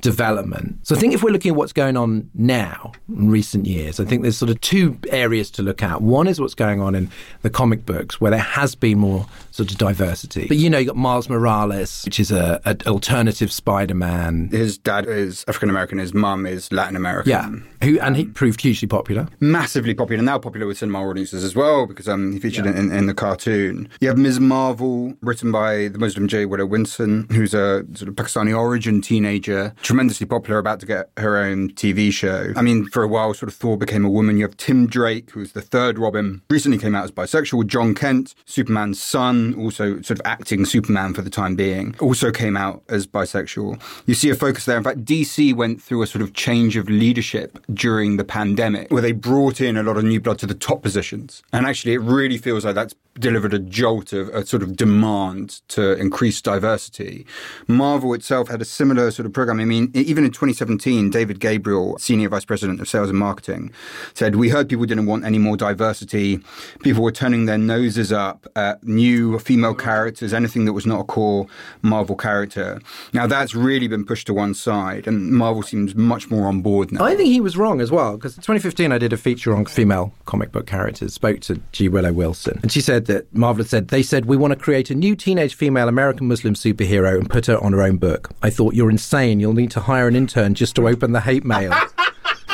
development. 0.00 0.78
So 0.86 0.94
I 0.94 0.98
think 0.98 1.14
if 1.14 1.22
we're 1.22 1.30
looking 1.30 1.50
at 1.50 1.56
what's 1.56 1.72
going 1.72 1.96
on 1.96 2.30
now 2.34 2.92
in 3.08 3.30
recent 3.30 3.66
years, 3.66 4.00
I 4.00 4.04
think 4.04 4.22
there's 4.22 4.36
sort 4.36 4.50
of 4.50 4.60
two 4.60 4.98
areas 5.10 5.50
to 5.52 5.62
look 5.62 5.82
at. 5.82 6.02
One 6.02 6.26
is 6.26 6.40
what's 6.40 6.54
going 6.54 6.80
on 6.80 6.94
in 6.94 7.10
the 7.42 7.50
comic 7.50 7.86
books, 7.86 8.20
where 8.20 8.30
there 8.30 8.40
has 8.40 8.74
been 8.74 8.98
more 8.98 9.26
sort 9.50 9.70
of 9.70 9.78
diversity. 9.78 10.46
But 10.46 10.56
you 10.56 10.70
know, 10.70 10.78
you 10.78 10.86
got 10.86 10.96
Miles 10.96 11.28
Morales, 11.28 12.04
which 12.04 12.20
is 12.20 12.30
a, 12.30 12.60
an 12.64 12.80
alternative 12.86 13.52
Spider-Man. 13.52 14.48
His 14.50 14.78
dad 14.78 15.06
is 15.06 15.44
African 15.48 15.70
American. 15.70 15.98
His 15.98 16.14
mum 16.14 16.46
is 16.46 16.72
Latin 16.72 16.96
American. 16.96 17.30
Yeah, 17.30 17.50
who 17.86 17.98
and 18.00 18.16
he 18.16 18.24
proved 18.24 18.60
hugely 18.60 18.88
popular, 18.88 19.28
massively 19.40 19.94
popular. 19.94 20.22
Now 20.22 20.38
popular 20.38 20.66
with 20.66 20.78
cinema 20.78 21.06
audiences 21.06 21.44
as 21.44 21.54
well 21.54 21.86
because 21.86 22.08
um, 22.08 22.32
he 22.32 22.38
featured 22.38 22.64
yeah. 22.64 22.78
in, 22.78 22.92
in, 22.92 23.06
the 23.06 23.14
cartoon. 23.14 23.88
You 24.00 24.08
have 24.08 24.18
Ms. 24.18 24.40
Marvel, 24.40 25.14
written 25.20 25.52
by 25.52 25.88
the 25.88 25.98
Muslim 25.98 26.28
G. 26.28 26.44
Willow 26.44 26.66
Wilson, 26.66 27.26
who's 27.30 27.54
a 27.54 27.84
sort 27.94 28.08
of 28.08 28.14
Pakistani 28.14 28.56
origin 28.56 29.00
teenager 29.00 29.74
tremendously 29.90 30.24
popular, 30.24 30.60
about 30.60 30.78
to 30.78 30.86
get 30.86 31.10
her 31.16 31.36
own 31.36 31.68
TV 31.70 32.12
show. 32.12 32.52
I 32.54 32.62
mean, 32.62 32.86
for 32.86 33.02
a 33.02 33.08
while, 33.08 33.34
sort 33.34 33.50
of 33.50 33.56
Thor 33.56 33.76
became 33.76 34.04
a 34.04 34.08
woman. 34.08 34.36
You 34.36 34.44
have 34.44 34.56
Tim 34.56 34.86
Drake, 34.86 35.32
who's 35.32 35.50
the 35.50 35.60
third 35.60 35.98
Robin, 35.98 36.42
recently 36.48 36.78
came 36.78 36.94
out 36.94 37.02
as 37.02 37.10
bisexual. 37.10 37.66
Jon 37.66 37.96
Kent, 37.96 38.36
Superman's 38.44 39.02
son, 39.02 39.52
also 39.58 40.00
sort 40.02 40.12
of 40.12 40.20
acting 40.24 40.64
Superman 40.64 41.12
for 41.12 41.22
the 41.22 41.30
time 41.30 41.56
being, 41.56 41.96
also 41.98 42.30
came 42.30 42.56
out 42.56 42.84
as 42.88 43.04
bisexual. 43.04 43.82
You 44.06 44.14
see 44.14 44.30
a 44.30 44.36
focus 44.36 44.64
there. 44.64 44.76
In 44.76 44.84
fact, 44.84 45.04
DC 45.04 45.56
went 45.56 45.82
through 45.82 46.02
a 46.02 46.06
sort 46.06 46.22
of 46.22 46.34
change 46.34 46.76
of 46.76 46.88
leadership 46.88 47.58
during 47.74 48.16
the 48.16 48.24
pandemic, 48.24 48.92
where 48.92 49.02
they 49.02 49.10
brought 49.10 49.60
in 49.60 49.76
a 49.76 49.82
lot 49.82 49.96
of 49.96 50.04
new 50.04 50.20
blood 50.20 50.38
to 50.38 50.46
the 50.46 50.54
top 50.54 50.82
positions. 50.82 51.42
And 51.52 51.66
actually, 51.66 51.94
it 51.94 52.00
really 52.00 52.38
feels 52.38 52.64
like 52.64 52.76
that's 52.76 52.94
delivered 53.18 53.52
a 53.52 53.58
jolt 53.58 54.12
of 54.12 54.28
a 54.28 54.46
sort 54.46 54.62
of 54.62 54.76
demand 54.76 55.60
to 55.68 55.92
increase 55.98 56.40
diversity. 56.40 57.26
Marvel 57.66 58.14
itself 58.14 58.48
had 58.48 58.62
a 58.62 58.64
similar 58.64 59.10
sort 59.10 59.26
of 59.26 59.32
program. 59.32 59.60
I 59.60 59.64
mean, 59.64 59.90
even 59.94 60.24
in 60.24 60.30
2017, 60.30 61.10
David 61.10 61.40
Gabriel, 61.40 61.98
Senior 61.98 62.28
Vice 62.28 62.44
President 62.44 62.80
of 62.80 62.88
Sales 62.88 63.10
and 63.10 63.18
Marketing, 63.18 63.72
said, 64.14 64.36
We 64.36 64.48
heard 64.48 64.68
people 64.68 64.86
didn't 64.86 65.06
want 65.06 65.24
any 65.24 65.38
more 65.38 65.56
diversity. 65.56 66.40
People 66.82 67.02
were 67.02 67.12
turning 67.12 67.46
their 67.46 67.58
noses 67.58 68.12
up 68.12 68.46
at 68.56 68.82
new 68.84 69.38
female 69.38 69.74
characters, 69.74 70.32
anything 70.32 70.64
that 70.64 70.72
was 70.72 70.86
not 70.86 71.00
a 71.00 71.04
core 71.04 71.46
Marvel 71.82 72.16
character. 72.16 72.80
Now, 73.12 73.26
that's 73.26 73.54
really 73.54 73.88
been 73.88 74.04
pushed 74.04 74.26
to 74.28 74.34
one 74.34 74.54
side, 74.54 75.06
and 75.06 75.32
Marvel 75.32 75.62
seems 75.62 75.94
much 75.94 76.30
more 76.30 76.46
on 76.46 76.62
board 76.62 76.92
now. 76.92 77.04
I 77.04 77.16
think 77.16 77.28
he 77.28 77.40
was 77.40 77.56
wrong 77.56 77.80
as 77.80 77.90
well, 77.90 78.16
because 78.16 78.36
in 78.36 78.42
2015, 78.42 78.92
I 78.92 78.98
did 78.98 79.12
a 79.12 79.16
feature 79.16 79.54
on 79.54 79.66
female 79.66 80.12
comic 80.26 80.52
book 80.52 80.66
characters, 80.66 81.14
spoke 81.14 81.40
to 81.40 81.60
G. 81.72 81.88
Willow 81.88 82.12
Wilson, 82.12 82.60
and 82.62 82.70
she 82.72 82.80
said 82.80 83.06
that 83.10 83.34
Marvel 83.34 83.62
had 83.62 83.70
said, 83.70 83.88
They 83.88 84.02
said, 84.02 84.24
We 84.24 84.36
want 84.36 84.52
to 84.52 84.58
create 84.58 84.90
a 84.90 84.94
new 84.94 85.14
teenage 85.14 85.54
female 85.54 85.88
American 85.88 86.28
Muslim 86.28 86.54
superhero 86.54 87.18
and 87.18 87.28
put 87.28 87.46
her 87.46 87.58
on 87.58 87.72
her 87.72 87.82
own 87.82 87.98
book. 87.98 88.30
I 88.42 88.50
thought, 88.50 88.74
You're 88.74 88.90
insane. 88.90 89.40
You'll 89.40 89.52
need 89.52 89.70
to 89.72 89.80
hire 89.80 90.08
an 90.08 90.16
intern 90.16 90.54
just 90.54 90.76
to 90.76 90.88
open 90.88 91.12
the 91.12 91.20
hate 91.20 91.44
mail. 91.44 91.74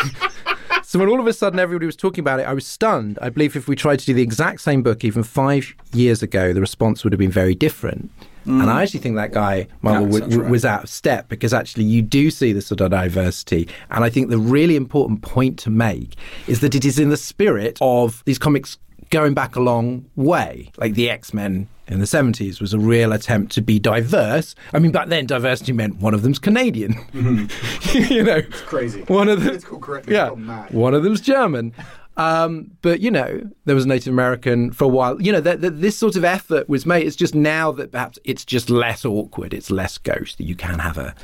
so 0.82 0.98
when 0.98 1.08
all 1.08 1.20
of 1.20 1.26
a 1.26 1.32
sudden 1.32 1.58
everybody 1.58 1.86
was 1.86 1.96
talking 1.96 2.20
about 2.20 2.40
it, 2.40 2.46
I 2.46 2.52
was 2.52 2.66
stunned. 2.66 3.18
I 3.22 3.28
believe 3.28 3.56
if 3.56 3.68
we 3.68 3.76
tried 3.76 3.98
to 4.00 4.06
do 4.06 4.14
the 4.14 4.22
exact 4.22 4.60
same 4.60 4.82
book 4.82 5.04
even 5.04 5.22
five 5.22 5.74
years 5.92 6.22
ago, 6.22 6.52
the 6.52 6.60
response 6.60 7.04
would 7.04 7.12
have 7.12 7.18
been 7.18 7.30
very 7.30 7.54
different. 7.54 8.10
Mm. 8.46 8.62
And 8.62 8.70
I 8.70 8.82
actually 8.82 9.00
think 9.00 9.16
that 9.16 9.32
guy 9.32 9.66
Marvel 9.82 10.06
w- 10.06 10.20
w- 10.20 10.42
right. 10.42 10.50
was 10.50 10.64
out 10.64 10.84
of 10.84 10.88
step 10.88 11.28
because 11.28 11.52
actually 11.52 11.84
you 11.84 12.00
do 12.00 12.30
see 12.30 12.52
the 12.52 12.62
sort 12.62 12.80
of 12.80 12.92
diversity. 12.92 13.68
And 13.90 14.04
I 14.04 14.10
think 14.10 14.30
the 14.30 14.38
really 14.38 14.76
important 14.76 15.22
point 15.22 15.58
to 15.60 15.70
make 15.70 16.14
is 16.46 16.60
that 16.60 16.74
it 16.74 16.84
is 16.84 16.98
in 16.98 17.08
the 17.08 17.16
spirit 17.16 17.76
of 17.80 18.22
these 18.24 18.38
comics 18.38 18.78
going 19.10 19.34
back 19.34 19.56
a 19.56 19.60
long 19.60 20.06
way. 20.16 20.70
Like 20.76 20.94
the 20.94 21.10
X 21.10 21.32
Men 21.34 21.68
in 21.88 22.00
the 22.00 22.06
70s 22.06 22.60
was 22.60 22.74
a 22.74 22.78
real 22.78 23.12
attempt 23.12 23.52
to 23.52 23.62
be 23.62 23.78
diverse. 23.78 24.54
I 24.72 24.78
mean, 24.78 24.92
back 24.92 25.08
then, 25.08 25.26
diversity 25.26 25.72
meant 25.72 25.96
one 25.96 26.14
of 26.14 26.22
them's 26.22 26.38
Canadian. 26.38 26.94
Mm-hmm. 27.16 28.12
you 28.12 28.22
know, 28.22 28.36
it's 28.36 28.60
crazy. 28.62 29.02
One 29.02 29.28
of 29.28 29.42
them, 29.42 29.58
yeah, 30.06 30.30
one 30.70 30.92
of 30.92 31.02
them's 31.02 31.20
German. 31.20 31.72
Um, 32.16 32.72
but 32.82 33.00
you 33.00 33.10
know, 33.10 33.48
there 33.64 33.74
was 33.74 33.84
a 33.84 33.88
Native 33.88 34.12
American 34.12 34.70
for 34.72 34.84
a 34.84 34.88
while. 34.88 35.20
You 35.20 35.32
know, 35.32 35.40
that, 35.40 35.60
this 35.60 35.96
sort 35.96 36.16
of 36.16 36.24
effort 36.24 36.68
was 36.68 36.84
made. 36.84 37.06
It's 37.06 37.16
just 37.16 37.34
now 37.34 37.72
that 37.72 37.92
perhaps 37.92 38.18
it's 38.24 38.44
just 38.44 38.70
less 38.70 39.04
awkward. 39.04 39.54
It's 39.54 39.70
less 39.70 39.98
ghost 39.98 40.38
that 40.38 40.44
you 40.44 40.54
can 40.54 40.78
have 40.78 40.98
a. 40.98 41.14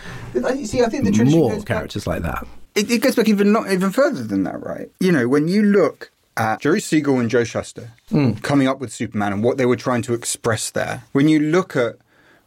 See, 0.65 0.83
I 0.83 0.89
think 0.89 1.05
the 1.05 1.25
more 1.25 1.61
characters 1.63 2.05
back, 2.05 2.15
like 2.15 2.23
that. 2.23 2.47
It, 2.75 2.91
it 2.91 3.03
goes 3.03 3.17
back 3.17 3.29
even 3.29 3.53
not 3.53 3.71
even 3.71 3.91
further 3.91 4.23
than 4.23 4.45
that, 4.45 4.63
right? 4.63 4.91
You 5.01 5.13
know, 5.13 5.29
when 5.29 5.49
you 5.49 5.63
look 5.63 6.12
at 6.37 6.61
Jerry 6.61 6.81
Siegel 6.81 7.19
and 7.19 7.31
Joe 7.31 7.45
Shuster 7.45 7.91
mm. 8.11 8.43
coming 8.43 8.67
up 8.67 8.81
with 8.81 8.93
Superman 8.93 9.33
and 9.33 9.45
what 9.45 9.59
they 9.59 9.67
were 9.67 9.77
trying 9.77 10.03
to 10.03 10.15
express 10.15 10.71
there. 10.71 11.05
When 11.13 11.29
you 11.29 11.39
look 11.39 11.77
at 11.77 11.97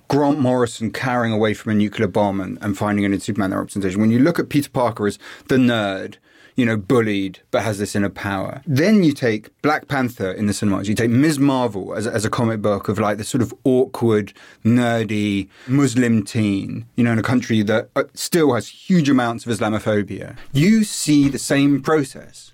Grant 0.08 0.40
Morrison 0.40 0.92
carrying 0.92 1.34
away 1.34 1.54
from 1.54 1.72
a 1.72 1.76
nuclear 1.76 2.08
bomb 2.08 2.40
and, 2.40 2.58
and 2.62 2.78
finding 2.78 3.06
it 3.06 3.12
in 3.12 3.20
Superman 3.20 3.52
that 3.52 3.58
representation, 3.58 4.02
when 4.02 4.12
you 4.12 4.20
look 4.20 4.40
at 4.40 4.50
Peter 4.50 4.70
Parker 4.70 5.08
as 5.08 5.20
the 5.48 5.58
nerd, 5.58 6.18
you 6.56 6.66
know, 6.66 6.78
bullied 6.78 7.40
but 7.52 7.64
has 7.64 7.80
this 7.80 7.96
inner 7.96 8.10
power. 8.10 8.62
Then 8.66 9.04
you 9.04 9.12
take 9.12 9.50
Black 9.62 9.88
Panther 9.88 10.32
in 10.32 10.46
the 10.46 10.54
cinemas. 10.54 10.88
You 10.88 10.96
take 10.96 11.10
Ms. 11.10 11.38
Marvel 11.38 11.94
as, 11.94 12.08
as 12.08 12.24
a 12.24 12.30
comic 12.30 12.62
book 12.62 12.88
of 12.88 12.98
like 12.98 13.18
the 13.18 13.24
sort 13.24 13.42
of 13.42 13.54
awkward, 13.66 14.34
nerdy 14.64 15.50
Muslim 15.68 16.24
teen, 16.24 16.86
you 16.96 17.04
know, 17.04 17.12
in 17.12 17.20
a 17.20 17.24
country 17.24 17.62
that 17.64 17.90
uh, 17.96 18.04
still 18.14 18.54
has 18.54 18.70
huge 18.70 19.10
amounts 19.10 19.46
of 19.46 19.52
Islamophobia. 19.52 20.38
You 20.54 20.84
see 20.84 21.28
the 21.28 21.40
same 21.40 21.82
process 21.82 22.54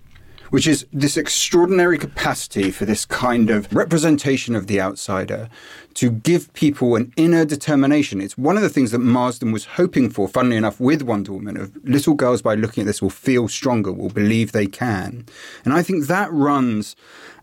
which 0.52 0.66
is 0.66 0.84
this 0.92 1.16
extraordinary 1.16 1.96
capacity 1.96 2.70
for 2.70 2.84
this 2.84 3.06
kind 3.06 3.48
of 3.48 3.74
representation 3.74 4.54
of 4.54 4.66
the 4.66 4.78
outsider 4.78 5.48
to 5.94 6.10
give 6.10 6.52
people 6.52 6.94
an 6.94 7.10
inner 7.16 7.46
determination. 7.46 8.20
It's 8.20 8.36
one 8.36 8.58
of 8.58 8.62
the 8.62 8.68
things 8.68 8.90
that 8.90 8.98
Marston 8.98 9.50
was 9.50 9.64
hoping 9.64 10.10
for, 10.10 10.28
funnily 10.28 10.58
enough, 10.58 10.78
with 10.78 11.00
Wonder 11.00 11.32
Woman, 11.32 11.56
of 11.56 11.74
little 11.84 12.12
girls 12.12 12.42
by 12.42 12.54
looking 12.54 12.82
at 12.82 12.86
this 12.86 13.00
will 13.00 13.08
feel 13.08 13.48
stronger, 13.48 13.90
will 13.92 14.10
believe 14.10 14.52
they 14.52 14.66
can. 14.66 15.24
And 15.64 15.72
I 15.72 15.82
think 15.82 16.06
that 16.08 16.30
runs 16.30 16.96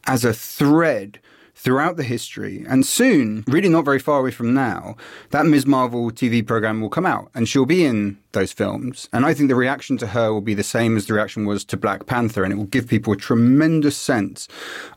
as 0.06 0.24
a 0.24 0.32
thread 0.32 1.20
throughout 1.60 1.98
the 1.98 2.04
history. 2.04 2.66
And 2.70 2.86
soon, 2.86 3.44
really 3.46 3.68
not 3.68 3.84
very 3.84 4.00
far 4.00 4.22
away 4.22 4.32
from 4.32 4.54
now, 4.54 4.96
that 5.32 5.46
Ms. 5.46 5.66
Marvel 5.66 6.10
TV 6.10 6.46
program 6.46 6.80
will 6.80 6.90
come 6.90 7.06
out 7.06 7.30
and 7.36 7.50
she'll 7.50 7.66
be 7.66 7.84
in 7.84 8.18
those 8.32 8.54
films. 8.54 9.10
And 9.12 9.26
I 9.26 9.34
think 9.34 9.50
the 9.50 9.56
reaction 9.56 9.98
to 9.98 10.08
her 10.08 10.32
will 10.32 10.42
be 10.42 10.54
the 10.54 10.64
same 10.64 10.96
as 10.96 11.08
the 11.08 11.16
reaction 11.16 11.46
was 11.46 11.66
to 11.66 11.76
Black 11.76 12.06
Panther. 12.06 12.46
And 12.46 12.54
it 12.54 12.56
will 12.56 12.64
give 12.64 12.88
people 12.88 13.12
a 13.12 13.18
tremendous 13.18 13.98
sense 13.98 14.48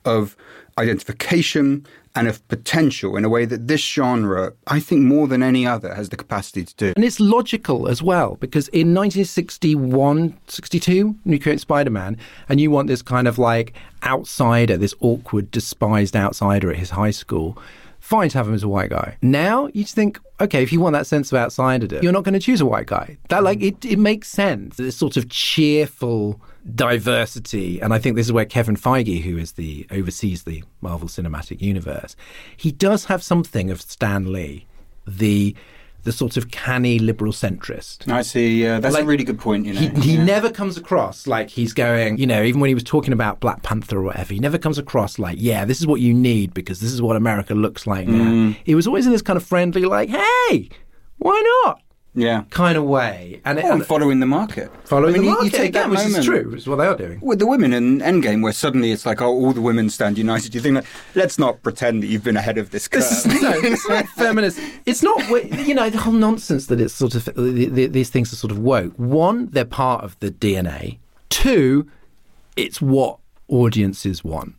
of 0.04 0.36
identification 0.78 1.84
and 2.14 2.28
of 2.28 2.46
potential 2.48 3.16
in 3.16 3.24
a 3.24 3.28
way 3.28 3.44
that 3.44 3.68
this 3.68 3.80
genre, 3.80 4.52
I 4.66 4.80
think 4.80 5.02
more 5.02 5.26
than 5.26 5.42
any 5.42 5.66
other, 5.66 5.94
has 5.94 6.10
the 6.10 6.16
capacity 6.16 6.64
to 6.64 6.74
do. 6.74 6.92
And 6.94 7.04
it's 7.04 7.20
logical 7.20 7.88
as 7.88 8.02
well, 8.02 8.36
because 8.36 8.68
in 8.68 8.94
1961, 8.94 10.38
62, 10.46 11.16
you 11.24 11.40
create 11.40 11.60
Spider 11.60 11.90
Man, 11.90 12.18
and 12.48 12.60
you 12.60 12.70
want 12.70 12.88
this 12.88 13.02
kind 13.02 13.26
of 13.26 13.38
like 13.38 13.72
outsider, 14.02 14.76
this 14.76 14.94
awkward, 15.00 15.50
despised 15.50 16.14
outsider 16.16 16.70
at 16.70 16.76
his 16.76 16.90
high 16.90 17.10
school. 17.10 17.58
Fine 18.00 18.30
to 18.30 18.38
have 18.38 18.48
him 18.48 18.54
as 18.54 18.64
a 18.64 18.68
white 18.68 18.90
guy. 18.90 19.16
Now 19.22 19.68
you 19.72 19.84
just 19.84 19.94
think, 19.94 20.18
okay, 20.40 20.62
if 20.62 20.72
you 20.72 20.80
want 20.80 20.92
that 20.94 21.06
sense 21.06 21.30
of 21.30 21.38
outsider, 21.38 22.00
you're 22.02 22.12
not 22.12 22.24
going 22.24 22.34
to 22.34 22.40
choose 22.40 22.60
a 22.60 22.66
white 22.66 22.86
guy. 22.86 23.16
That 23.28 23.44
like 23.44 23.60
mm. 23.60 23.68
it, 23.68 23.84
it 23.84 23.98
makes 23.98 24.28
sense. 24.28 24.76
This 24.76 24.96
sort 24.96 25.16
of 25.16 25.28
cheerful 25.28 26.40
diversity, 26.74 27.80
and 27.80 27.92
I 27.92 27.98
think 27.98 28.16
this 28.16 28.26
is 28.26 28.32
where 28.32 28.44
Kevin 28.44 28.76
Feige, 28.76 29.22
who 29.22 29.36
is 29.36 29.52
the 29.52 29.86
oversees 29.90 30.44
the 30.44 30.62
Marvel 30.80 31.08
Cinematic 31.08 31.60
Universe, 31.60 32.16
he 32.56 32.70
does 32.72 33.06
have 33.06 33.22
something 33.22 33.70
of 33.70 33.80
Stan 33.80 34.32
Lee, 34.32 34.66
the 35.06 35.56
the 36.04 36.12
sort 36.12 36.36
of 36.36 36.50
canny 36.50 36.98
liberal 36.98 37.32
centrist. 37.32 38.10
I 38.10 38.22
see. 38.22 38.66
Uh, 38.66 38.80
that's 38.80 38.94
like, 38.94 39.04
a 39.04 39.06
really 39.06 39.24
good 39.24 39.38
point. 39.38 39.66
You 39.66 39.74
know, 39.74 39.80
he, 39.80 39.88
he 40.00 40.14
yeah. 40.14 40.24
never 40.24 40.50
comes 40.50 40.76
across 40.76 41.26
like 41.26 41.48
he's 41.48 41.72
going. 41.72 42.18
You 42.18 42.26
know, 42.26 42.42
even 42.42 42.60
when 42.60 42.68
he 42.68 42.74
was 42.74 42.84
talking 42.84 43.12
about 43.12 43.40
Black 43.40 43.62
Panther 43.62 43.98
or 43.98 44.02
whatever, 44.02 44.34
he 44.34 44.40
never 44.40 44.58
comes 44.58 44.78
across 44.78 45.18
like, 45.18 45.38
yeah, 45.40 45.64
this 45.64 45.80
is 45.80 45.86
what 45.86 46.00
you 46.00 46.12
need 46.12 46.54
because 46.54 46.80
this 46.80 46.92
is 46.92 47.00
what 47.00 47.16
America 47.16 47.54
looks 47.54 47.86
like 47.86 48.08
now. 48.08 48.24
Mm. 48.24 48.56
He 48.64 48.74
was 48.74 48.86
always 48.86 49.06
in 49.06 49.12
this 49.12 49.22
kind 49.22 49.36
of 49.36 49.44
friendly, 49.44 49.84
like, 49.84 50.08
hey, 50.08 50.68
why 51.18 51.62
not? 51.64 51.81
Yeah, 52.14 52.44
kind 52.50 52.76
of 52.76 52.84
way, 52.84 53.40
and, 53.46 53.58
it, 53.58 53.64
and 53.64 53.86
following 53.86 54.20
the 54.20 54.26
market, 54.26 54.70
following 54.84 55.14
I 55.14 55.18
mean, 55.18 55.26
the 55.26 55.30
market. 55.30 55.44
You, 55.44 55.50
take 55.50 55.68
again, 55.70 55.90
that 55.90 56.04
which 56.04 56.18
is 56.18 56.24
true. 56.24 56.54
Is 56.54 56.66
what 56.66 56.76
they 56.76 56.86
are 56.86 56.96
doing 56.96 57.18
with 57.22 57.38
the 57.38 57.46
women 57.46 57.72
in 57.72 58.00
Endgame, 58.00 58.42
where 58.42 58.52
suddenly 58.52 58.92
it's 58.92 59.06
like, 59.06 59.22
oh, 59.22 59.28
all 59.28 59.54
the 59.54 59.62
women 59.62 59.88
stand 59.88 60.18
united. 60.18 60.54
You 60.54 60.60
think, 60.60 60.74
like, 60.74 60.84
let's 61.14 61.38
not 61.38 61.62
pretend 61.62 62.02
that 62.02 62.08
you've 62.08 62.22
been 62.22 62.36
ahead 62.36 62.58
of 62.58 62.70
this 62.70 62.86
curve. 62.86 63.02
This 63.02 63.24
is, 63.24 63.42
no, 63.42 63.52
it's 63.52 63.88
not 63.88 64.06
feminist. 64.08 64.60
It's 64.84 65.02
not, 65.02 65.26
you 65.66 65.74
know, 65.74 65.88
the 65.88 65.96
whole 65.96 66.12
nonsense 66.12 66.66
that 66.66 66.82
it's 66.82 66.92
sort 66.92 67.14
of 67.14 67.24
the, 67.24 67.66
the, 67.66 67.86
these 67.86 68.10
things 68.10 68.30
are 68.30 68.36
sort 68.36 68.50
of 68.50 68.58
woke. 68.58 68.92
One, 68.98 69.46
they're 69.46 69.64
part 69.64 70.04
of 70.04 70.18
the 70.20 70.30
DNA. 70.30 70.98
Two, 71.30 71.90
it's 72.56 72.82
what 72.82 73.20
audiences 73.48 74.22
want, 74.22 74.54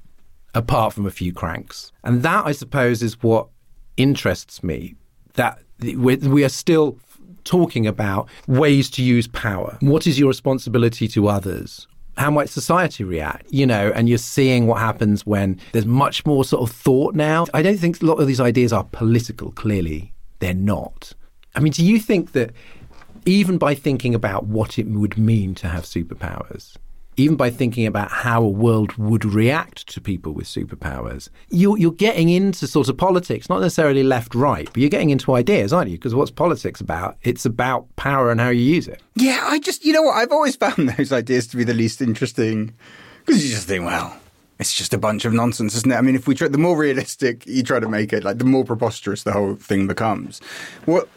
apart 0.56 0.94
from 0.94 1.06
a 1.06 1.12
few 1.12 1.32
cranks, 1.32 1.92
and 2.04 2.24
that 2.24 2.48
I 2.48 2.52
suppose 2.52 3.04
is 3.04 3.22
what 3.22 3.50
interests 3.96 4.64
me. 4.64 4.96
That 5.36 5.60
we 5.80 6.44
are 6.44 6.50
still 6.50 6.98
talking 7.44 7.88
about 7.88 8.30
ways 8.48 8.90
to 8.92 9.04
use 9.04 9.28
power. 9.28 9.78
What 9.82 10.08
is 10.08 10.20
your 10.20 10.28
responsibility 10.28 11.08
to 11.10 11.28
others? 11.28 11.88
How 12.18 12.30
might 12.30 12.50
society 12.50 13.04
react? 13.04 13.48
You 13.50 13.66
know, 13.66 13.92
and 13.96 14.08
you're 14.08 14.20
seeing 14.20 14.68
what 14.68 14.80
happens 14.80 15.26
when 15.26 15.60
there's 15.72 15.86
much 15.86 16.26
more 16.26 16.46
sort 16.46 16.70
of 16.70 16.76
thought 16.76 17.16
now. 17.16 17.48
I 17.54 17.62
don't 17.62 17.78
think 17.78 18.02
a 18.02 18.06
lot 18.06 18.20
of 18.20 18.28
these 18.28 18.40
ideas 18.40 18.72
are 18.72 18.84
political, 18.84 19.52
clearly. 19.52 20.14
They're 20.40 20.54
not. 20.54 21.14
I 21.56 21.60
mean, 21.60 21.74
do 21.74 21.84
you 21.84 22.00
think 22.00 22.34
that 22.34 22.52
even 23.26 23.58
by 23.58 23.74
thinking 23.74 24.14
about 24.14 24.46
what 24.46 24.78
it 24.78 24.88
would 24.88 25.18
mean 25.18 25.56
to 25.56 25.68
have 25.68 25.84
superpowers, 25.86 26.76
even 27.18 27.36
by 27.36 27.50
thinking 27.50 27.86
about 27.86 28.12
how 28.12 28.44
a 28.44 28.50
world 28.50 28.94
would 28.96 29.26
react 29.26 29.88
to 29.90 30.02
people 30.02 30.32
with 30.34 30.46
superpowers, 30.46 31.30
you're, 31.50 31.78
you're 31.78 31.92
getting 31.92 32.30
into 32.30 32.68
sort 32.68 32.90
of 32.90 32.98
politics, 32.98 33.50
not 33.50 33.62
necessarily 33.62 34.04
left 34.04 34.36
right, 34.36 34.66
but 34.66 34.78
you're 34.78 34.90
getting 34.90 35.10
into 35.10 35.34
ideas, 35.34 35.72
aren't 35.74 35.90
you? 35.90 35.98
Because 35.98 36.16
what's 36.16 36.32
politics 36.32 36.82
about? 36.82 37.18
It's 37.24 37.46
about 37.46 37.94
power 37.96 38.32
and 38.32 38.40
how 38.40 38.50
you 38.50 38.62
use 38.62 38.88
it. 38.88 39.02
Yeah, 39.16 39.40
I 39.44 39.60
just, 39.60 39.86
you 39.86 39.94
know 39.94 40.02
what? 40.02 40.16
I've 40.16 40.32
always 40.32 40.56
found 40.56 40.90
those 40.98 41.12
ideas 41.12 41.48
to 41.48 41.58
be 41.58 41.64
the 41.64 41.74
least 41.74 42.02
interesting 42.02 42.74
because 43.26 43.44
you 43.44 43.54
just 43.54 43.68
think, 43.68 43.86
well, 43.86 44.18
it's 44.60 44.74
just 44.74 44.94
a 44.94 44.98
bunch 44.98 45.26
of 45.26 45.34
nonsense, 45.34 45.76
isn't 45.76 45.92
it? 45.92 45.96
I 45.96 46.02
mean, 46.02 46.16
if 46.16 46.28
we 46.28 46.36
try, 46.36 46.48
the 46.48 46.58
more 46.58 46.78
realistic 46.78 47.46
you 47.46 47.64
try 47.64 47.80
to 47.80 47.90
make 47.90 48.14
it, 48.14 48.24
like 48.24 48.38
the 48.38 48.46
more 48.46 48.64
preposterous 48.64 49.24
the 49.24 49.32
whole 49.32 49.56
thing 49.56 49.88
becomes. 49.88 50.40
What 50.86 51.08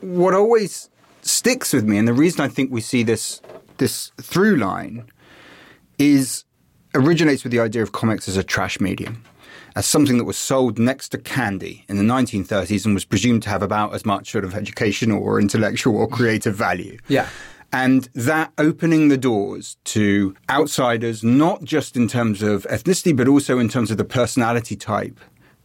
what 0.00 0.34
always 0.34 0.88
sticks 1.22 1.72
with 1.72 1.84
me, 1.84 1.98
and 1.98 2.08
the 2.08 2.12
reason 2.12 2.40
I 2.40 2.48
think 2.48 2.72
we 2.72 2.80
see 2.80 3.02
this 3.02 3.40
this 3.76 4.12
through 4.20 4.56
line 4.56 5.04
is 5.98 6.44
originates 6.94 7.44
with 7.44 7.52
the 7.52 7.60
idea 7.60 7.82
of 7.82 7.92
comics 7.92 8.28
as 8.28 8.36
a 8.36 8.42
trash 8.42 8.80
medium, 8.80 9.22
as 9.76 9.86
something 9.86 10.18
that 10.18 10.24
was 10.24 10.38
sold 10.38 10.78
next 10.78 11.10
to 11.10 11.18
candy 11.18 11.84
in 11.88 11.96
the 11.96 12.02
1930s 12.02 12.84
and 12.84 12.94
was 12.94 13.04
presumed 13.04 13.42
to 13.42 13.48
have 13.48 13.62
about 13.62 13.94
as 13.94 14.06
much 14.06 14.30
sort 14.30 14.44
of 14.44 14.54
educational 14.54 15.22
or 15.22 15.40
intellectual 15.40 15.96
or 15.96 16.08
creative 16.08 16.54
value. 16.54 16.98
Yeah. 17.08 17.28
And 17.72 18.08
that 18.14 18.52
opening 18.56 19.08
the 19.08 19.18
doors 19.18 19.76
to 19.84 20.34
outsiders, 20.48 21.22
not 21.22 21.64
just 21.64 21.96
in 21.96 22.08
terms 22.08 22.42
of 22.42 22.62
ethnicity, 22.64 23.14
but 23.14 23.28
also 23.28 23.58
in 23.58 23.68
terms 23.68 23.90
of 23.90 23.98
the 23.98 24.04
personality 24.04 24.74
type 24.74 25.20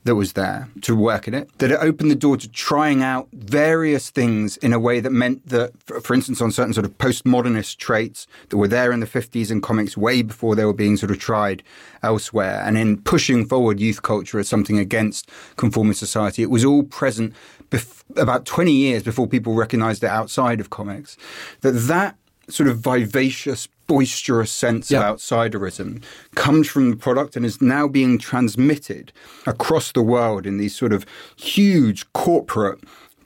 that 0.05 0.15
was 0.15 0.33
there 0.33 0.69
to 0.81 0.95
work 0.95 1.27
in 1.27 1.33
it, 1.33 1.49
that 1.59 1.71
it 1.71 1.77
opened 1.79 2.11
the 2.11 2.15
door 2.15 2.37
to 2.37 2.49
trying 2.49 3.01
out 3.01 3.27
various 3.31 4.09
things 4.09 4.57
in 4.57 4.73
a 4.73 4.79
way 4.79 4.99
that 4.99 5.11
meant 5.11 5.47
that, 5.47 5.71
for 6.03 6.13
instance, 6.13 6.41
on 6.41 6.51
certain 6.51 6.73
sort 6.73 6.85
of 6.85 6.97
postmodernist 6.97 7.77
traits 7.77 8.27
that 8.49 8.57
were 8.57 8.67
there 8.67 8.91
in 8.91 8.99
the 8.99 9.05
50s 9.05 9.49
in 9.49 9.61
comics 9.61 9.95
way 9.95 10.21
before 10.21 10.55
they 10.55 10.65
were 10.65 10.73
being 10.73 10.97
sort 10.97 11.11
of 11.11 11.19
tried 11.19 11.63
elsewhere, 12.01 12.61
and 12.65 12.77
in 12.77 13.01
pushing 13.01 13.45
forward 13.45 13.79
youth 13.79 14.01
culture 14.01 14.39
as 14.39 14.47
something 14.47 14.77
against 14.77 15.29
conformist 15.55 15.99
society, 15.99 16.43
it 16.43 16.49
was 16.49 16.65
all 16.65 16.83
present 16.83 17.33
bef- 17.69 18.03
about 18.17 18.45
20 18.45 18.71
years 18.71 19.03
before 19.03 19.27
people 19.27 19.53
recognized 19.53 20.03
it 20.03 20.07
outside 20.07 20.59
of 20.59 20.69
comics. 20.69 21.17
That 21.61 21.71
that 21.71 22.17
sort 22.49 22.69
of 22.69 22.77
vivacious, 22.79 23.67
boisterous 23.87 24.51
sense 24.51 24.91
yep. 24.91 25.03
of 25.03 25.17
outsiderism 25.17 26.03
comes 26.35 26.67
from 26.67 26.89
the 26.89 26.95
product 26.95 27.35
and 27.35 27.45
is 27.45 27.61
now 27.61 27.87
being 27.87 28.17
transmitted 28.17 29.11
across 29.45 29.91
the 29.91 30.01
world 30.01 30.45
in 30.45 30.57
these 30.57 30.75
sort 30.75 30.93
of 30.93 31.05
huge 31.35 32.11
corporate 32.13 32.79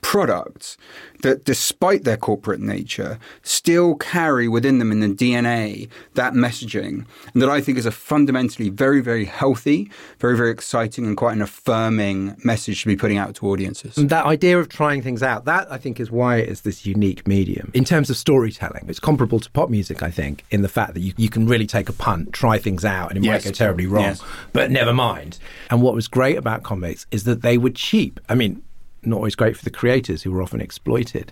products 0.08 0.78
that, 1.22 1.44
despite 1.44 2.06
their 2.06 2.16
corporate 2.16 2.62
nature, 2.62 3.20
still 3.42 3.96
carry 3.96 4.48
within 4.48 4.80
them 4.80 4.90
in 4.90 5.02
the 5.02 5.10
DNA 5.10 5.90
that 6.14 6.32
messaging. 6.32 7.06
And 7.34 7.42
that 7.42 7.50
I 7.50 7.60
think 7.60 7.78
is 7.78 7.86
a 7.86 7.92
fundamentally 7.92 8.70
very, 8.70 9.02
very 9.02 9.26
healthy, 9.26 9.92
very, 10.20 10.38
very 10.38 10.50
exciting, 10.50 11.06
and 11.06 11.18
quite 11.18 11.36
an 11.36 11.42
affirming 11.42 12.38
message 12.46 12.84
to 12.84 12.88
be 12.88 12.96
putting 12.96 13.18
out 13.18 13.36
to 13.36 13.48
audiences. 13.48 13.98
And 13.98 14.10
that 14.10 14.26
idea 14.26 14.58
of 14.58 14.70
trying 14.70 15.02
things 15.02 15.22
out, 15.22 15.44
that 15.44 15.70
I 15.70 15.78
think 15.78 16.00
is 16.00 16.10
why 16.10 16.38
it 16.38 16.48
is 16.48 16.62
this 16.62 16.86
unique 16.86 17.28
medium. 17.28 17.70
In 17.74 17.84
terms 17.84 18.10
of 18.10 18.16
storytelling, 18.16 18.86
it's 18.88 19.02
comparable 19.02 19.42
to 19.42 19.52
pop 19.52 19.70
music, 19.70 20.02
I 20.02 20.10
think, 20.10 20.46
in 20.52 20.62
the 20.62 20.70
fact 20.70 20.94
that 20.94 21.02
you, 21.02 21.12
you 21.18 21.28
can 21.28 21.48
really 21.48 21.68
take 21.68 21.90
a 21.90 21.94
punt, 21.94 22.32
try 22.32 22.58
things 22.60 22.86
out, 22.86 23.10
and 23.10 23.18
it 23.18 23.26
yes. 23.26 23.44
might 23.44 23.52
go 23.52 23.54
terribly 23.54 23.88
wrong, 23.88 24.04
yes. 24.04 24.24
but 24.54 24.72
never 24.72 24.94
mind. 24.94 25.38
And 25.70 25.82
what 25.82 25.94
was 25.94 26.08
great 26.08 26.38
about 26.38 26.64
comics 26.64 27.06
is 27.12 27.26
that 27.26 27.42
they 27.42 27.58
were 27.58 27.72
cheap. 27.72 28.22
I 28.30 28.36
mean, 28.36 28.62
not 29.08 29.18
always 29.18 29.36
great 29.36 29.58
for 29.58 29.64
the 29.64 29.72
creators 29.72 30.22
who 30.22 30.32
were 30.32 30.42
often 30.42 30.62
exploited. 30.62 31.32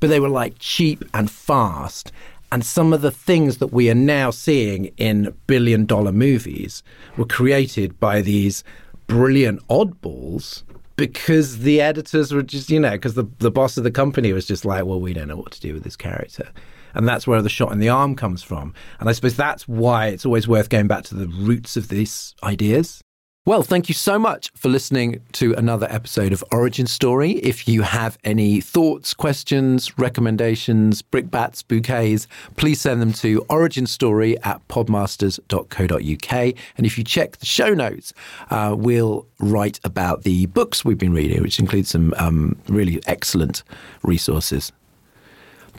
But 0.00 0.08
they 0.08 0.20
were 0.20 0.28
like 0.28 0.54
cheap 0.58 1.04
and 1.14 1.30
fast. 1.30 2.12
And 2.50 2.64
some 2.64 2.92
of 2.92 3.02
the 3.02 3.10
things 3.10 3.58
that 3.58 3.72
we 3.72 3.90
are 3.90 3.94
now 3.94 4.30
seeing 4.30 4.86
in 4.96 5.34
billion 5.46 5.84
dollar 5.84 6.12
movies 6.12 6.82
were 7.16 7.26
created 7.26 7.98
by 8.00 8.22
these 8.22 8.64
brilliant 9.06 9.66
oddballs 9.68 10.62
because 10.96 11.58
the 11.60 11.80
editors 11.80 12.32
were 12.32 12.42
just, 12.42 12.70
you 12.70 12.80
know, 12.80 12.92
because 12.92 13.14
the, 13.14 13.24
the 13.38 13.50
boss 13.50 13.76
of 13.76 13.84
the 13.84 13.90
company 13.90 14.32
was 14.32 14.46
just 14.46 14.64
like, 14.64 14.84
well, 14.84 15.00
we 15.00 15.12
don't 15.12 15.28
know 15.28 15.36
what 15.36 15.52
to 15.52 15.60
do 15.60 15.74
with 15.74 15.84
this 15.84 15.96
character. 15.96 16.48
And 16.94 17.06
that's 17.06 17.26
where 17.26 17.42
the 17.42 17.48
shot 17.48 17.70
in 17.70 17.78
the 17.78 17.88
arm 17.88 18.16
comes 18.16 18.42
from. 18.42 18.74
And 18.98 19.08
I 19.08 19.12
suppose 19.12 19.36
that's 19.36 19.68
why 19.68 20.08
it's 20.08 20.26
always 20.26 20.48
worth 20.48 20.70
going 20.70 20.88
back 20.88 21.04
to 21.04 21.14
the 21.14 21.28
roots 21.28 21.76
of 21.76 21.88
these 21.88 22.34
ideas. 22.42 23.00
Well, 23.48 23.62
thank 23.62 23.88
you 23.88 23.94
so 23.94 24.18
much 24.18 24.52
for 24.54 24.68
listening 24.68 25.22
to 25.32 25.54
another 25.54 25.86
episode 25.88 26.34
of 26.34 26.44
Origin 26.52 26.86
Story. 26.86 27.30
If 27.30 27.66
you 27.66 27.80
have 27.80 28.18
any 28.22 28.60
thoughts, 28.60 29.14
questions, 29.14 29.98
recommendations, 29.98 31.00
brickbats, 31.00 31.62
bouquets, 31.66 32.26
please 32.58 32.78
send 32.78 33.00
them 33.00 33.14
to 33.14 33.40
originstory 33.48 34.36
at 34.44 34.68
podmasters.co.uk. 34.68 36.54
And 36.76 36.86
if 36.86 36.98
you 36.98 37.04
check 37.04 37.38
the 37.38 37.46
show 37.46 37.72
notes, 37.72 38.12
uh, 38.50 38.76
we'll 38.78 39.26
write 39.40 39.80
about 39.82 40.24
the 40.24 40.44
books 40.44 40.84
we've 40.84 40.98
been 40.98 41.14
reading, 41.14 41.40
which 41.40 41.58
includes 41.58 41.88
some 41.88 42.12
um, 42.18 42.54
really 42.68 43.00
excellent 43.06 43.62
resources. 44.02 44.72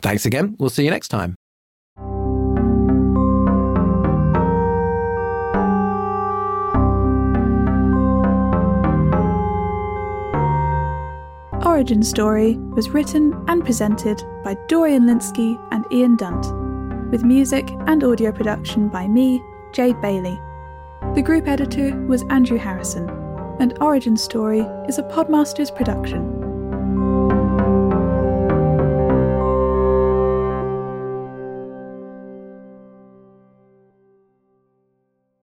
Thanks 0.02 0.26
again. 0.26 0.56
We'll 0.58 0.70
see 0.70 0.82
you 0.82 0.90
next 0.90 1.06
time. 1.06 1.36
Origin 11.64 12.02
Story 12.02 12.56
was 12.56 12.88
written 12.88 13.34
and 13.46 13.62
presented 13.62 14.22
by 14.42 14.56
Dorian 14.66 15.02
Lynskey 15.02 15.60
and 15.72 15.84
Ian 15.92 16.16
Dunt, 16.16 16.46
with 17.10 17.22
music 17.22 17.70
and 17.86 18.02
audio 18.02 18.32
production 18.32 18.88
by 18.88 19.06
me, 19.06 19.42
Jade 19.72 20.00
Bailey. 20.00 20.40
The 21.14 21.22
group 21.22 21.46
editor 21.46 21.94
was 22.06 22.24
Andrew 22.30 22.56
Harrison, 22.56 23.10
and 23.60 23.76
Origin 23.82 24.16
Story 24.16 24.60
is 24.88 24.98
a 24.98 25.02
Podmasters 25.02 25.74
production. 25.74 26.39